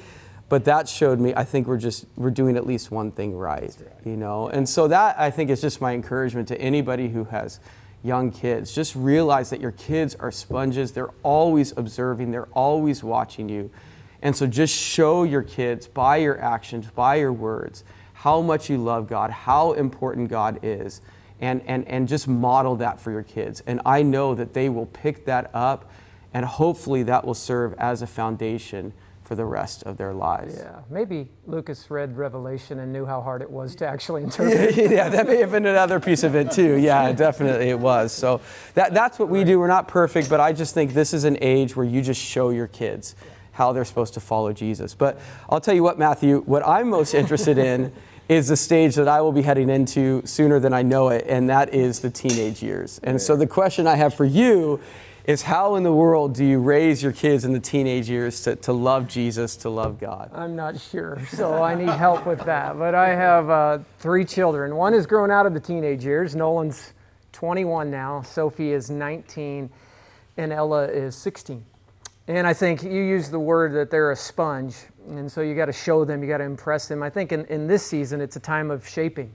but 0.48 0.64
that 0.64 0.88
showed 0.88 1.18
me 1.18 1.35
I 1.35 1.44
think 1.44 1.66
we're 1.66 1.76
just 1.76 2.07
we're 2.16 2.30
doing 2.30 2.57
at 2.57 2.66
least 2.66 2.90
one 2.90 3.11
thing 3.11 3.37
right, 3.37 3.76
you 4.04 4.16
know. 4.16 4.48
And 4.48 4.68
so 4.68 4.88
that 4.88 5.18
I 5.18 5.30
think 5.30 5.50
is 5.50 5.61
just 5.61 5.80
my 5.80 5.92
encouragement 5.92 6.48
to 6.48 6.61
anybody 6.61 7.09
who 7.09 7.24
has 7.24 7.61
young 8.02 8.30
kids. 8.30 8.74
Just 8.74 8.94
realize 8.94 9.50
that 9.50 9.61
your 9.61 9.72
kids 9.72 10.14
are 10.14 10.30
sponges. 10.30 10.92
They're 10.92 11.14
always 11.22 11.76
observing, 11.76 12.30
they're 12.30 12.48
always 12.52 13.02
watching 13.02 13.48
you. 13.48 13.70
And 14.24 14.34
so 14.34 14.46
just 14.46 14.74
show 14.74 15.22
your 15.22 15.42
kids 15.42 15.87
by 15.87 16.16
your 16.16 16.40
actions, 16.40 16.90
by 16.90 17.16
your 17.16 17.32
words, 17.32 17.84
how 18.14 18.40
much 18.40 18.70
you 18.70 18.78
love 18.78 19.06
God, 19.06 19.30
how 19.30 19.74
important 19.74 20.30
God 20.30 20.58
is, 20.62 21.02
and, 21.40 21.60
and, 21.66 21.87
and 21.87 22.08
just 22.08 22.26
model 22.26 22.74
that 22.76 22.98
for 22.98 23.10
your 23.10 23.22
kids. 23.22 23.62
And 23.66 23.82
I 23.84 24.02
know 24.02 24.34
that 24.34 24.54
they 24.54 24.70
will 24.70 24.87
pick 24.87 25.26
that 25.26 25.50
up, 25.52 25.90
and 26.32 26.46
hopefully 26.46 27.02
that 27.02 27.26
will 27.26 27.34
serve 27.34 27.74
as 27.74 28.00
a 28.00 28.06
foundation 28.06 28.94
for 29.24 29.34
the 29.34 29.44
rest 29.44 29.82
of 29.82 29.98
their 29.98 30.14
lives. 30.14 30.56
Yeah, 30.56 30.80
maybe 30.88 31.28
Lucas 31.46 31.90
read 31.90 32.16
Revelation 32.16 32.80
and 32.80 32.92
knew 32.92 33.04
how 33.04 33.20
hard 33.20 33.42
it 33.42 33.50
was 33.50 33.74
to 33.76 33.87
actually 33.87 34.22
interpret. 34.24 34.74
yeah, 34.74 35.10
that 35.10 35.26
may 35.26 35.37
have 35.37 35.50
been 35.50 35.66
another 35.66 36.00
piece 36.00 36.22
of 36.22 36.34
it 36.34 36.50
too. 36.50 36.76
Yeah, 36.76 37.12
definitely 37.12 37.68
it 37.68 37.78
was. 37.78 38.10
So 38.12 38.40
that, 38.72 38.94
that's 38.94 39.18
what 39.18 39.28
we 39.28 39.44
do. 39.44 39.58
We're 39.58 39.66
not 39.66 39.87
perfect, 39.87 40.30
but 40.30 40.40
I 40.40 40.54
just 40.54 40.72
think 40.72 40.94
this 40.94 41.12
is 41.12 41.24
an 41.24 41.37
age 41.42 41.76
where 41.76 41.87
you 41.87 42.00
just 42.00 42.20
show 42.20 42.48
your 42.50 42.68
kids 42.68 43.16
how 43.54 43.72
they're 43.72 43.84
supposed 43.84 44.14
to 44.14 44.20
follow 44.20 44.52
Jesus. 44.52 44.94
But 44.94 45.18
I'll 45.48 45.60
tell 45.60 45.74
you 45.74 45.82
what, 45.82 45.98
Matthew, 45.98 46.42
what 46.42 46.66
I'm 46.66 46.90
most 46.90 47.14
interested 47.14 47.56
in 47.56 47.92
is 48.28 48.48
the 48.48 48.56
stage 48.56 48.94
that 48.96 49.08
I 49.08 49.20
will 49.20 49.32
be 49.32 49.42
heading 49.42 49.70
into 49.70 50.22
sooner 50.24 50.58
than 50.58 50.72
I 50.72 50.82
know 50.82 51.08
it, 51.08 51.24
and 51.28 51.48
that 51.50 51.72
is 51.74 52.00
the 52.00 52.10
teenage 52.10 52.62
years. 52.62 53.00
And 53.02 53.20
so 53.20 53.36
the 53.36 53.46
question 53.46 53.86
I 53.86 53.96
have 53.96 54.14
for 54.14 54.24
you 54.24 54.80
is 55.24 55.42
how 55.42 55.76
in 55.76 55.82
the 55.82 55.92
world 55.92 56.34
do 56.34 56.44
you 56.44 56.58
raise 56.58 57.02
your 57.02 57.12
kids 57.12 57.44
in 57.44 57.52
the 57.52 57.60
teenage 57.60 58.10
years 58.10 58.42
to, 58.42 58.56
to 58.56 58.72
love 58.72 59.08
Jesus, 59.08 59.56
to 59.56 59.70
love 59.70 59.98
God? 59.98 60.30
I'm 60.34 60.54
not 60.54 60.78
sure, 60.78 61.18
so 61.30 61.62
I 61.62 61.74
need 61.74 61.88
help 61.88 62.26
with 62.26 62.40
that. 62.44 62.78
But 62.78 62.94
I 62.94 63.08
have 63.08 63.48
uh, 63.48 63.78
three 63.98 64.24
children. 64.24 64.76
One 64.76 64.92
has 64.92 65.06
grown 65.06 65.30
out 65.30 65.46
of 65.46 65.54
the 65.54 65.60
teenage 65.60 66.04
years. 66.04 66.34
Nolan's 66.34 66.92
21 67.32 67.90
now, 67.90 68.22
Sophie 68.22 68.72
is 68.72 68.90
19, 68.90 69.70
and 70.36 70.52
Ella 70.52 70.84
is 70.84 71.16
16. 71.16 71.64
And 72.26 72.46
I 72.46 72.54
think 72.54 72.82
you 72.82 73.02
use 73.02 73.30
the 73.30 73.38
word 73.38 73.72
that 73.74 73.90
they're 73.90 74.10
a 74.10 74.16
sponge, 74.16 74.76
and 75.08 75.30
so 75.30 75.42
you 75.42 75.54
got 75.54 75.66
to 75.66 75.72
show 75.72 76.06
them, 76.06 76.22
you 76.22 76.28
got 76.28 76.38
to 76.38 76.44
impress 76.44 76.88
them. 76.88 77.02
I 77.02 77.10
think 77.10 77.32
in, 77.32 77.44
in 77.46 77.66
this 77.66 77.84
season, 77.84 78.20
it's 78.22 78.37
a 78.37 78.40
time 78.40 78.70
of 78.70 78.88
shaping. 78.88 79.34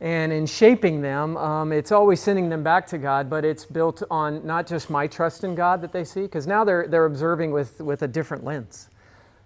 And 0.00 0.32
in 0.32 0.44
shaping 0.46 1.00
them, 1.00 1.36
um, 1.36 1.72
it's 1.72 1.92
always 1.92 2.20
sending 2.20 2.48
them 2.48 2.64
back 2.64 2.86
to 2.88 2.98
God, 2.98 3.30
but 3.30 3.44
it's 3.44 3.64
built 3.64 4.02
on 4.10 4.44
not 4.44 4.66
just 4.66 4.90
my 4.90 5.06
trust 5.06 5.44
in 5.44 5.54
God 5.54 5.80
that 5.82 5.92
they 5.92 6.04
see, 6.04 6.22
because 6.22 6.48
now 6.48 6.64
they're, 6.64 6.88
they're 6.88 7.04
observing 7.04 7.52
with, 7.52 7.80
with 7.80 8.02
a 8.02 8.08
different 8.08 8.44
lens. 8.44 8.88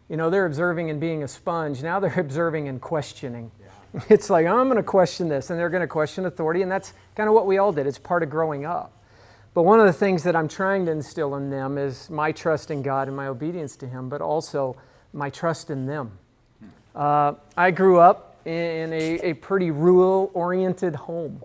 You 0.08 0.16
know, 0.16 0.30
they're 0.30 0.46
observing 0.46 0.88
and 0.88 0.98
being 0.98 1.22
a 1.22 1.28
sponge. 1.28 1.82
Now 1.82 2.00
they're 2.00 2.12
observing 2.20 2.68
and 2.68 2.80
questioning. 2.80 3.50
Yeah. 3.61 4.00
It's 4.08 4.30
like, 4.30 4.46
I'm 4.46 4.66
going 4.66 4.76
to 4.76 4.82
question 4.82 5.28
this, 5.28 5.50
and 5.50 5.58
they're 5.58 5.70
going 5.70 5.80
to 5.82 5.87
question 5.87 6.26
authority, 6.26 6.62
and 6.62 6.70
that's 6.70 6.92
kind 7.14 7.28
of 7.28 7.34
what 7.34 7.46
we 7.46 7.58
all 7.58 7.72
did. 7.72 7.87
It's 7.87 7.98
part 7.98 8.22
of 8.22 8.30
growing 8.30 8.64
up. 8.64 8.97
But 9.54 9.62
one 9.62 9.80
of 9.80 9.87
the 9.87 9.92
things 9.92 10.22
that 10.24 10.37
I'm 10.37 10.48
trying 10.48 10.87
to 10.87 10.92
instill 10.92 11.34
in 11.37 11.50
them 11.50 11.78
is 11.78 12.11
my 12.11 12.32
trust 12.32 12.70
in 12.70 12.82
God 12.82 13.08
and 13.08 13.16
my 13.16 13.26
obedience 13.26 13.76
to 13.76 13.88
Him, 13.88 14.08
but 14.08 14.20
also 14.20 14.76
my 15.12 15.30
trust 15.30 15.70
in 15.70 15.87
them. 15.87 16.18
Uh, 16.94 17.34
I 17.56 17.70
grew 17.70 17.98
up 17.98 18.37
in 18.44 18.92
a, 18.92 19.30
a 19.30 19.34
pretty 19.34 19.70
rural 19.70 20.30
oriented 20.34 20.94
home. 20.94 21.42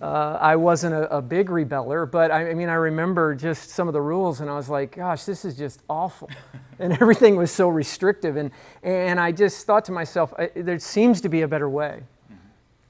Uh, 0.00 0.36
I 0.40 0.56
wasn't 0.56 0.94
a, 0.94 1.16
a, 1.16 1.22
big 1.22 1.48
rebeller, 1.48 2.10
but 2.10 2.30
I, 2.30 2.50
I, 2.50 2.54
mean, 2.54 2.68
I 2.68 2.74
remember 2.74 3.34
just 3.34 3.70
some 3.70 3.88
of 3.88 3.94
the 3.94 4.00
rules, 4.00 4.40
and 4.40 4.50
I 4.50 4.54
was 4.54 4.68
like, 4.68 4.96
gosh, 4.96 5.24
this 5.24 5.44
is 5.44 5.56
just 5.56 5.80
awful. 5.88 6.28
and 6.78 6.92
everything 6.92 7.36
was 7.36 7.50
so 7.50 7.68
restrictive. 7.68 8.36
And, 8.36 8.50
and 8.82 9.18
I 9.18 9.32
just 9.32 9.64
thought 9.66 9.84
to 9.86 9.92
myself, 9.92 10.34
there 10.54 10.78
seems 10.78 11.20
to 11.22 11.28
be 11.28 11.42
a 11.42 11.48
better 11.48 11.68
way. 11.68 12.02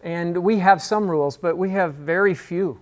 And 0.01 0.39
we 0.39 0.59
have 0.59 0.83
some 0.83 1.09
rules, 1.09 1.37
but 1.37 1.57
we 1.57 1.71
have 1.71 1.95
very 1.95 2.35
few. 2.35 2.81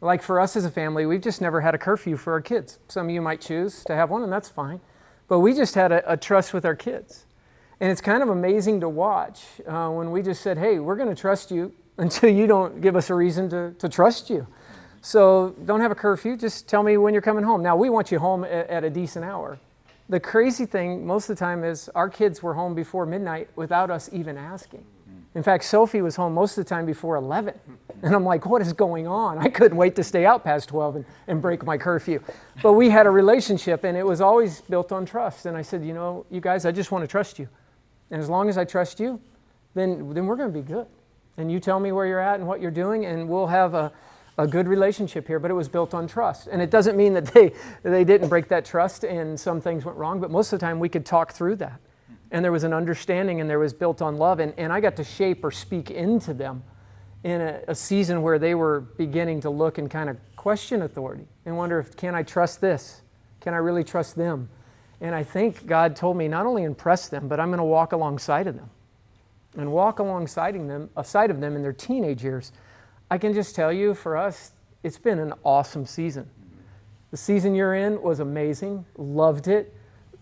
Like 0.00 0.22
for 0.22 0.40
us 0.40 0.56
as 0.56 0.64
a 0.64 0.70
family, 0.70 1.06
we've 1.06 1.20
just 1.20 1.40
never 1.40 1.60
had 1.60 1.74
a 1.74 1.78
curfew 1.78 2.16
for 2.16 2.32
our 2.32 2.40
kids. 2.40 2.78
Some 2.88 3.06
of 3.06 3.14
you 3.14 3.22
might 3.22 3.40
choose 3.40 3.84
to 3.84 3.94
have 3.94 4.10
one, 4.10 4.22
and 4.22 4.32
that's 4.32 4.48
fine. 4.48 4.80
But 5.28 5.40
we 5.40 5.54
just 5.54 5.74
had 5.74 5.92
a, 5.92 6.12
a 6.12 6.16
trust 6.16 6.52
with 6.52 6.64
our 6.64 6.74
kids. 6.74 7.24
And 7.80 7.90
it's 7.90 8.00
kind 8.00 8.22
of 8.22 8.28
amazing 8.28 8.80
to 8.80 8.88
watch 8.88 9.42
uh, 9.66 9.88
when 9.88 10.10
we 10.10 10.22
just 10.22 10.42
said, 10.42 10.58
hey, 10.58 10.78
we're 10.78 10.96
going 10.96 11.08
to 11.08 11.20
trust 11.20 11.50
you 11.50 11.72
until 11.98 12.30
you 12.30 12.46
don't 12.46 12.80
give 12.80 12.96
us 12.96 13.10
a 13.10 13.14
reason 13.14 13.48
to, 13.50 13.72
to 13.78 13.88
trust 13.88 14.30
you. 14.30 14.46
So 15.00 15.54
don't 15.66 15.80
have 15.80 15.90
a 15.90 15.94
curfew, 15.94 16.36
just 16.36 16.66
tell 16.66 16.82
me 16.82 16.96
when 16.96 17.12
you're 17.12 17.22
coming 17.22 17.44
home. 17.44 17.62
Now, 17.62 17.76
we 17.76 17.90
want 17.90 18.10
you 18.10 18.18
home 18.18 18.44
at, 18.44 18.68
at 18.70 18.84
a 18.84 18.90
decent 18.90 19.24
hour. 19.24 19.58
The 20.08 20.20
crazy 20.20 20.66
thing 20.66 21.06
most 21.06 21.28
of 21.28 21.36
the 21.36 21.40
time 21.40 21.64
is 21.64 21.88
our 21.94 22.08
kids 22.08 22.42
were 22.42 22.54
home 22.54 22.74
before 22.74 23.06
midnight 23.06 23.48
without 23.56 23.90
us 23.90 24.08
even 24.12 24.36
asking. 24.36 24.84
In 25.34 25.42
fact, 25.42 25.64
Sophie 25.64 26.00
was 26.00 26.14
home 26.14 26.32
most 26.32 26.56
of 26.56 26.64
the 26.64 26.68
time 26.68 26.86
before 26.86 27.16
11. 27.16 27.54
And 28.02 28.14
I'm 28.14 28.24
like, 28.24 28.46
what 28.46 28.62
is 28.62 28.72
going 28.72 29.06
on? 29.06 29.38
I 29.38 29.48
couldn't 29.48 29.76
wait 29.76 29.96
to 29.96 30.04
stay 30.04 30.24
out 30.24 30.44
past 30.44 30.68
12 30.68 30.96
and, 30.96 31.04
and 31.26 31.42
break 31.42 31.64
my 31.64 31.76
curfew. 31.76 32.20
But 32.62 32.74
we 32.74 32.88
had 32.88 33.06
a 33.06 33.10
relationship 33.10 33.82
and 33.84 33.96
it 33.96 34.06
was 34.06 34.20
always 34.20 34.60
built 34.62 34.92
on 34.92 35.04
trust. 35.04 35.46
And 35.46 35.56
I 35.56 35.62
said, 35.62 35.84
you 35.84 35.92
know, 35.92 36.24
you 36.30 36.40
guys, 36.40 36.64
I 36.66 36.72
just 36.72 36.92
want 36.92 37.02
to 37.02 37.08
trust 37.08 37.38
you. 37.38 37.48
And 38.10 38.22
as 38.22 38.28
long 38.28 38.48
as 38.48 38.56
I 38.58 38.64
trust 38.64 39.00
you, 39.00 39.20
then, 39.74 40.12
then 40.14 40.26
we're 40.26 40.36
going 40.36 40.52
to 40.52 40.58
be 40.58 40.66
good. 40.66 40.86
And 41.36 41.50
you 41.50 41.58
tell 41.58 41.80
me 41.80 41.90
where 41.90 42.06
you're 42.06 42.20
at 42.20 42.38
and 42.38 42.46
what 42.46 42.60
you're 42.60 42.70
doing, 42.70 43.06
and 43.06 43.28
we'll 43.28 43.48
have 43.48 43.74
a, 43.74 43.90
a 44.38 44.46
good 44.46 44.68
relationship 44.68 45.26
here. 45.26 45.40
But 45.40 45.50
it 45.50 45.54
was 45.54 45.68
built 45.68 45.94
on 45.94 46.06
trust. 46.06 46.46
And 46.46 46.62
it 46.62 46.70
doesn't 46.70 46.96
mean 46.96 47.14
that 47.14 47.26
they, 47.26 47.52
they 47.82 48.04
didn't 48.04 48.28
break 48.28 48.46
that 48.48 48.64
trust 48.64 49.02
and 49.02 49.38
some 49.38 49.60
things 49.60 49.84
went 49.84 49.98
wrong, 49.98 50.20
but 50.20 50.30
most 50.30 50.52
of 50.52 50.60
the 50.60 50.66
time 50.66 50.78
we 50.78 50.88
could 50.88 51.04
talk 51.04 51.32
through 51.32 51.56
that. 51.56 51.80
And 52.34 52.44
there 52.44 52.50
was 52.50 52.64
an 52.64 52.72
understanding 52.72 53.40
and 53.40 53.48
there 53.48 53.60
was 53.60 53.72
built 53.72 54.02
on 54.02 54.16
love. 54.16 54.40
And, 54.40 54.54
and 54.58 54.72
I 54.72 54.80
got 54.80 54.96
to 54.96 55.04
shape 55.04 55.44
or 55.44 55.52
speak 55.52 55.92
into 55.92 56.34
them 56.34 56.64
in 57.22 57.40
a, 57.40 57.60
a 57.68 57.74
season 57.76 58.22
where 58.22 58.40
they 58.40 58.56
were 58.56 58.80
beginning 58.80 59.42
to 59.42 59.50
look 59.50 59.78
and 59.78 59.88
kind 59.88 60.10
of 60.10 60.16
question 60.34 60.82
authority 60.82 61.28
and 61.46 61.56
wonder 61.56 61.78
if, 61.78 61.96
can 61.96 62.12
I 62.12 62.24
trust 62.24 62.60
this? 62.60 63.02
Can 63.40 63.54
I 63.54 63.58
really 63.58 63.84
trust 63.84 64.16
them? 64.16 64.48
And 65.00 65.14
I 65.14 65.22
think 65.22 65.64
God 65.64 65.94
told 65.94 66.16
me 66.16 66.26
not 66.26 66.44
only 66.44 66.64
impress 66.64 67.08
them, 67.08 67.28
but 67.28 67.38
I'm 67.38 67.50
going 67.50 67.58
to 67.58 67.64
walk 67.64 67.92
alongside 67.92 68.48
of 68.48 68.56
them. 68.56 68.70
And 69.56 69.70
walk 69.70 70.00
alongside 70.00 70.56
them, 70.56 70.90
uh, 70.96 71.00
aside 71.00 71.30
of 71.30 71.40
them 71.40 71.54
in 71.54 71.62
their 71.62 71.72
teenage 71.72 72.24
years. 72.24 72.50
I 73.12 73.18
can 73.18 73.32
just 73.32 73.54
tell 73.54 73.72
you, 73.72 73.94
for 73.94 74.16
us, 74.16 74.50
it's 74.82 74.98
been 74.98 75.20
an 75.20 75.34
awesome 75.44 75.86
season. 75.86 76.28
The 77.12 77.16
season 77.16 77.54
you're 77.54 77.76
in 77.76 78.02
was 78.02 78.18
amazing, 78.18 78.86
loved 78.98 79.46
it. 79.46 79.72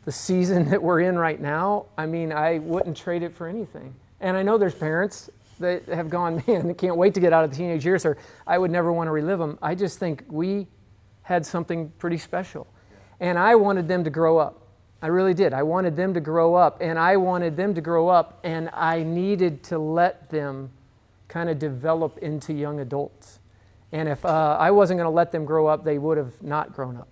The 0.04 0.12
season 0.12 0.64
that 0.70 0.82
we're 0.82 1.00
in 1.00 1.18
right 1.18 1.40
now, 1.40 1.86
I 1.96 2.06
mean, 2.06 2.32
I 2.32 2.58
wouldn't 2.58 2.96
trade 2.96 3.22
it 3.22 3.34
for 3.34 3.46
anything. 3.46 3.94
And 4.20 4.36
I 4.36 4.42
know 4.42 4.58
there's 4.58 4.74
parents 4.74 5.30
that 5.60 5.84
have 5.86 6.10
gone, 6.10 6.42
man, 6.48 6.74
can't 6.74 6.96
wait 6.96 7.14
to 7.14 7.20
get 7.20 7.32
out 7.32 7.44
of 7.44 7.50
the 7.50 7.56
teenage 7.56 7.84
years, 7.84 8.04
or 8.04 8.16
I 8.46 8.58
would 8.58 8.70
never 8.70 8.92
want 8.92 9.08
to 9.08 9.12
relive 9.12 9.38
them. 9.38 9.58
I 9.62 9.74
just 9.74 9.98
think 9.98 10.24
we 10.28 10.66
had 11.22 11.46
something 11.46 11.90
pretty 11.98 12.18
special. 12.18 12.66
And 13.20 13.38
I 13.38 13.54
wanted 13.54 13.88
them 13.88 14.04
to 14.04 14.10
grow 14.10 14.38
up. 14.38 14.58
I 15.00 15.08
really 15.08 15.34
did. 15.34 15.52
I 15.52 15.64
wanted 15.64 15.96
them 15.96 16.14
to 16.14 16.20
grow 16.20 16.54
up, 16.54 16.78
and 16.80 16.98
I 16.98 17.16
wanted 17.16 17.56
them 17.56 17.74
to 17.74 17.80
grow 17.80 18.08
up, 18.08 18.38
and 18.44 18.70
I 18.72 19.02
needed 19.02 19.64
to 19.64 19.78
let 19.78 20.30
them 20.30 20.70
kind 21.26 21.48
of 21.48 21.58
develop 21.58 22.18
into 22.18 22.52
young 22.52 22.78
adults. 22.78 23.40
And 23.90 24.08
if 24.08 24.24
uh, 24.24 24.56
I 24.58 24.70
wasn't 24.70 24.98
going 24.98 25.06
to 25.06 25.14
let 25.14 25.32
them 25.32 25.44
grow 25.44 25.66
up, 25.66 25.84
they 25.84 25.98
would 25.98 26.18
have 26.18 26.40
not 26.42 26.72
grown 26.72 26.96
up. 26.96 27.08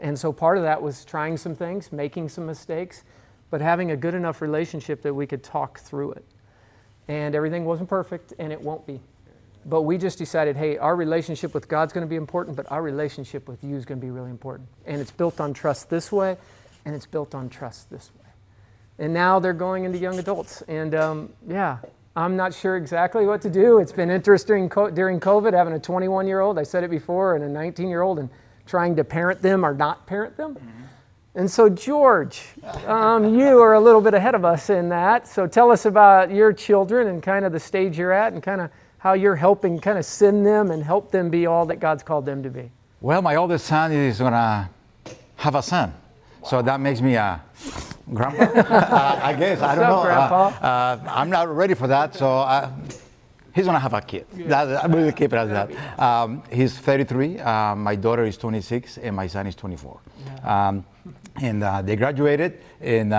And 0.00 0.18
so 0.18 0.32
part 0.32 0.56
of 0.56 0.64
that 0.64 0.82
was 0.82 1.04
trying 1.04 1.36
some 1.36 1.54
things, 1.54 1.92
making 1.92 2.30
some 2.30 2.46
mistakes, 2.46 3.04
but 3.50 3.60
having 3.60 3.90
a 3.90 3.96
good 3.96 4.14
enough 4.14 4.40
relationship 4.40 5.02
that 5.02 5.14
we 5.14 5.26
could 5.26 5.42
talk 5.42 5.80
through 5.80 6.12
it. 6.12 6.24
And 7.08 7.34
everything 7.34 7.64
wasn't 7.64 7.88
perfect, 7.88 8.32
and 8.38 8.52
it 8.52 8.60
won't 8.60 8.86
be. 8.86 9.00
But 9.66 9.82
we 9.82 9.98
just 9.98 10.16
decided, 10.16 10.56
hey, 10.56 10.78
our 10.78 10.96
relationship 10.96 11.52
with 11.52 11.68
God's 11.68 11.92
going 11.92 12.06
to 12.06 12.08
be 12.08 12.16
important, 12.16 12.56
but 12.56 12.70
our 12.70 12.82
relationship 12.82 13.46
with 13.46 13.62
you 13.62 13.76
is 13.76 13.84
going 13.84 14.00
to 14.00 14.04
be 14.04 14.10
really 14.10 14.30
important. 14.30 14.68
And 14.86 15.00
it's 15.00 15.10
built 15.10 15.40
on 15.40 15.52
trust 15.52 15.90
this 15.90 16.10
way 16.10 16.38
and 16.84 16.94
it's 16.94 17.06
built 17.06 17.34
on 17.34 17.48
trust 17.48 17.90
this 17.90 18.10
way. 18.18 18.30
And 18.98 19.14
now 19.14 19.38
they're 19.38 19.52
going 19.52 19.84
into 19.84 19.98
young 19.98 20.18
adults. 20.18 20.62
And 20.62 20.94
um, 20.94 21.30
yeah, 21.46 21.78
I'm 22.16 22.36
not 22.36 22.54
sure 22.54 22.76
exactly 22.76 23.26
what 23.26 23.42
to 23.42 23.50
do. 23.50 23.78
It's 23.78 23.92
been 23.92 24.10
interesting 24.10 24.68
co- 24.68 24.90
during 24.90 25.20
COVID 25.20 25.52
having 25.52 25.72
a 25.72 25.78
21 25.78 26.26
year 26.26 26.40
old, 26.40 26.58
I 26.58 26.64
said 26.64 26.84
it 26.84 26.90
before, 26.90 27.34
and 27.34 27.44
a 27.44 27.48
19 27.48 27.88
year 27.88 28.02
old, 28.02 28.18
and 28.18 28.28
trying 28.70 28.96
to 28.96 29.04
parent 29.04 29.42
them 29.42 29.66
or 29.66 29.74
not 29.74 30.06
parent 30.06 30.36
them. 30.36 30.54
Mm-hmm. 30.54 30.80
And 31.34 31.50
so, 31.50 31.68
George, 31.68 32.42
um, 32.86 33.38
you 33.38 33.60
are 33.60 33.74
a 33.74 33.80
little 33.80 34.00
bit 34.00 34.14
ahead 34.14 34.34
of 34.34 34.44
us 34.44 34.70
in 34.70 34.88
that. 34.88 35.28
So, 35.28 35.46
tell 35.46 35.70
us 35.70 35.84
about 35.84 36.30
your 36.30 36.52
children 36.52 37.08
and 37.08 37.22
kind 37.22 37.44
of 37.44 37.52
the 37.52 37.60
stage 37.60 37.98
you're 37.98 38.12
at 38.12 38.32
and 38.32 38.42
kind 38.42 38.60
of 38.60 38.70
how 38.98 39.12
you're 39.14 39.36
helping 39.36 39.78
kind 39.78 39.98
of 39.98 40.04
send 40.04 40.44
them 40.46 40.70
and 40.70 40.82
help 40.82 41.10
them 41.10 41.30
be 41.30 41.46
all 41.46 41.66
that 41.66 41.76
God's 41.76 42.02
called 42.02 42.26
them 42.26 42.42
to 42.42 42.50
be. 42.50 42.70
Well, 43.00 43.22
my 43.22 43.36
oldest 43.36 43.66
son 43.66 43.92
is 43.92 44.18
going 44.18 44.32
to 44.32 44.68
have 45.36 45.54
a 45.54 45.62
son. 45.62 45.94
So 46.44 46.62
that 46.62 46.80
makes 46.80 47.00
me 47.00 47.14
a 47.14 47.40
grandpa. 48.12 48.44
uh, 48.60 49.20
I 49.22 49.32
guess 49.34 49.60
I 49.60 49.74
don't 49.74 49.84
up, 49.84 49.90
know. 49.90 50.02
Grandpa? 50.02 50.46
Uh, 50.46 50.66
uh, 50.66 51.00
I'm 51.06 51.30
not 51.30 51.48
ready 51.54 51.74
for 51.74 51.86
that. 51.86 52.14
So 52.14 52.28
uh, 52.28 52.70
he's 53.54 53.66
gonna 53.66 53.78
have 53.78 53.94
a 53.94 54.00
kid. 54.00 54.26
That, 54.48 54.84
I'm 54.84 54.94
really 54.94 55.12
keep 55.12 55.32
it 55.32 55.36
as 55.36 55.48
that. 55.50 55.98
Um, 55.98 56.42
he's 56.52 56.76
33. 56.78 57.38
Uh, 57.38 57.74
my 57.74 57.96
daughter 57.96 58.24
is 58.24 58.36
26, 58.36 58.98
and 58.98 59.14
my 59.14 59.26
son 59.26 59.46
is 59.46 59.54
24. 59.54 60.00
Um, 60.44 60.84
and 61.40 61.62
uh, 61.62 61.82
they 61.82 61.96
graduated 61.96 62.60
in 62.80 63.12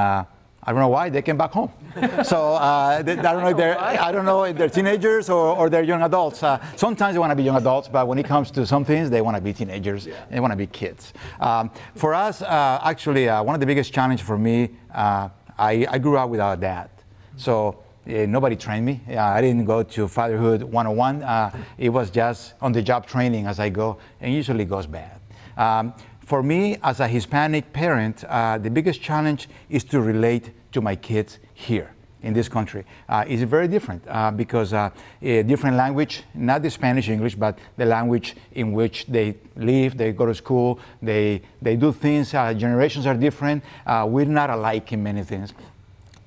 I 0.63 0.72
don't 0.72 0.80
know 0.80 0.89
why 0.89 1.10
they 1.10 1.24
came 1.24 1.38
back 1.38 1.52
home. 1.52 1.72
so 2.24 2.54
uh, 2.54 3.02
they, 3.02 3.13
I 3.13 3.34
don't 3.34 3.41
know 3.41 3.50
if 3.50 3.58
they're 3.58 3.80
I 3.80 4.12
don't 4.12 4.26
know 4.26 4.44
if 4.44 4.56
they're 4.56 4.70
teenagers 4.70 5.30
or, 5.30 5.58
or 5.58 5.70
they're 5.70 5.84
young 5.84 6.04
adults. 6.04 6.44
Uh, 6.44 6.63
sometimes 6.76 7.15
they 7.15 7.20
want 7.20 7.32
to 7.32 7.36
be 7.36 7.44
young 7.44 7.58
adults, 7.58 7.88
but 7.88 8.08
when 8.08 8.20
it 8.20 8.26
comes 8.26 8.52
to 8.52 8.65
some 8.65 8.86
things, 8.86 9.10
they 9.10 9.22
want 9.22 9.36
to 9.38 9.41
be 9.41 9.54
teenagers. 9.54 10.06
Yeah. 10.06 10.24
They 10.30 10.39
want 10.39 10.52
to 10.52 10.58
be 10.58 10.67
kids. 10.67 11.13
Um, 11.39 11.72
for 11.96 12.13
us, 12.13 12.44
uh, 12.44 12.80
actually, 12.84 13.28
uh, 13.28 13.41
one 13.44 13.56
of 13.56 13.60
the 13.60 13.65
biggest 13.65 13.91
challenges 13.91 14.26
for 14.26 14.38
me, 14.38 14.70
uh, 14.94 15.30
I, 15.58 15.88
I, 15.89 15.98
grew 15.98 16.17
up 16.17 16.30
without 16.30 16.58
a 16.58 16.62
dad, 16.62 16.89
so. 17.38 17.84
Uh, 18.12 18.26
nobody 18.26 18.58
trained 18.58 18.86
me. 18.86 19.00
I 19.15 19.39
didn't 19.39 19.63
go 19.63 19.84
to 19.84 20.08
Fatherhood 20.08 20.63
101. 20.63 21.54
it 21.78 21.89
was 21.89 22.10
just 22.10 22.56
on 22.60 22.74
the 22.74 22.82
job 22.82 23.08
training 23.08 23.47
as 23.47 23.58
I 23.60 23.69
go, 23.69 24.00
and 24.19 24.34
usually 24.34 24.65
goes 24.65 24.86
bad. 24.86 25.21
Um, 25.56 25.93
for 26.26 26.43
me, 26.43 26.78
as 26.84 27.00
a 27.00 27.08
Hispanic 27.08 27.71
parent, 27.71 28.26
uh, 28.26 28.58
the 28.58 28.69
biggest 28.69 29.02
challenge 29.02 29.47
is 29.69 29.86
to 29.86 30.02
relate 30.02 30.52
to 30.74 30.82
my 30.82 30.95
kids 30.95 31.39
here 31.54 31.93
in 32.21 32.34
this 32.34 32.50
country. 32.50 32.86
Uh, 33.08 33.24
it's 33.28 33.43
very 33.43 33.67
different 33.67 34.04
uh, 34.08 34.30
because 34.30 34.74
uh, 34.74 34.89
a 35.21 35.43
different 35.43 35.76
language, 35.76 36.24
not 36.34 36.62
the 36.62 36.69
Spanish 36.69 37.10
English, 37.10 37.36
but 37.36 37.58
the 37.78 37.86
language 37.86 38.36
in 38.54 38.74
which 38.74 39.06
they 39.08 39.36
live, 39.56 39.97
they 39.97 40.12
go 40.12 40.26
to 40.26 40.36
school, 40.36 40.80
they, 41.02 41.41
they 41.62 41.76
do 41.76 41.91
things, 41.91 42.34
uh, 42.34 42.54
generations 42.54 43.06
are 43.06 43.15
different. 43.15 43.63
Uh, 43.86 44.06
we're 44.10 44.26
not 44.26 44.50
alike 44.50 44.91
in 44.91 45.02
many 45.02 45.24
things. 45.24 45.54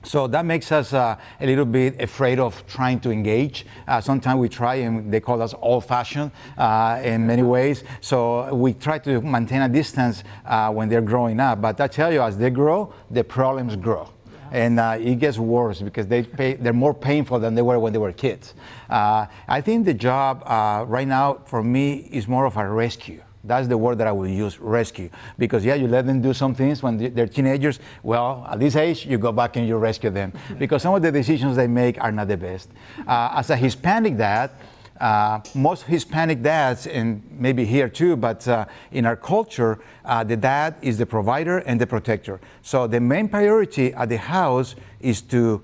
So 0.04 0.26
that 0.26 0.44
makes 0.44 0.70
us 0.70 0.92
uh, 0.92 1.16
a 1.40 1.46
little 1.46 1.64
bit 1.64 2.00
afraid 2.00 2.38
of 2.38 2.66
trying 2.66 3.00
to 3.00 3.10
engage. 3.10 3.64
Uh, 3.88 4.00
sometimes 4.00 4.38
we 4.38 4.50
try 4.50 4.76
and 4.76 5.12
they 5.12 5.20
call 5.20 5.40
us 5.40 5.54
old 5.60 5.86
fashioned 5.86 6.30
uh, 6.58 7.00
in 7.02 7.26
many 7.26 7.42
ways. 7.42 7.84
So 8.02 8.54
we 8.54 8.74
try 8.74 8.98
to 8.98 9.22
maintain 9.22 9.62
a 9.62 9.68
distance 9.68 10.22
uh, 10.44 10.70
when 10.70 10.90
they're 10.90 11.00
growing 11.00 11.40
up. 11.40 11.62
But 11.62 11.80
I 11.80 11.88
tell 11.88 12.12
you, 12.12 12.20
as 12.20 12.36
they 12.36 12.50
grow, 12.50 12.92
the 13.10 13.24
problems 13.24 13.76
grow. 13.76 14.10
And 14.52 14.78
uh, 14.78 14.98
it 15.00 15.16
gets 15.16 15.38
worse 15.38 15.80
because 15.80 16.06
they 16.06 16.22
pay, 16.22 16.54
they're 16.54 16.72
more 16.72 16.94
painful 16.94 17.40
than 17.40 17.54
they 17.54 17.62
were 17.62 17.78
when 17.78 17.92
they 17.92 17.98
were 17.98 18.12
kids. 18.12 18.54
Uh, 18.90 19.26
I 19.48 19.62
think 19.62 19.86
the 19.86 19.94
job 19.94 20.44
right 20.86 21.08
now 21.08 21.40
for 21.46 21.62
me 21.62 22.08
is 22.12 22.28
more 22.28 22.44
of 22.44 22.56
a 22.56 22.68
rescue. 22.68 23.22
That's 23.44 23.68
the 23.68 23.76
word 23.76 23.98
that 23.98 24.06
I 24.06 24.12
will 24.12 24.28
use, 24.28 24.58
rescue. 24.58 25.10
Because, 25.38 25.64
yeah, 25.64 25.74
you 25.74 25.86
let 25.86 26.06
them 26.06 26.22
do 26.22 26.32
some 26.32 26.54
things 26.54 26.82
when 26.82 27.14
they're 27.14 27.28
teenagers. 27.28 27.78
Well, 28.02 28.46
at 28.50 28.58
this 28.58 28.74
age, 28.74 29.06
you 29.06 29.18
go 29.18 29.32
back 29.32 29.56
and 29.56 29.68
you 29.68 29.76
rescue 29.76 30.10
them. 30.10 30.32
because 30.58 30.82
some 30.82 30.94
of 30.94 31.02
the 31.02 31.12
decisions 31.12 31.56
they 31.56 31.66
make 31.66 32.02
are 32.02 32.10
not 32.10 32.28
the 32.28 32.36
best. 32.36 32.70
Uh, 33.06 33.34
as 33.36 33.50
a 33.50 33.56
Hispanic 33.56 34.16
dad, 34.16 34.50
uh, 35.00 35.40
most 35.54 35.82
Hispanic 35.82 36.42
dads, 36.42 36.86
and 36.86 37.22
maybe 37.32 37.64
here 37.64 37.88
too, 37.88 38.16
but 38.16 38.46
uh, 38.46 38.64
in 38.92 39.04
our 39.04 39.16
culture, 39.16 39.80
uh, 40.04 40.22
the 40.24 40.36
dad 40.36 40.76
is 40.82 40.98
the 40.98 41.06
provider 41.06 41.58
and 41.58 41.80
the 41.80 41.86
protector. 41.86 42.40
So 42.62 42.86
the 42.86 43.00
main 43.00 43.28
priority 43.28 43.92
at 43.92 44.08
the 44.08 44.18
house 44.18 44.76
is 45.00 45.20
to 45.22 45.62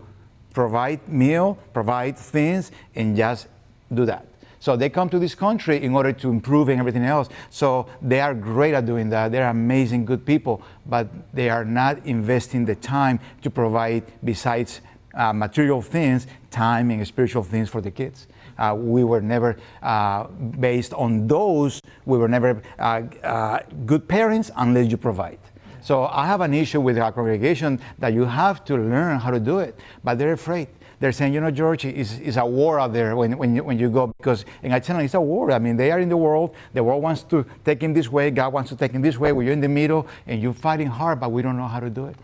provide 0.53 1.09
meal, 1.09 1.59
provide 1.73 2.19
things, 2.19 2.73
and 2.95 3.17
just 3.17 3.47
do 3.95 4.05
that. 4.07 4.27
So 4.61 4.77
they 4.77 4.91
come 4.91 5.09
to 5.09 5.19
this 5.19 5.35
country 5.35 5.83
in 5.83 5.95
order 5.95 6.13
to 6.13 6.31
improve 6.31 6.69
and 6.69 6.79
everything 6.79 7.05
else. 7.05 7.31
So 7.49 7.87
they 8.03 8.21
are 8.21 8.35
great 8.35 8.75
at 8.75 8.85
doing 8.85 9.09
that. 9.09 9.33
They're 9.33 9.49
amazing, 9.49 10.05
good 10.05 10.25
people, 10.25 10.63
but 10.87 11.09
they 11.35 11.49
are 11.49 11.65
not 11.65 12.05
investing 12.07 12.67
the 12.67 12.75
time 12.75 13.21
to 13.43 13.51
provide, 13.51 14.05
besides 14.23 14.83
uh, 15.15 15.33
material 15.33 15.81
things, 15.83 16.27
time 16.51 16.91
and 16.91 17.07
spiritual 17.07 17.43
things 17.43 17.69
for 17.69 17.81
the 17.81 17.91
kids. 17.91 18.29
Uh, 18.59 18.75
we 18.79 19.03
were 19.03 19.23
never 19.23 19.57
uh, 19.83 20.25
based 20.25 20.93
on 20.93 21.27
those. 21.27 21.81
We 22.05 22.19
were 22.19 22.29
never 22.29 22.63
uh, 22.79 23.03
uh, 23.25 23.61
good 23.87 24.07
parents 24.07 24.51
unless 24.57 24.91
you 24.91 24.99
provide. 24.99 25.39
So 25.81 26.05
I 26.05 26.27
have 26.27 26.43
an 26.43 26.53
issue 26.53 26.81
with 26.81 26.99
our 26.99 27.11
congregation 27.11 27.81
that 27.99 28.13
you 28.13 28.27
have 28.27 28.65
to 28.67 28.75
learn 28.75 29.19
how 29.19 29.31
to 29.31 29.41
do 29.41 29.61
it, 29.61 29.81
but 30.05 30.19
they're 30.19 30.35
afraid 30.35 30.69
they're 31.01 31.13
saying, 31.13 31.33
you 31.33 31.41
know, 31.41 31.51
George, 31.51 31.87
it's, 31.87 32.19
it's 32.19 32.37
a 32.37 32.45
war 32.45 32.79
out 32.79 32.93
there 32.93 33.17
when, 33.17 33.37
when, 33.39 33.57
you, 33.57 33.65
when 33.65 33.79
you 33.79 33.89
go. 33.91 34.09
Because, 34.19 34.45
and 34.63 34.73
I 34.73 34.79
tell 34.79 34.99
it's 34.99 35.15
a 35.15 35.21
war. 35.21 35.51
I 35.51 35.59
mean, 35.59 35.77
they 35.77 35.91
are 35.91 35.99
in 35.99 36.11
the 36.11 36.17
world. 36.17 36.55
The 36.75 36.85
world 36.85 37.03
wants 37.03 37.23
to 37.25 37.47
take 37.65 37.83
him 37.83 37.95
this 37.95 38.11
way. 38.13 38.31
God 38.31 38.53
wants 38.53 38.69
to 38.69 38.77
take 38.77 38.93
him 38.93 39.01
this 39.01 39.19
way. 39.19 39.33
We're 39.33 39.51
in 39.51 39.61
the 39.61 39.69
middle, 39.69 40.07
and 40.27 40.43
you're 40.43 40.53
fighting 40.53 40.89
hard, 40.89 41.19
but 41.19 41.33
we 41.33 41.41
don't 41.41 41.57
know 41.57 41.69
how 41.69 41.81
to 41.81 41.89
do 41.89 42.07
it. 42.07 42.17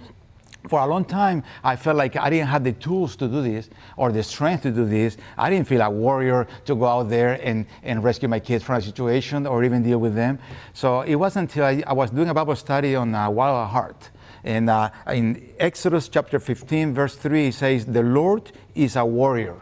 For 0.68 0.80
a 0.80 0.86
long 0.86 1.04
time, 1.04 1.42
I 1.62 1.76
felt 1.76 1.96
like 1.96 2.16
I 2.16 2.28
didn't 2.28 2.48
have 2.48 2.64
the 2.64 2.72
tools 2.72 3.16
to 3.16 3.28
do 3.28 3.40
this 3.40 3.70
or 3.96 4.10
the 4.10 4.22
strength 4.22 4.64
to 4.64 4.72
do 4.72 4.84
this. 4.84 5.16
I 5.38 5.48
didn't 5.48 5.68
feel 5.68 5.80
a 5.80 5.88
warrior 5.88 6.46
to 6.64 6.74
go 6.74 6.86
out 6.86 7.08
there 7.08 7.40
and, 7.42 7.66
and 7.84 8.02
rescue 8.02 8.28
my 8.28 8.40
kids 8.40 8.64
from 8.64 8.74
a 8.74 8.82
situation 8.82 9.46
or 9.46 9.62
even 9.64 9.84
deal 9.84 9.98
with 9.98 10.14
them. 10.14 10.40
So 10.74 11.02
it 11.02 11.14
wasn't 11.14 11.50
until 11.50 11.64
I, 11.64 11.84
I 11.86 11.92
was 11.92 12.10
doing 12.10 12.28
a 12.28 12.34
Bible 12.34 12.56
study 12.56 12.96
on 12.96 13.14
uh, 13.14 13.30
Wild 13.30 13.70
Heart 13.70 14.10
and 14.46 14.70
uh, 14.70 14.90
in 15.09 15.52
Exodus 15.59 16.09
chapter 16.09 16.38
15, 16.38 16.94
verse 16.94 17.16
3, 17.16 17.48
it 17.48 17.54
says, 17.54 17.85
The 17.85 18.02
Lord 18.02 18.52
is 18.76 18.94
a 18.94 19.04
warrior. 19.04 19.56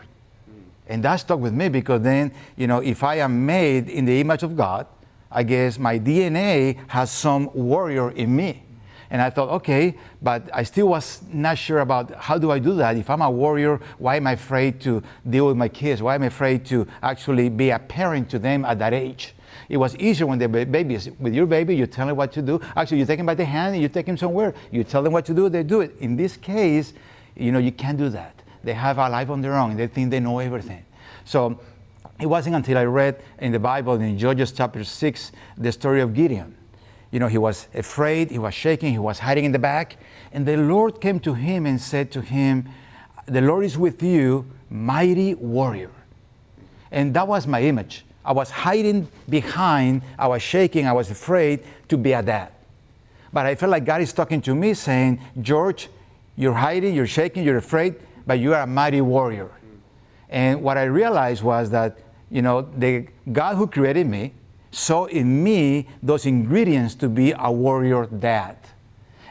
And 0.86 1.02
that 1.04 1.16
stuck 1.16 1.40
with 1.40 1.54
me 1.54 1.70
because 1.70 2.02
then, 2.02 2.32
you 2.56 2.66
know, 2.66 2.80
if 2.80 3.02
I 3.02 3.16
am 3.16 3.46
made 3.46 3.88
in 3.88 4.04
the 4.04 4.20
image 4.20 4.42
of 4.42 4.54
God, 4.54 4.86
I 5.32 5.42
guess 5.42 5.78
my 5.78 5.98
DNA 5.98 6.78
has 6.88 7.10
some 7.10 7.50
warrior 7.54 8.10
in 8.10 8.36
me. 8.36 8.62
And 9.08 9.22
I 9.22 9.30
thought, 9.30 9.48
okay, 9.50 9.96
but 10.20 10.50
I 10.52 10.64
still 10.64 10.88
was 10.88 11.22
not 11.32 11.56
sure 11.56 11.78
about 11.78 12.14
how 12.16 12.36
do 12.36 12.50
I 12.50 12.58
do 12.58 12.74
that? 12.74 12.96
If 12.98 13.08
I'm 13.08 13.22
a 13.22 13.30
warrior, 13.30 13.80
why 13.98 14.16
am 14.16 14.26
I 14.26 14.32
afraid 14.32 14.80
to 14.82 15.02
deal 15.28 15.46
with 15.46 15.56
my 15.56 15.68
kids? 15.68 16.02
Why 16.02 16.16
am 16.16 16.24
I 16.24 16.26
afraid 16.26 16.66
to 16.66 16.86
actually 17.02 17.48
be 17.48 17.70
a 17.70 17.78
parent 17.78 18.28
to 18.30 18.38
them 18.38 18.66
at 18.66 18.78
that 18.80 18.92
age? 18.92 19.33
It 19.68 19.76
was 19.76 19.96
easier 19.96 20.26
when 20.26 20.38
the 20.38 20.48
baby 20.48 20.94
is 20.94 21.10
with 21.18 21.34
your 21.34 21.46
baby, 21.46 21.76
you 21.76 21.86
tell 21.86 22.06
them 22.06 22.16
what 22.16 22.32
to 22.32 22.42
do. 22.42 22.60
Actually, 22.76 22.98
you 22.98 23.06
take 23.06 23.18
them 23.18 23.26
by 23.26 23.34
the 23.34 23.44
hand 23.44 23.74
and 23.74 23.82
you 23.82 23.88
take 23.88 24.06
them 24.06 24.16
somewhere. 24.16 24.54
You 24.70 24.84
tell 24.84 25.02
them 25.02 25.12
what 25.12 25.24
to 25.26 25.34
do, 25.34 25.48
they 25.48 25.62
do 25.62 25.80
it. 25.80 25.94
In 26.00 26.16
this 26.16 26.36
case, 26.36 26.92
you 27.36 27.52
know, 27.52 27.58
you 27.58 27.72
can't 27.72 27.98
do 27.98 28.08
that. 28.10 28.42
They 28.62 28.74
have 28.74 28.98
a 28.98 29.08
life 29.08 29.30
on 29.30 29.40
their 29.42 29.54
own. 29.54 29.76
They 29.76 29.86
think 29.86 30.10
they 30.10 30.20
know 30.20 30.38
everything. 30.38 30.84
So 31.24 31.60
it 32.20 32.26
wasn't 32.26 32.56
until 32.56 32.78
I 32.78 32.84
read 32.84 33.22
in 33.38 33.52
the 33.52 33.58
Bible 33.58 33.94
in 33.94 34.18
Judges 34.18 34.52
chapter 34.52 34.84
6 34.84 35.32
the 35.58 35.72
story 35.72 36.00
of 36.00 36.14
Gideon. 36.14 36.56
You 37.10 37.20
know, 37.20 37.28
he 37.28 37.38
was 37.38 37.68
afraid, 37.74 38.30
he 38.30 38.38
was 38.38 38.54
shaking, 38.54 38.92
he 38.92 38.98
was 38.98 39.20
hiding 39.20 39.44
in 39.44 39.52
the 39.52 39.58
back. 39.58 39.96
And 40.32 40.46
the 40.46 40.56
Lord 40.56 41.00
came 41.00 41.20
to 41.20 41.34
him 41.34 41.66
and 41.66 41.80
said 41.80 42.10
to 42.12 42.20
him, 42.20 42.68
The 43.26 43.40
Lord 43.40 43.64
is 43.64 43.78
with 43.78 44.02
you, 44.02 44.50
mighty 44.68 45.34
warrior. 45.34 45.92
And 46.90 47.14
that 47.14 47.28
was 47.28 47.46
my 47.46 47.62
image. 47.62 48.04
I 48.24 48.32
was 48.32 48.50
hiding 48.50 49.08
behind, 49.28 50.02
I 50.18 50.28
was 50.28 50.42
shaking, 50.42 50.86
I 50.86 50.92
was 50.92 51.10
afraid 51.10 51.60
to 51.88 51.96
be 51.96 52.12
a 52.12 52.22
dad. 52.22 52.52
But 53.32 53.46
I 53.46 53.54
felt 53.54 53.70
like 53.70 53.84
God 53.84 54.00
is 54.00 54.12
talking 54.12 54.40
to 54.42 54.54
me 54.54 54.74
saying, 54.74 55.20
George, 55.40 55.88
you're 56.36 56.54
hiding, 56.54 56.94
you're 56.94 57.06
shaking, 57.06 57.44
you're 57.44 57.58
afraid, 57.58 57.96
but 58.26 58.38
you 58.38 58.54
are 58.54 58.62
a 58.62 58.66
mighty 58.66 59.00
warrior. 59.00 59.50
And 60.30 60.62
what 60.62 60.78
I 60.78 60.84
realized 60.84 61.42
was 61.42 61.70
that, 61.70 61.98
you 62.30 62.42
know, 62.42 62.62
the 62.62 63.06
God 63.30 63.56
who 63.56 63.66
created 63.66 64.06
me 64.06 64.32
saw 64.70 65.04
in 65.04 65.44
me 65.44 65.88
those 66.02 66.26
ingredients 66.26 66.94
to 66.96 67.08
be 67.08 67.32
a 67.38 67.52
warrior 67.52 68.06
dad. 68.06 68.56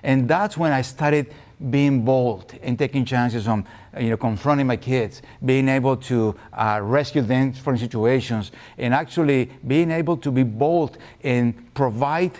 And 0.03 0.27
that's 0.27 0.57
when 0.57 0.71
I 0.71 0.81
started 0.81 1.33
being 1.69 2.03
bold 2.03 2.53
and 2.61 2.77
taking 2.77 3.05
chances 3.05 3.47
on 3.47 3.65
you 3.99 4.09
know, 4.09 4.17
confronting 4.17 4.67
my 4.67 4.77
kids, 4.77 5.21
being 5.45 5.67
able 5.67 5.95
to 5.95 6.35
uh, 6.53 6.79
rescue 6.81 7.21
them 7.21 7.53
from 7.53 7.77
situations, 7.77 8.51
and 8.77 8.93
actually 8.93 9.51
being 9.67 9.91
able 9.91 10.17
to 10.17 10.31
be 10.31 10.43
bold 10.43 10.97
and 11.23 11.73
provide 11.73 12.31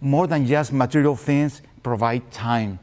more 0.00 0.26
than 0.26 0.46
just 0.46 0.72
material 0.72 1.16
things, 1.16 1.62
provide 1.82 2.30
time. 2.30 2.78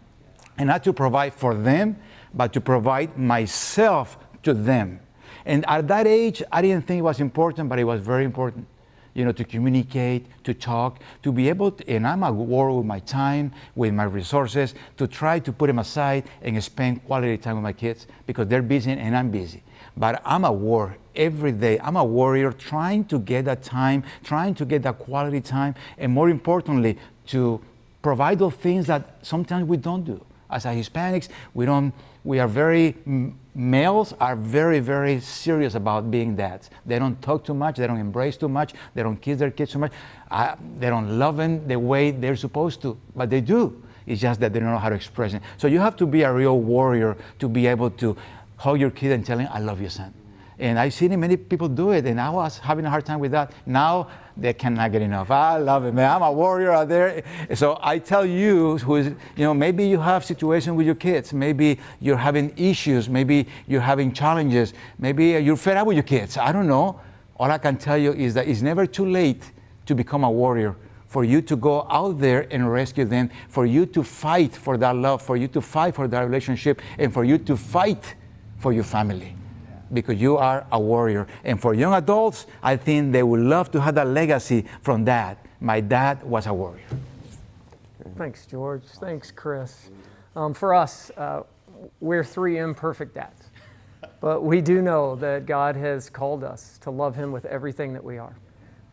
And 0.57 0.67
not 0.67 0.83
to 0.85 0.93
provide 0.93 1.33
for 1.33 1.53
them, 1.53 1.97
but 2.33 2.53
to 2.53 2.61
provide 2.61 3.17
myself 3.17 4.17
to 4.43 4.53
them. 4.53 4.99
And 5.45 5.63
at 5.67 5.87
that 5.89 6.07
age, 6.07 6.41
I 6.51 6.61
didn't 6.61 6.87
think 6.87 6.99
it 6.99 7.03
was 7.03 7.19
important, 7.19 7.69
but 7.69 7.77
it 7.77 7.83
was 7.83 8.01
very 8.01 8.25
important 8.25 8.67
you 9.15 9.25
know, 9.25 9.31
to 9.31 9.43
communicate, 9.43 10.27
to 10.43 10.53
talk, 10.53 10.99
to 11.23 11.31
be 11.31 11.49
able 11.49 11.71
to, 11.71 11.89
and 11.89 12.05
I'm 12.05 12.21
at 12.23 12.35
war 12.35 12.77
with 12.77 12.85
my 12.85 12.99
time, 12.99 13.51
with 13.73 13.93
my 13.93 14.03
resources, 14.03 14.75
to 14.97 15.07
try 15.07 15.39
to 15.39 15.51
put 15.51 15.67
them 15.67 15.79
aside 15.79 16.25
and 16.41 16.61
spend 16.63 17.03
quality 17.05 17.37
time 17.37 17.55
with 17.55 17.63
my 17.63 17.73
kids 17.73 18.05
because 18.27 18.47
they're 18.47 18.61
busy 18.61 18.91
and 18.91 19.17
I'm 19.17 19.31
busy. 19.31 19.63
But 19.97 20.21
I'm 20.25 20.43
at 20.43 20.53
war 20.53 20.97
every 21.15 21.53
day. 21.53 21.79
I'm 21.79 21.95
a 21.95 22.03
warrior 22.03 22.51
trying 22.51 23.05
to 23.05 23.17
get 23.17 23.45
that 23.45 23.63
time, 23.63 24.03
trying 24.23 24.53
to 24.55 24.65
get 24.65 24.83
that 24.83 24.99
quality 24.99 25.39
time, 25.39 25.75
and 25.97 26.11
more 26.11 26.29
importantly, 26.29 26.97
to 27.27 27.61
provide 28.01 28.37
those 28.37 28.53
things 28.53 28.85
that 28.87 29.17
sometimes 29.21 29.65
we 29.65 29.77
don't 29.77 30.03
do. 30.03 30.23
As 30.49 30.65
a 30.65 30.69
Hispanics, 30.69 31.29
we 31.53 31.65
don't 31.65 31.93
we 32.25 32.39
are 32.39 32.47
very 32.47 32.93
mm, 33.07 33.33
males 33.55 34.13
are 34.19 34.35
very 34.35 34.79
very 34.79 35.19
serious 35.19 35.75
about 35.75 36.11
being 36.11 36.35
dads. 36.35 36.69
They 36.85 36.99
don't 36.99 37.19
talk 37.21 37.43
too 37.45 37.53
much 37.53 37.77
they 37.77 37.87
don't 37.87 37.99
embrace 37.99 38.37
too 38.37 38.49
much 38.49 38.73
they 38.93 39.01
don't 39.01 39.17
kiss 39.17 39.39
their 39.39 39.51
kids 39.51 39.71
too 39.71 39.79
much 39.79 39.93
uh, 40.29 40.55
they 40.79 40.89
don't 40.89 41.17
love 41.17 41.37
them 41.37 41.67
the 41.67 41.79
way 41.79 42.11
they're 42.11 42.35
supposed 42.35 42.81
to 42.81 42.97
but 43.15 43.29
they 43.29 43.41
do. 43.41 43.81
It's 44.05 44.21
just 44.21 44.39
that 44.41 44.53
they 44.53 44.59
don't 44.59 44.69
know 44.69 44.77
how 44.77 44.89
to 44.89 44.95
express 44.95 45.33
it. 45.33 45.41
So 45.57 45.67
you 45.67 45.79
have 45.79 45.95
to 45.95 46.05
be 46.05 46.21
a 46.21 46.31
real 46.31 46.59
warrior 46.59 47.17
to 47.39 47.49
be 47.49 47.65
able 47.65 47.89
to 47.89 48.15
hug 48.57 48.79
your 48.79 48.91
kid 48.91 49.11
and 49.11 49.25
tell 49.25 49.37
him 49.37 49.49
i 49.51 49.59
love 49.59 49.81
you 49.81 49.89
son 49.89 50.13
and 50.57 50.79
I've 50.79 50.93
seen 50.93 51.17
many 51.19 51.35
people 51.35 51.67
do 51.67 51.91
it, 51.91 52.05
and 52.05 52.19
I 52.19 52.29
was 52.29 52.59
having 52.59 52.85
a 52.85 52.89
hard 52.89 53.05
time 53.05 53.19
with 53.19 53.31
that. 53.31 53.51
Now 53.65 54.07
they 54.37 54.53
cannot 54.53 54.91
get 54.91 55.01
enough. 55.01 55.29
I 55.31 55.57
love 55.57 55.85
it, 55.85 55.93
man. 55.93 56.09
I'm 56.09 56.21
a 56.21 56.31
warrior 56.31 56.71
out 56.71 56.87
there. 56.87 57.23
So 57.53 57.77
I 57.81 57.99
tell 57.99 58.25
you, 58.25 58.77
who 58.77 58.95
is, 58.95 59.07
you 59.07 59.43
know, 59.43 59.53
maybe 59.53 59.85
you 59.87 59.99
have 59.99 60.23
situation 60.23 60.75
with 60.75 60.85
your 60.85 60.95
kids. 60.95 61.33
Maybe 61.33 61.79
you're 61.99 62.17
having 62.17 62.53
issues. 62.57 63.09
Maybe 63.09 63.47
you're 63.67 63.81
having 63.81 64.13
challenges. 64.13 64.73
Maybe 64.97 65.31
you're 65.31 65.57
fed 65.57 65.77
up 65.77 65.87
with 65.87 65.97
your 65.97 66.03
kids. 66.03 66.37
I 66.37 66.51
don't 66.51 66.67
know. 66.67 67.01
All 67.37 67.51
I 67.51 67.57
can 67.57 67.77
tell 67.77 67.97
you 67.97 68.13
is 68.13 68.33
that 68.35 68.47
it's 68.47 68.61
never 68.61 68.85
too 68.85 69.05
late 69.05 69.51
to 69.87 69.95
become 69.95 70.23
a 70.23 70.31
warrior. 70.31 70.75
For 71.07 71.23
you 71.23 71.41
to 71.43 71.55
go 71.55 71.87
out 71.89 72.19
there 72.19 72.47
and 72.51 72.69
rescue 72.69 73.05
them, 73.05 73.29
for 73.47 73.65
you 73.65 73.85
to 73.87 74.03
fight 74.03 74.53
for 74.53 74.77
that 74.77 74.95
love, 74.95 75.21
for 75.21 75.37
you 75.37 75.47
to 75.49 75.61
fight 75.61 75.95
for 75.95 76.07
that 76.09 76.21
relationship, 76.21 76.81
and 76.97 77.13
for 77.13 77.23
you 77.23 77.37
to 77.37 77.55
fight 77.55 78.15
for 78.57 78.73
your 78.73 78.83
family 78.83 79.35
because 79.93 80.19
you 80.19 80.37
are 80.37 80.65
a 80.71 80.79
warrior. 80.79 81.27
And 81.43 81.61
for 81.61 81.73
young 81.73 81.93
adults, 81.93 82.47
I 82.63 82.77
think 82.77 83.11
they 83.11 83.23
would 83.23 83.41
love 83.41 83.71
to 83.71 83.81
have 83.81 83.95
that 83.95 84.07
legacy 84.07 84.65
from 84.81 85.05
that. 85.05 85.45
My 85.59 85.81
dad 85.81 86.23
was 86.23 86.47
a 86.47 86.53
warrior. 86.53 86.85
Thanks, 88.17 88.45
George. 88.45 88.83
Thanks, 88.99 89.31
Chris. 89.31 89.89
Um, 90.35 90.53
for 90.53 90.73
us, 90.73 91.11
uh, 91.17 91.43
we're 91.99 92.23
three 92.23 92.57
imperfect 92.57 93.15
dads. 93.15 93.49
But 94.21 94.41
we 94.41 94.61
do 94.61 94.81
know 94.81 95.15
that 95.17 95.45
God 95.45 95.75
has 95.75 96.09
called 96.09 96.43
us 96.43 96.77
to 96.79 96.91
love 96.91 97.15
Him 97.15 97.31
with 97.31 97.45
everything 97.45 97.93
that 97.93 98.03
we 98.03 98.17
are 98.17 98.35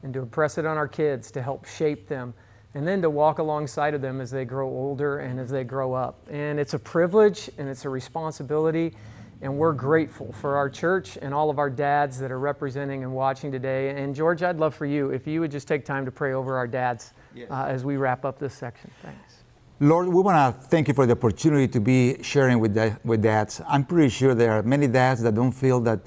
and 0.02 0.12
to 0.14 0.20
impress 0.20 0.58
it 0.58 0.66
on 0.66 0.76
our 0.76 0.88
kids 0.88 1.30
to 1.32 1.42
help 1.42 1.66
shape 1.66 2.08
them 2.08 2.34
and 2.74 2.86
then 2.86 3.02
to 3.02 3.10
walk 3.10 3.38
alongside 3.38 3.94
of 3.94 4.00
them 4.00 4.20
as 4.20 4.30
they 4.30 4.44
grow 4.44 4.68
older 4.68 5.18
and 5.18 5.38
as 5.38 5.50
they 5.50 5.64
grow 5.64 5.92
up. 5.92 6.18
And 6.30 6.58
it's 6.58 6.74
a 6.74 6.78
privilege 6.78 7.50
and 7.58 7.68
it's 7.68 7.84
a 7.84 7.88
responsibility. 7.88 8.94
And 9.42 9.58
we're 9.58 9.72
grateful 9.72 10.32
for 10.32 10.56
our 10.56 10.70
church 10.70 11.18
and 11.20 11.34
all 11.34 11.50
of 11.50 11.58
our 11.58 11.68
dads 11.68 12.16
that 12.20 12.30
are 12.30 12.38
representing 12.38 13.02
and 13.02 13.12
watching 13.12 13.50
today. 13.50 13.90
And 13.90 14.14
George, 14.14 14.44
I'd 14.44 14.58
love 14.58 14.72
for 14.72 14.86
you 14.86 15.10
if 15.10 15.26
you 15.26 15.40
would 15.40 15.50
just 15.50 15.66
take 15.66 15.84
time 15.84 16.04
to 16.04 16.12
pray 16.12 16.32
over 16.32 16.56
our 16.56 16.68
dads 16.68 17.12
yes. 17.34 17.50
uh, 17.50 17.64
as 17.64 17.84
we 17.84 17.96
wrap 17.96 18.24
up 18.24 18.38
this 18.38 18.54
section. 18.54 18.88
Thanks. 19.02 19.42
Lord, 19.80 20.06
we 20.06 20.22
want 20.22 20.54
to 20.54 20.68
thank 20.68 20.86
you 20.86 20.94
for 20.94 21.06
the 21.06 21.14
opportunity 21.14 21.66
to 21.66 21.80
be 21.80 22.22
sharing 22.22 22.60
with, 22.60 22.72
da- 22.72 22.94
with 23.04 23.20
dads. 23.20 23.60
I'm 23.66 23.84
pretty 23.84 24.10
sure 24.10 24.32
there 24.32 24.52
are 24.52 24.62
many 24.62 24.86
dads 24.86 25.24
that 25.24 25.34
don't 25.34 25.50
feel 25.50 25.80
that 25.80 25.98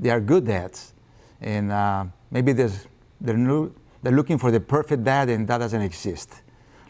they 0.00 0.08
are 0.08 0.20
good 0.20 0.46
dads. 0.46 0.94
And 1.42 1.70
uh, 1.70 2.06
maybe 2.30 2.54
there's, 2.54 2.86
they're, 3.20 3.36
new, 3.36 3.70
they're 4.02 4.14
looking 4.14 4.38
for 4.38 4.50
the 4.50 4.60
perfect 4.60 5.04
dad, 5.04 5.28
and 5.28 5.46
that 5.46 5.58
doesn't 5.58 5.82
exist. 5.82 6.40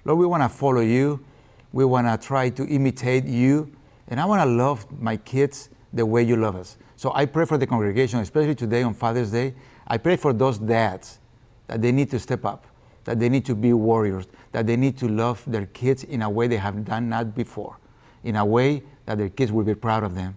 Lord, 0.04 0.20
we 0.20 0.26
want 0.26 0.44
to 0.44 0.48
follow 0.48 0.80
you. 0.80 1.24
We 1.72 1.84
want 1.84 2.06
to 2.06 2.24
try 2.24 2.50
to 2.50 2.64
imitate 2.68 3.24
you. 3.24 3.72
And 4.06 4.20
I 4.20 4.24
want 4.24 4.40
to 4.42 4.48
love 4.48 4.86
my 5.00 5.16
kids 5.16 5.70
the 5.92 6.04
way 6.04 6.22
you 6.22 6.36
love 6.36 6.56
us. 6.56 6.76
So 6.96 7.12
I 7.14 7.26
pray 7.26 7.44
for 7.44 7.58
the 7.58 7.66
congregation, 7.66 8.18
especially 8.20 8.54
today 8.54 8.82
on 8.82 8.94
Father's 8.94 9.30
Day. 9.30 9.54
I 9.86 9.98
pray 9.98 10.16
for 10.16 10.32
those 10.32 10.58
dads 10.58 11.18
that 11.66 11.80
they 11.80 11.92
need 11.92 12.10
to 12.10 12.18
step 12.18 12.44
up, 12.44 12.66
that 13.04 13.18
they 13.18 13.28
need 13.28 13.44
to 13.46 13.54
be 13.54 13.72
warriors, 13.72 14.26
that 14.52 14.66
they 14.66 14.76
need 14.76 14.98
to 14.98 15.08
love 15.08 15.42
their 15.46 15.66
kids 15.66 16.04
in 16.04 16.22
a 16.22 16.30
way 16.30 16.46
they 16.46 16.56
have 16.56 16.84
done 16.84 17.08
not 17.08 17.34
before, 17.34 17.78
in 18.24 18.36
a 18.36 18.44
way 18.44 18.82
that 19.06 19.18
their 19.18 19.28
kids 19.28 19.52
will 19.52 19.64
be 19.64 19.74
proud 19.74 20.04
of 20.04 20.14
them. 20.14 20.36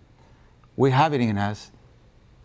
We 0.75 0.91
have 0.91 1.13
it 1.13 1.21
in 1.21 1.37
us. 1.37 1.71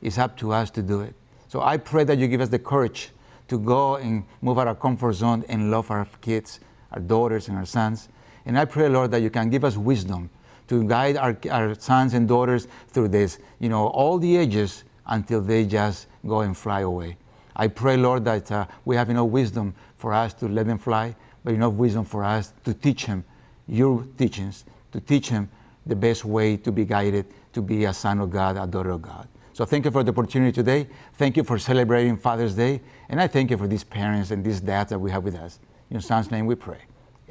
It's 0.02 0.18
up 0.18 0.36
to 0.38 0.52
us 0.52 0.70
to 0.72 0.82
do 0.82 1.00
it. 1.00 1.14
So 1.48 1.62
I 1.62 1.76
pray 1.76 2.04
that 2.04 2.18
you 2.18 2.26
give 2.26 2.40
us 2.40 2.48
the 2.48 2.58
courage 2.58 3.10
to 3.48 3.58
go 3.58 3.96
and 3.96 4.24
move 4.42 4.58
out 4.58 4.62
of 4.62 4.68
our 4.68 4.74
comfort 4.74 5.12
zone 5.12 5.44
and 5.48 5.70
love 5.70 5.90
our 5.90 6.06
kids, 6.20 6.60
our 6.90 7.00
daughters, 7.00 7.48
and 7.48 7.56
our 7.56 7.66
sons. 7.66 8.08
And 8.44 8.58
I 8.58 8.64
pray, 8.64 8.88
Lord, 8.88 9.10
that 9.12 9.22
you 9.22 9.30
can 9.30 9.50
give 9.50 9.64
us 9.64 9.76
wisdom 9.76 10.30
to 10.68 10.84
guide 10.84 11.16
our, 11.16 11.36
our 11.50 11.74
sons 11.74 12.14
and 12.14 12.26
daughters 12.28 12.68
through 12.88 13.08
this, 13.08 13.38
you 13.58 13.68
know, 13.68 13.88
all 13.88 14.18
the 14.18 14.36
ages 14.36 14.84
until 15.06 15.40
they 15.40 15.64
just 15.64 16.06
go 16.26 16.40
and 16.40 16.56
fly 16.56 16.80
away. 16.80 17.16
I 17.54 17.68
pray, 17.68 17.96
Lord, 17.96 18.24
that 18.24 18.50
uh, 18.52 18.66
we 18.84 18.96
have 18.96 19.08
enough 19.08 19.28
wisdom 19.28 19.74
for 19.96 20.12
us 20.12 20.34
to 20.34 20.48
let 20.48 20.66
them 20.66 20.78
fly, 20.78 21.16
but 21.42 21.54
enough 21.54 21.74
wisdom 21.74 22.04
for 22.04 22.24
us 22.24 22.52
to 22.64 22.74
teach 22.74 23.06
them 23.06 23.24
your 23.66 24.04
teachings, 24.18 24.64
to 24.92 25.00
teach 25.00 25.30
them 25.30 25.48
the 25.86 25.96
best 25.96 26.24
way 26.24 26.56
to 26.58 26.72
be 26.72 26.84
guided, 26.84 27.26
to 27.52 27.62
be 27.62 27.84
a 27.84 27.94
son 27.94 28.20
of 28.20 28.30
God, 28.30 28.56
a 28.56 28.66
daughter 28.66 28.90
of 28.90 29.02
God. 29.02 29.28
So 29.52 29.64
thank 29.64 29.86
you 29.86 29.90
for 29.90 30.02
the 30.02 30.10
opportunity 30.10 30.52
today. 30.52 30.86
Thank 31.14 31.36
you 31.38 31.44
for 31.44 31.58
celebrating 31.58 32.18
Father's 32.18 32.54
Day. 32.54 32.82
And 33.08 33.18
I 33.18 33.26
thank 33.26 33.50
you 33.50 33.56
for 33.56 33.66
these 33.66 33.84
parents 33.84 34.30
and 34.30 34.44
these 34.44 34.60
dads 34.60 34.90
that 34.90 34.98
we 34.98 35.10
have 35.10 35.24
with 35.24 35.34
us. 35.34 35.60
In 35.88 35.94
your 35.94 36.02
son's 36.02 36.30
name 36.30 36.44
we 36.44 36.56
pray. 36.56 36.82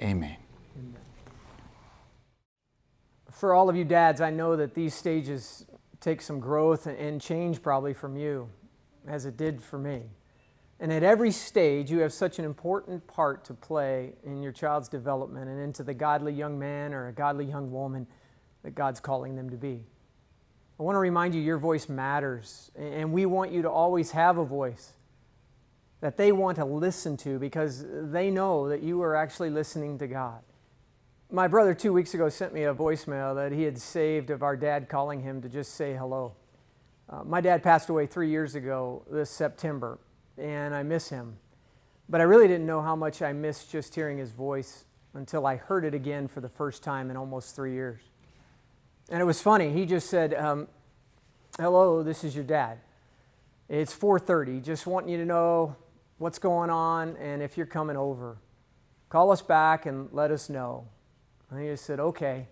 Amen. 0.01 0.44
For 3.35 3.53
all 3.53 3.69
of 3.69 3.75
you 3.75 3.83
dads, 3.83 4.21
I 4.21 4.29
know 4.29 4.55
that 4.55 4.73
these 4.73 4.93
stages 4.93 5.65
take 5.99 6.21
some 6.21 6.39
growth 6.39 6.87
and 6.87 7.19
change 7.19 7.61
probably 7.61 7.93
from 7.93 8.15
you, 8.15 8.49
as 9.07 9.25
it 9.25 9.35
did 9.35 9.61
for 9.61 9.77
me. 9.77 10.03
And 10.79 10.91
at 10.91 11.03
every 11.03 11.31
stage, 11.31 11.91
you 11.91 11.99
have 11.99 12.13
such 12.13 12.39
an 12.39 12.45
important 12.45 13.05
part 13.07 13.43
to 13.45 13.53
play 13.53 14.13
in 14.23 14.41
your 14.41 14.53
child's 14.53 14.87
development 14.87 15.49
and 15.49 15.59
into 15.59 15.83
the 15.83 15.93
godly 15.93 16.31
young 16.31 16.57
man 16.57 16.93
or 16.93 17.09
a 17.09 17.11
godly 17.11 17.43
young 17.43 17.71
woman 17.73 18.07
that 18.63 18.73
God's 18.73 19.01
calling 19.01 19.35
them 19.35 19.49
to 19.49 19.57
be. 19.57 19.83
I 20.79 20.83
want 20.83 20.95
to 20.95 20.99
remind 20.99 21.35
you 21.35 21.41
your 21.41 21.57
voice 21.57 21.89
matters, 21.89 22.71
and 22.73 23.11
we 23.11 23.25
want 23.25 23.51
you 23.51 23.61
to 23.63 23.69
always 23.69 24.11
have 24.11 24.37
a 24.37 24.45
voice 24.45 24.93
that 25.99 26.15
they 26.15 26.31
want 26.31 26.55
to 26.55 26.65
listen 26.65 27.17
to 27.17 27.37
because 27.37 27.83
they 27.89 28.29
know 28.29 28.69
that 28.69 28.81
you 28.81 29.01
are 29.01 29.13
actually 29.13 29.49
listening 29.49 29.97
to 29.97 30.07
God. 30.07 30.39
My 31.31 31.47
brother, 31.47 31.73
two 31.73 31.91
weeks 31.91 32.13
ago, 32.13 32.29
sent 32.29 32.53
me 32.53 32.65
a 32.65 32.73
voicemail 32.73 33.33
that 33.35 33.51
he 33.51 33.63
had 33.63 33.79
saved 33.79 34.29
of 34.29 34.43
our 34.43 34.55
dad 34.55 34.87
calling 34.87 35.21
him 35.21 35.41
to 35.41 35.49
just 35.49 35.73
say 35.73 35.95
hello. 35.95 36.33
Uh, 37.09 37.23
my 37.23 37.41
dad 37.41 37.63
passed 37.63 37.89
away 37.89 38.05
three 38.05 38.29
years 38.29 38.53
ago 38.53 39.03
this 39.09 39.31
September, 39.31 39.97
and 40.37 40.75
I 40.75 40.83
miss 40.83 41.09
him. 41.09 41.37
But 42.07 42.21
I 42.21 42.25
really 42.25 42.47
didn't 42.47 42.67
know 42.67 42.79
how 42.79 42.95
much 42.95 43.23
I 43.23 43.33
missed 43.33 43.71
just 43.71 43.95
hearing 43.95 44.19
his 44.19 44.31
voice 44.31 44.85
until 45.15 45.47
I 45.47 45.55
heard 45.55 45.83
it 45.83 45.95
again 45.95 46.27
for 46.27 46.41
the 46.41 46.49
first 46.49 46.83
time 46.83 47.09
in 47.09 47.17
almost 47.17 47.55
three 47.55 47.73
years. 47.73 48.01
And 49.09 49.19
it 49.19 49.25
was 49.25 49.41
funny. 49.41 49.73
He 49.73 49.87
just 49.87 50.11
said, 50.11 50.35
um, 50.35 50.67
"Hello, 51.57 52.03
this 52.03 52.23
is 52.23 52.35
your 52.35 52.45
dad. 52.45 52.77
It's 53.67 53.93
4:30. 53.93 54.61
Just 54.61 54.85
wanting 54.85 55.09
you 55.09 55.17
to 55.17 55.25
know 55.25 55.75
what's 56.19 56.37
going 56.37 56.69
on 56.69 57.17
and 57.17 57.41
if 57.41 57.57
you're 57.57 57.65
coming 57.65 57.97
over. 57.97 58.37
Call 59.09 59.31
us 59.31 59.41
back 59.41 59.87
and 59.87 60.07
let 60.13 60.29
us 60.29 60.49
know." 60.49 60.87
And 61.55 61.63
he 61.63 61.71
just 61.71 61.85
said, 61.85 61.99
"Okay, 61.99 62.47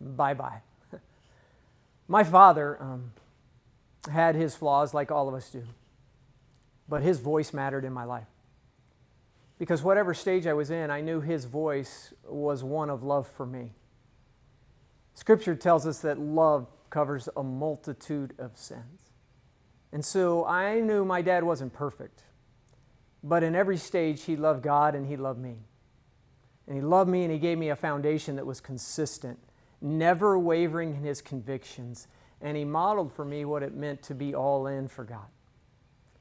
bye 0.00 0.34
bye." 0.34 0.60
My 2.08 2.22
father 2.22 2.80
um, 2.80 3.12
had 4.10 4.34
his 4.34 4.54
flaws, 4.54 4.92
like 4.92 5.10
all 5.10 5.28
of 5.28 5.34
us 5.34 5.50
do, 5.50 5.64
but 6.88 7.02
his 7.02 7.18
voice 7.18 7.52
mattered 7.52 7.84
in 7.84 7.92
my 7.92 8.04
life. 8.04 8.26
Because 9.58 9.82
whatever 9.82 10.12
stage 10.12 10.46
I 10.46 10.52
was 10.52 10.70
in, 10.70 10.90
I 10.90 11.00
knew 11.00 11.20
his 11.20 11.44
voice 11.44 12.12
was 12.24 12.64
one 12.64 12.90
of 12.90 13.02
love 13.02 13.28
for 13.28 13.46
me. 13.46 13.72
Scripture 15.14 15.54
tells 15.54 15.86
us 15.86 16.00
that 16.00 16.18
love 16.18 16.66
covers 16.90 17.28
a 17.36 17.42
multitude 17.42 18.34
of 18.38 18.56
sins. 18.56 19.10
And 19.92 20.04
so 20.04 20.44
I 20.44 20.80
knew 20.80 21.04
my 21.04 21.22
dad 21.22 21.44
wasn't 21.44 21.72
perfect, 21.72 22.24
but 23.22 23.42
in 23.42 23.54
every 23.54 23.76
stage, 23.76 24.24
he 24.24 24.36
loved 24.36 24.62
God 24.62 24.94
and 24.94 25.06
he 25.06 25.16
loved 25.16 25.38
me. 25.38 25.58
And 26.66 26.76
he 26.76 26.82
loved 26.82 27.10
me 27.10 27.24
and 27.24 27.32
he 27.32 27.38
gave 27.38 27.58
me 27.58 27.70
a 27.70 27.76
foundation 27.76 28.36
that 28.36 28.46
was 28.46 28.60
consistent, 28.60 29.38
never 29.80 30.38
wavering 30.38 30.94
in 30.96 31.02
his 31.02 31.20
convictions. 31.20 32.06
And 32.40 32.56
he 32.56 32.64
modeled 32.64 33.12
for 33.12 33.24
me 33.24 33.44
what 33.44 33.62
it 33.62 33.74
meant 33.74 34.02
to 34.04 34.14
be 34.14 34.34
all 34.34 34.66
in 34.66 34.88
for 34.88 35.04
God. 35.04 35.26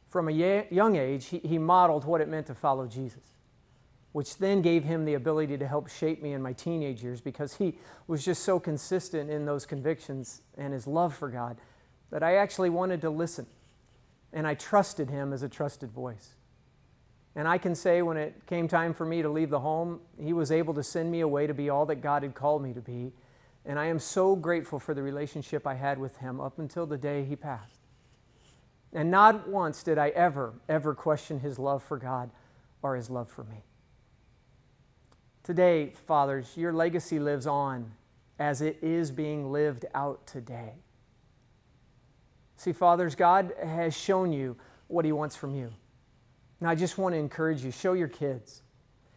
From 0.08 0.28
a 0.28 0.66
young 0.70 0.96
age, 0.96 1.28
he, 1.28 1.40
he 1.40 1.58
modeled 1.58 2.06
what 2.06 2.22
it 2.22 2.28
meant 2.28 2.48
to 2.48 2.56
follow 2.56 2.88
Jesus 2.88 3.32
which 4.12 4.38
then 4.38 4.62
gave 4.62 4.84
him 4.84 5.06
the 5.06 5.14
ability 5.14 5.58
to 5.58 5.68
help 5.68 5.90
shape 5.90 6.22
me 6.22 6.34
in 6.34 6.42
my 6.42 6.54
teenage 6.54 7.02
years 7.02 7.22
because 7.22 7.56
he 7.56 7.78
was 8.08 8.24
just 8.24 8.44
so 8.44 8.60
consistent 8.60 9.30
in 9.30 9.46
those 9.46 9.66
convictions 9.66 10.42
and 10.58 10.74
his 10.74 10.86
love 10.86 11.16
for 11.16 11.30
God 11.30 11.58
that 12.10 12.24
I 12.24 12.36
actually 12.36 12.70
wanted 12.70 13.02
to 13.02 13.10
listen. 13.10 13.46
And 14.34 14.46
I 14.46 14.54
trusted 14.54 15.10
him 15.10 15.32
as 15.34 15.44
a 15.44 15.50
trusted 15.50 15.92
voice. 15.92 16.36
And 17.36 17.48
I 17.48 17.58
can 17.58 17.76
say 17.76 18.02
when 18.02 18.18
it 18.18 18.46
came 18.46 18.68
time 18.68 18.94
for 18.94 19.06
me 19.06 19.22
to 19.22 19.30
leave 19.30 19.50
the 19.50 19.60
home, 19.60 20.02
he 20.22 20.34
was 20.34 20.52
able 20.52 20.74
to 20.74 20.84
send 20.84 21.12
me 21.12 21.22
away 21.22 21.48
to 21.48 21.54
be 21.54 21.70
all 21.70 21.86
that 21.86 22.02
God 22.02 22.24
had 22.24 22.36
called 22.36 22.62
me 22.62 22.74
to 22.74 22.82
be. 22.82 23.14
And 23.66 23.80
I 23.80 23.86
am 23.86 24.00
so 24.00 24.36
grateful 24.36 24.80
for 24.80 24.94
the 24.94 25.02
relationship 25.02 25.66
I 25.66 25.76
had 25.76 25.98
with 25.98 26.18
him 26.18 26.42
up 26.42 26.60
until 26.60 26.86
the 26.86 26.98
day 26.98 27.24
he 27.24 27.36
passed. 27.36 27.80
And 28.92 29.10
not 29.10 29.48
once 29.48 29.84
did 29.84 29.98
I 29.98 30.10
ever, 30.10 30.54
ever 30.68 30.94
question 30.94 31.40
his 31.40 31.58
love 31.58 31.82
for 31.82 31.98
God 31.98 32.30
or 32.82 32.96
his 32.96 33.10
love 33.10 33.30
for 33.30 33.46
me. 33.46 33.64
Today, 35.44 35.94
fathers, 36.06 36.52
your 36.56 36.74
legacy 36.74 37.20
lives 37.20 37.48
on 37.48 37.94
as 38.38 38.62
it 38.62 38.78
is 38.82 39.12
being 39.12 39.52
lived 39.52 39.86
out 39.94 40.26
today. 40.28 40.74
See, 42.58 42.74
fathers, 42.74 43.16
God 43.16 43.54
has 43.64 43.98
shown 43.98 44.32
you 44.32 44.56
what 44.88 45.04
He 45.04 45.12
wants 45.12 45.36
from 45.36 45.56
you. 45.56 45.72
Now, 46.62 46.70
I 46.70 46.76
just 46.76 46.98
want 47.00 47.14
to 47.16 47.20
encourage 47.20 47.66
you 47.66 47.72
show 47.72 47.94
your 47.94 48.08
kids, 48.08 48.62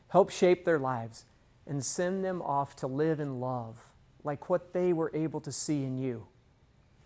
help 0.09 0.31
shape 0.31 0.65
their 0.65 0.79
lives, 0.79 1.27
and 1.67 1.85
send 1.85 2.25
them 2.25 2.41
off 2.43 2.75
to 2.77 2.87
live 2.87 3.21
in 3.21 3.39
love 3.39 3.77
like 4.25 4.49
what 4.49 4.73
they 4.73 4.95
were 4.95 5.11
able 5.15 5.41
to 5.43 5.53
see 5.53 5.85
in 5.85 5.99
you. 5.99 6.27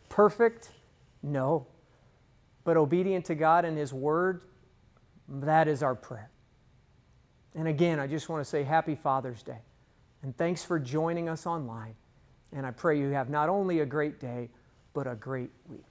Perfect? 0.08 0.70
No. 1.22 1.66
But 2.62 2.76
obedient 2.76 3.24
to 3.26 3.34
God 3.34 3.64
and 3.64 3.76
His 3.76 3.92
Word, 3.92 4.42
that 5.28 5.66
is 5.66 5.82
our 5.82 5.96
prayer. 5.96 6.30
And 7.54 7.66
again, 7.66 7.98
I 7.98 8.06
just 8.06 8.28
want 8.28 8.44
to 8.44 8.48
say 8.48 8.62
Happy 8.62 8.94
Father's 8.94 9.42
Day. 9.42 9.58
And 10.22 10.36
thanks 10.36 10.64
for 10.64 10.78
joining 10.78 11.28
us 11.28 11.46
online. 11.46 11.94
And 12.52 12.64
I 12.64 12.70
pray 12.70 12.98
you 12.98 13.10
have 13.10 13.28
not 13.28 13.48
only 13.48 13.80
a 13.80 13.86
great 13.86 14.20
day, 14.20 14.48
but 14.94 15.06
a 15.06 15.14
great 15.14 15.50
week. 15.68 15.87